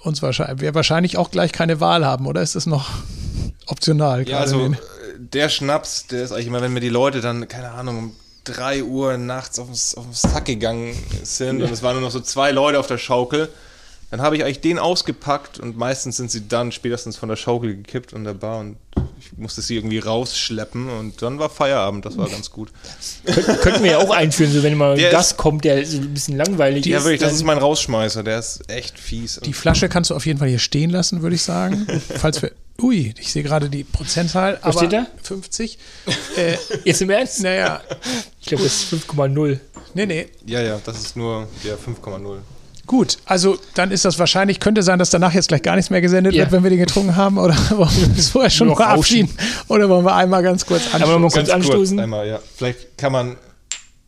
[0.04, 2.92] uns wahrscheinlich, wir wahrscheinlich auch gleich keine Wahl haben, oder ist das noch
[3.66, 4.30] optional?
[4.30, 4.76] Ja, also äh,
[5.18, 8.84] der Schnaps, der ist eigentlich immer, wenn mir die Leute dann, keine Ahnung, um 3
[8.84, 11.66] Uhr nachts aufs, aufs Sack gegangen sind ja.
[11.66, 13.50] und es waren nur noch so zwei Leute auf der Schaukel
[14.12, 17.78] dann habe ich eigentlich den ausgepackt und meistens sind sie dann spätestens von der Schaukel
[17.78, 18.76] gekippt in der Bar und
[19.20, 22.74] ich musste sie irgendwie rausschleppen und dann war Feierabend, das war ganz gut.
[23.62, 26.36] könnten wir ja auch einführen, so wenn mal ein Gast kommt, der so ein bisschen
[26.36, 27.04] langweilig ja, ist.
[27.04, 29.40] Ja, wirklich, das ist mein Rausschmeißer, der ist echt fies.
[29.46, 31.88] Die Flasche kannst du auf jeden Fall hier stehen lassen, würde ich sagen.
[32.18, 32.52] Falls wir.
[32.82, 34.60] Ui, ich sehe gerade die Prozentzahl.
[34.64, 35.08] Was steht da?
[35.24, 35.78] 50.
[36.38, 37.44] Äh, Jetzt im Ernst?
[37.44, 37.82] Naja.
[38.40, 39.60] Ich glaube, das ist 5,0.
[39.94, 40.28] Nee, nee.
[40.46, 42.38] Ja, ja, das ist nur ja, 5,0.
[42.92, 46.02] Gut, also dann ist das wahrscheinlich, könnte sein, dass danach jetzt gleich gar nichts mehr
[46.02, 46.42] gesendet ja.
[46.42, 47.38] wird, wenn wir den getrunken haben.
[47.38, 49.34] Oder wollen wir bis vorher schon verabschieden?
[49.70, 51.04] Oder wollen wir einmal ganz kurz anstoßen?
[51.04, 51.96] Aber mal kurz anstoßen.
[51.96, 52.40] Kurz einmal, ja.
[52.58, 53.38] Vielleicht kann man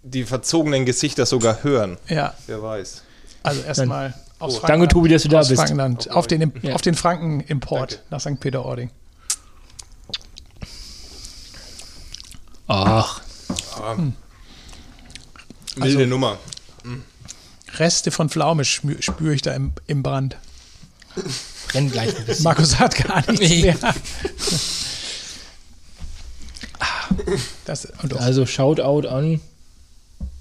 [0.01, 1.95] die verzogenen Gesichter sogar hören.
[2.09, 2.33] Ja.
[2.45, 3.03] Wer weiß.
[3.43, 4.69] Also erstmal aus Frankenland.
[4.69, 5.55] Danke, Tobi, dass du da bist.
[5.55, 6.73] Frankenland, auf den, ja.
[6.73, 8.37] auf den Franken-Import nach St.
[8.37, 8.89] Peter-Ording.
[12.67, 13.21] Ach.
[13.95, 14.13] Hm.
[15.77, 16.37] Milde also, Nummer.
[17.77, 20.37] Reste von Pflaume spüre ich da im, im Brand.
[21.73, 22.43] Renn gleich ein bisschen.
[22.43, 23.61] Markus hat gar nichts nee.
[23.61, 23.77] mehr.
[27.65, 29.39] Das, also Shoutout an.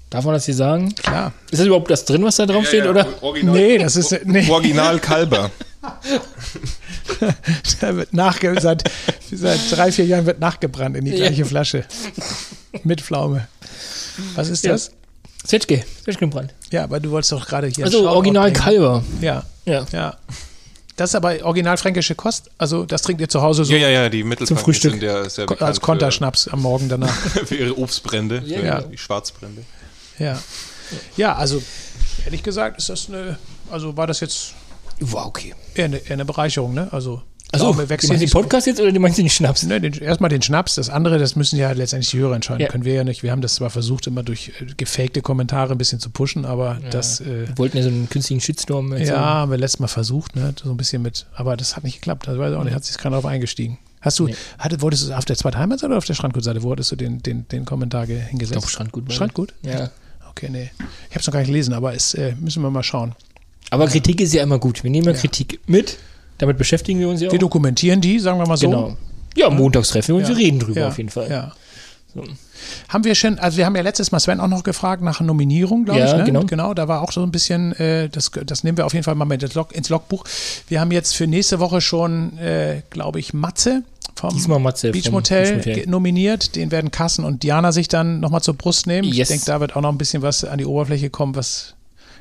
[0.09, 0.93] Darf man das hier sagen?
[0.95, 1.33] Klar.
[1.49, 3.07] Ist das überhaupt das drin, was da drauf ja, steht, ja, oder?
[3.23, 4.49] Original, nee, das ist nee.
[4.49, 5.49] Original Kalber.
[7.79, 8.89] da wird nachgesagt,
[9.31, 11.45] Seit drei, vier Jahren wird nachgebrannt in die gleiche ja.
[11.45, 11.85] Flasche.
[12.83, 13.47] Mit Pflaume.
[14.35, 14.91] Was ist das?
[15.45, 16.53] Zwetschge, Zwetschgenbrand.
[16.71, 17.85] Ja, aber du wolltest doch gerade hier.
[17.85, 19.03] Also Original Kalber.
[19.21, 19.43] Ja.
[19.65, 19.85] Ja.
[19.91, 20.17] ja.
[20.95, 22.51] Das ist aber original fränkische Kost.
[22.57, 23.73] Also das trinkt ihr zu Hause so.
[23.73, 24.91] Ja, ja, ja, die Mittelfranken zum Frühstück.
[24.91, 27.13] sind ja sehr Als Konterschnaps am Morgen danach.
[27.45, 28.81] für ihre Obstbrände, ja, ja.
[28.81, 29.63] die Schwarzbrände.
[30.19, 30.39] Ja.
[31.17, 31.61] Ja, also
[32.25, 33.37] ehrlich gesagt ist das eine,
[33.71, 34.53] also war das jetzt
[34.99, 35.55] war okay.
[35.73, 36.87] Eher eine, eher eine Bereicherung, ne?
[36.91, 37.21] Also
[37.53, 39.63] also, du meinst den Podcast jetzt oder du meinst den Schnaps?
[39.63, 42.61] Ne, den, erstmal den Schnaps, das andere, das müssen ja letztendlich die Hörer entscheiden.
[42.61, 42.67] Ja.
[42.67, 43.23] Können wir ja nicht.
[43.23, 46.79] Wir haben das zwar versucht, immer durch äh, gefakte Kommentare ein bisschen zu pushen, aber
[46.83, 46.89] ja.
[46.89, 47.21] das.
[47.21, 48.95] Äh, wir wollten ja so einen künstlichen Shitstorm.
[48.97, 50.53] Ja, haben wir letztes Mal versucht, ne?
[50.61, 51.25] So ein bisschen mit.
[51.35, 52.27] Aber das hat nicht geklappt.
[52.27, 53.77] Also weiß auch nicht, hat sich keiner darauf eingestiegen.
[54.01, 54.35] Hast du, nee.
[54.57, 56.61] hatte, wolltest du auf der Zweitheimatseite oder auf der Strandgutseite?
[56.61, 58.41] Wo hattest du den, den, den Kommentar hingesetzt?
[58.41, 59.13] Ich glaube Strandgut.
[59.13, 59.53] Strandgut?
[59.61, 59.91] Ja.
[60.29, 60.71] Okay, nee.
[61.09, 63.13] Ich habe es noch gar nicht gelesen, aber es äh, müssen wir mal schauen.
[63.69, 64.83] Aber Kritik ist ja immer gut.
[64.83, 65.13] Wir nehmen ja.
[65.13, 65.97] Kritik mit
[66.43, 67.31] damit beschäftigen wir uns ja auch.
[67.31, 68.69] Wir dokumentieren die, sagen wir mal so.
[68.69, 68.97] Genau.
[69.35, 70.35] Ja, montags treffen wir uns, ja.
[70.35, 70.87] wir reden drüber ja.
[70.89, 71.29] auf jeden Fall.
[71.29, 71.53] Ja.
[72.13, 72.21] So.
[72.89, 75.85] Haben wir schon, also wir haben ja letztes Mal Sven auch noch gefragt nach Nominierung,
[75.85, 76.13] glaube ja, ich.
[76.13, 76.23] Ne?
[76.25, 76.43] Genau.
[76.43, 79.15] genau, da war auch so ein bisschen, äh, das, das nehmen wir auf jeden Fall
[79.15, 80.23] mal mit ins, Log, ins Logbuch.
[80.67, 83.83] Wir haben jetzt für nächste Woche schon, äh, glaube ich, Matze
[84.15, 86.55] vom Diesmal Matze Beach Motel, Beach nominiert.
[86.55, 89.07] Den werden Kassen und Diana sich dann nochmal zur Brust nehmen.
[89.07, 89.29] Yes.
[89.29, 91.73] Ich denke, da wird auch noch ein bisschen was an die Oberfläche kommen, was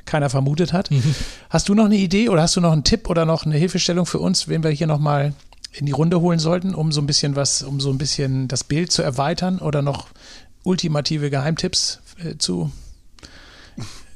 [0.04, 0.90] keiner vermutet hat.
[0.90, 1.14] Mhm.
[1.50, 4.06] Hast du noch eine Idee oder hast du noch einen Tipp oder noch eine Hilfestellung
[4.06, 5.34] für uns, wen wir hier nochmal
[5.72, 8.64] in die Runde holen sollten, um so ein bisschen was, um so ein bisschen das
[8.64, 10.08] Bild zu erweitern oder noch
[10.64, 12.70] ultimative Geheimtipps äh, zu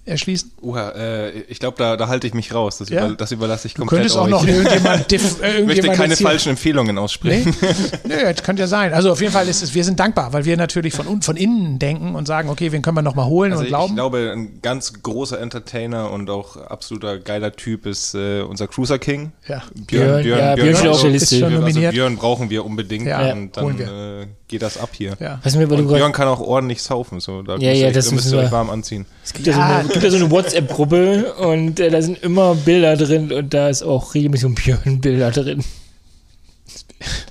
[0.06, 0.52] erschließen?
[0.62, 2.78] Uha, äh, ich glaube, da, da halte ich mich raus.
[2.78, 3.06] Das, ja?
[3.06, 6.16] über, das überlasse ich komplett Du könntest auch noch irgendjemand, diff, äh, Ich möchte keine
[6.16, 7.54] falschen Empfehlungen aussprechen.
[7.60, 8.16] Nee?
[8.16, 8.94] nee, das könnte ja sein.
[8.94, 11.78] Also auf jeden Fall ist es, wir sind dankbar, weil wir natürlich von, von innen
[11.78, 13.92] denken und sagen, okay, wen können wir noch mal holen also und glauben.
[13.92, 18.98] Ich glaube, ein ganz großer Entertainer und auch absoluter geiler Typ ist äh, unser Cruiser
[18.98, 19.32] King.
[19.48, 19.62] Ja.
[19.74, 21.86] Björn, Björn, ja, Björn, Björn, Björn ist schon nominiert.
[21.86, 25.16] Also Björn brauchen wir unbedingt ja, und dann äh, geht das ab hier.
[25.20, 25.40] Ja.
[25.42, 27.20] Was mir, und Björn kann auch ordentlich saufen.
[27.20, 27.42] So.
[27.42, 29.06] Da ja, ja, das müsst ihr euch warm anziehen.
[29.24, 32.54] Es gibt ja, so eine, gibt ja so eine WhatsApp-Gruppe und äh, da sind immer
[32.54, 35.64] Bilder drin und da ist auch regelmäßig ein Björn-Bilder drin.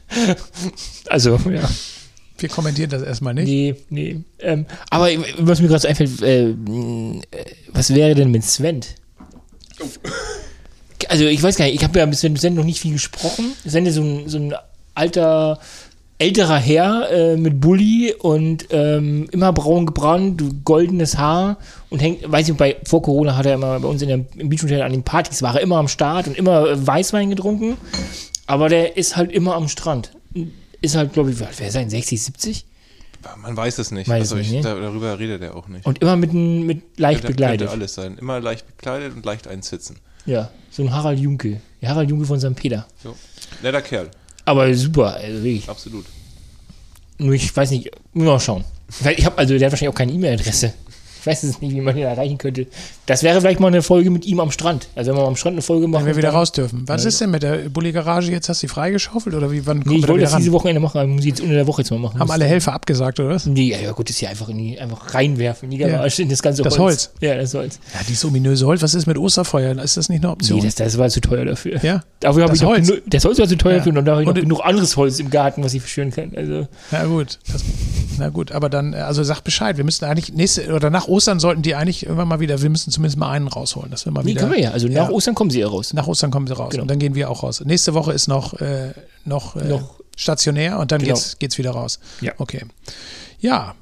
[1.08, 1.70] also, ja.
[2.38, 3.48] Wir kommentieren das erstmal nicht.
[3.48, 4.22] Nee, nee.
[4.40, 6.54] Ähm, aber was mir gerade so einfällt, äh,
[7.72, 8.82] was wäre denn mit Sven?
[11.08, 13.54] Also ich weiß gar nicht, ich habe ja mit Sven noch nicht viel gesprochen.
[13.66, 14.54] Sven ist so ein, so ein
[14.96, 15.60] alter
[16.18, 21.58] älterer Herr äh, mit Bulli und ähm, immer braun gebrannt, goldenes Haar
[21.90, 24.50] und hängt, weiß ich, bei, vor Corona hat er immer bei uns in der, im
[24.50, 27.78] Beachhotel an den Partys, war er immer am Start und immer äh, Weißwein getrunken,
[28.48, 30.12] aber der ist halt immer am Strand.
[30.82, 32.66] Ist halt, glaube ich, wer sein, 60, 70?
[33.38, 34.08] Man weiß es nicht.
[34.08, 34.80] Weiß also ich, nicht, ne?
[34.80, 35.86] darüber redet er auch nicht.
[35.86, 37.68] Und immer mit, mit leicht ja, bekleidet.
[37.68, 38.18] Könnte alles sein.
[38.20, 39.98] Immer leicht bekleidet und leicht einsitzen.
[40.26, 41.60] Ja, so ein Harald Junke.
[41.82, 42.56] Der Harald Junke von St.
[42.56, 42.86] Peter.
[43.04, 43.16] So.
[43.64, 44.12] Netter Kerl.
[44.46, 45.68] Aber super, also wirklich.
[45.68, 46.06] Absolut.
[47.18, 48.64] Nur ich weiß nicht, mal schauen.
[49.18, 50.74] Ich habe also, der hat wahrscheinlich auch keine E-Mail-Adresse.
[51.20, 52.68] Ich weiß jetzt nicht, wie man ihn erreichen könnte.
[53.06, 54.88] Das wäre vielleicht mal eine Folge mit ihm am Strand.
[54.96, 56.06] Also wenn wir am Strand eine Folge machen.
[56.06, 56.84] Wenn wir wieder raus dürfen.
[56.88, 57.10] Was ja.
[57.10, 58.50] ist denn mit der Bulli-Garage jetzt?
[58.50, 59.66] Hast du die freigeschaufelt oder wie?
[59.66, 61.82] Wann nee, ich wollte das diese Wochenende machen, aber muss ich jetzt unter der Woche
[61.82, 62.20] jetzt mal machen.
[62.20, 63.46] Haben alle Helfer abgesagt, oder was?
[63.46, 66.24] Nee, ja, ja gut, das hier einfach, in die, einfach reinwerfen in die Garage, ja.
[66.24, 66.74] in das ganze Holz.
[66.74, 67.12] Das Holz?
[67.22, 67.80] Ja, das Holz.
[67.94, 68.82] Ja, dieses ominöse Holz.
[68.82, 69.78] Was ist mit Osterfeuer?
[69.82, 70.60] Ist das nicht eine Option?
[70.60, 71.84] Nee, das, das war zu teuer dafür.
[71.84, 72.02] Ja?
[72.20, 72.88] Dafür habe ich Holz.
[72.88, 73.78] Genug, das Holz war zu teuer ja.
[73.80, 76.32] dafür und da habe ich noch genug anderes Holz im Garten, was ich verschönen kann.
[76.36, 76.68] Also.
[76.92, 77.64] Ja gut, das,
[78.18, 79.78] na gut, aber dann, also sag Bescheid.
[79.78, 82.70] Wir müssten eigentlich nächste, oder nach Ostern sollten die eigentlich ich immer mal wieder, wir
[82.70, 83.92] müssen zumindest mal einen rausholen.
[83.92, 84.72] Dass wir mal nee, wieder, können wir ja.
[84.72, 85.10] Also nach ja.
[85.10, 85.94] Ostern kommen sie ja raus.
[85.94, 86.72] Nach Ostern kommen sie raus.
[86.72, 86.82] Genau.
[86.82, 87.62] Und dann gehen wir auch raus.
[87.64, 88.94] Nächste Woche ist noch, äh,
[89.24, 91.14] noch, äh, noch, stationär und dann genau.
[91.14, 92.00] geht's, geht's wieder raus.
[92.22, 92.34] Ja.
[92.38, 92.62] Okay.
[93.40, 93.76] Ja,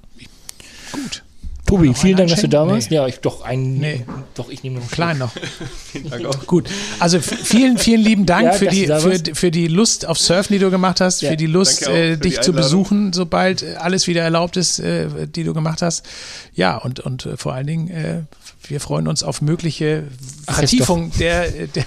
[0.91, 1.23] gut.
[1.65, 2.91] Tobi, vielen Dank, dass du da warst.
[2.91, 2.98] Nee.
[2.98, 3.80] Ja, ich doch einen.
[3.80, 4.06] Nee.
[4.35, 5.31] Doch, ich nehme noch einen Klein noch.
[5.91, 6.45] vielen Dank auch.
[6.45, 6.69] Gut.
[6.99, 10.60] Also vielen, vielen lieben Dank ja, für, die, für, für die Lust auf Surfen, die
[10.60, 11.31] du gemacht hast, ja.
[11.31, 15.53] für die Lust, äh, dich zu besuchen, sobald alles wieder erlaubt ist, äh, die du
[15.53, 16.06] gemacht hast.
[16.53, 18.22] Ja, und, und äh, vor allen Dingen äh,
[18.68, 20.06] wir freuen uns auf mögliche
[20.45, 21.85] Ach, Vertiefung der, der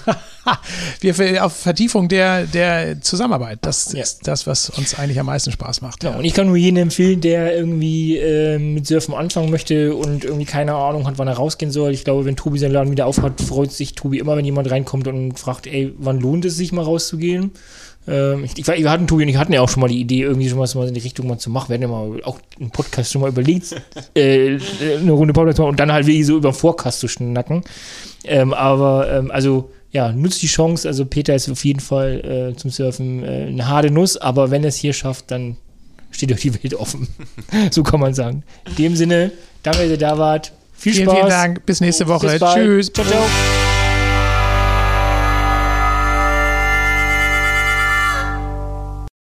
[1.01, 3.59] wir auf Vertiefung der, der Zusammenarbeit.
[3.63, 4.03] Das ja.
[4.03, 6.05] ist das, was uns eigentlich am meisten Spaß macht.
[6.05, 6.17] Ja, ja.
[6.17, 10.45] und ich kann nur jeden empfehlen, der irgendwie äh, mit Surfen anfangen möchte und irgendwie
[10.45, 11.93] keine Ahnung hat, wann er rausgehen soll.
[11.93, 15.09] Ich glaube, wenn Tobi seinen Laden wieder aufhat, freut sich Tobi immer, wenn jemand reinkommt
[15.09, 17.53] und fragt, ey, wann lohnt es sich mal rauszugehen?
[18.09, 20.23] Ähm, ich, ich, wir hatten Tobi und ich hatten ja auch schon mal die Idee,
[20.23, 21.69] irgendwie schon was mal in die Richtung mal zu machen.
[21.69, 23.75] Wir hatten ja mal auch einen Podcast schon mal überlegt,
[24.15, 24.59] äh,
[25.01, 27.63] eine Runde Podcast machen und dann halt wirklich so über Forecast zu schnacken.
[28.25, 30.87] Ähm, aber ähm, also ja, nutzt die Chance.
[30.87, 34.63] Also Peter ist auf jeden Fall äh, zum Surfen äh, eine harte Nuss, aber wenn
[34.63, 35.57] er es hier schafft, dann
[36.11, 37.09] steht euch die Welt offen.
[37.71, 38.43] so kann man sagen.
[38.67, 40.53] In dem Sinne, danke, dass ihr da wart.
[40.75, 41.17] Viel vielen, Spaß.
[41.17, 41.67] Vielen Dank.
[41.67, 42.39] Bis nächste Woche.
[42.39, 42.93] Bis Tschüss.
[42.93, 43.66] Ciao, ciao.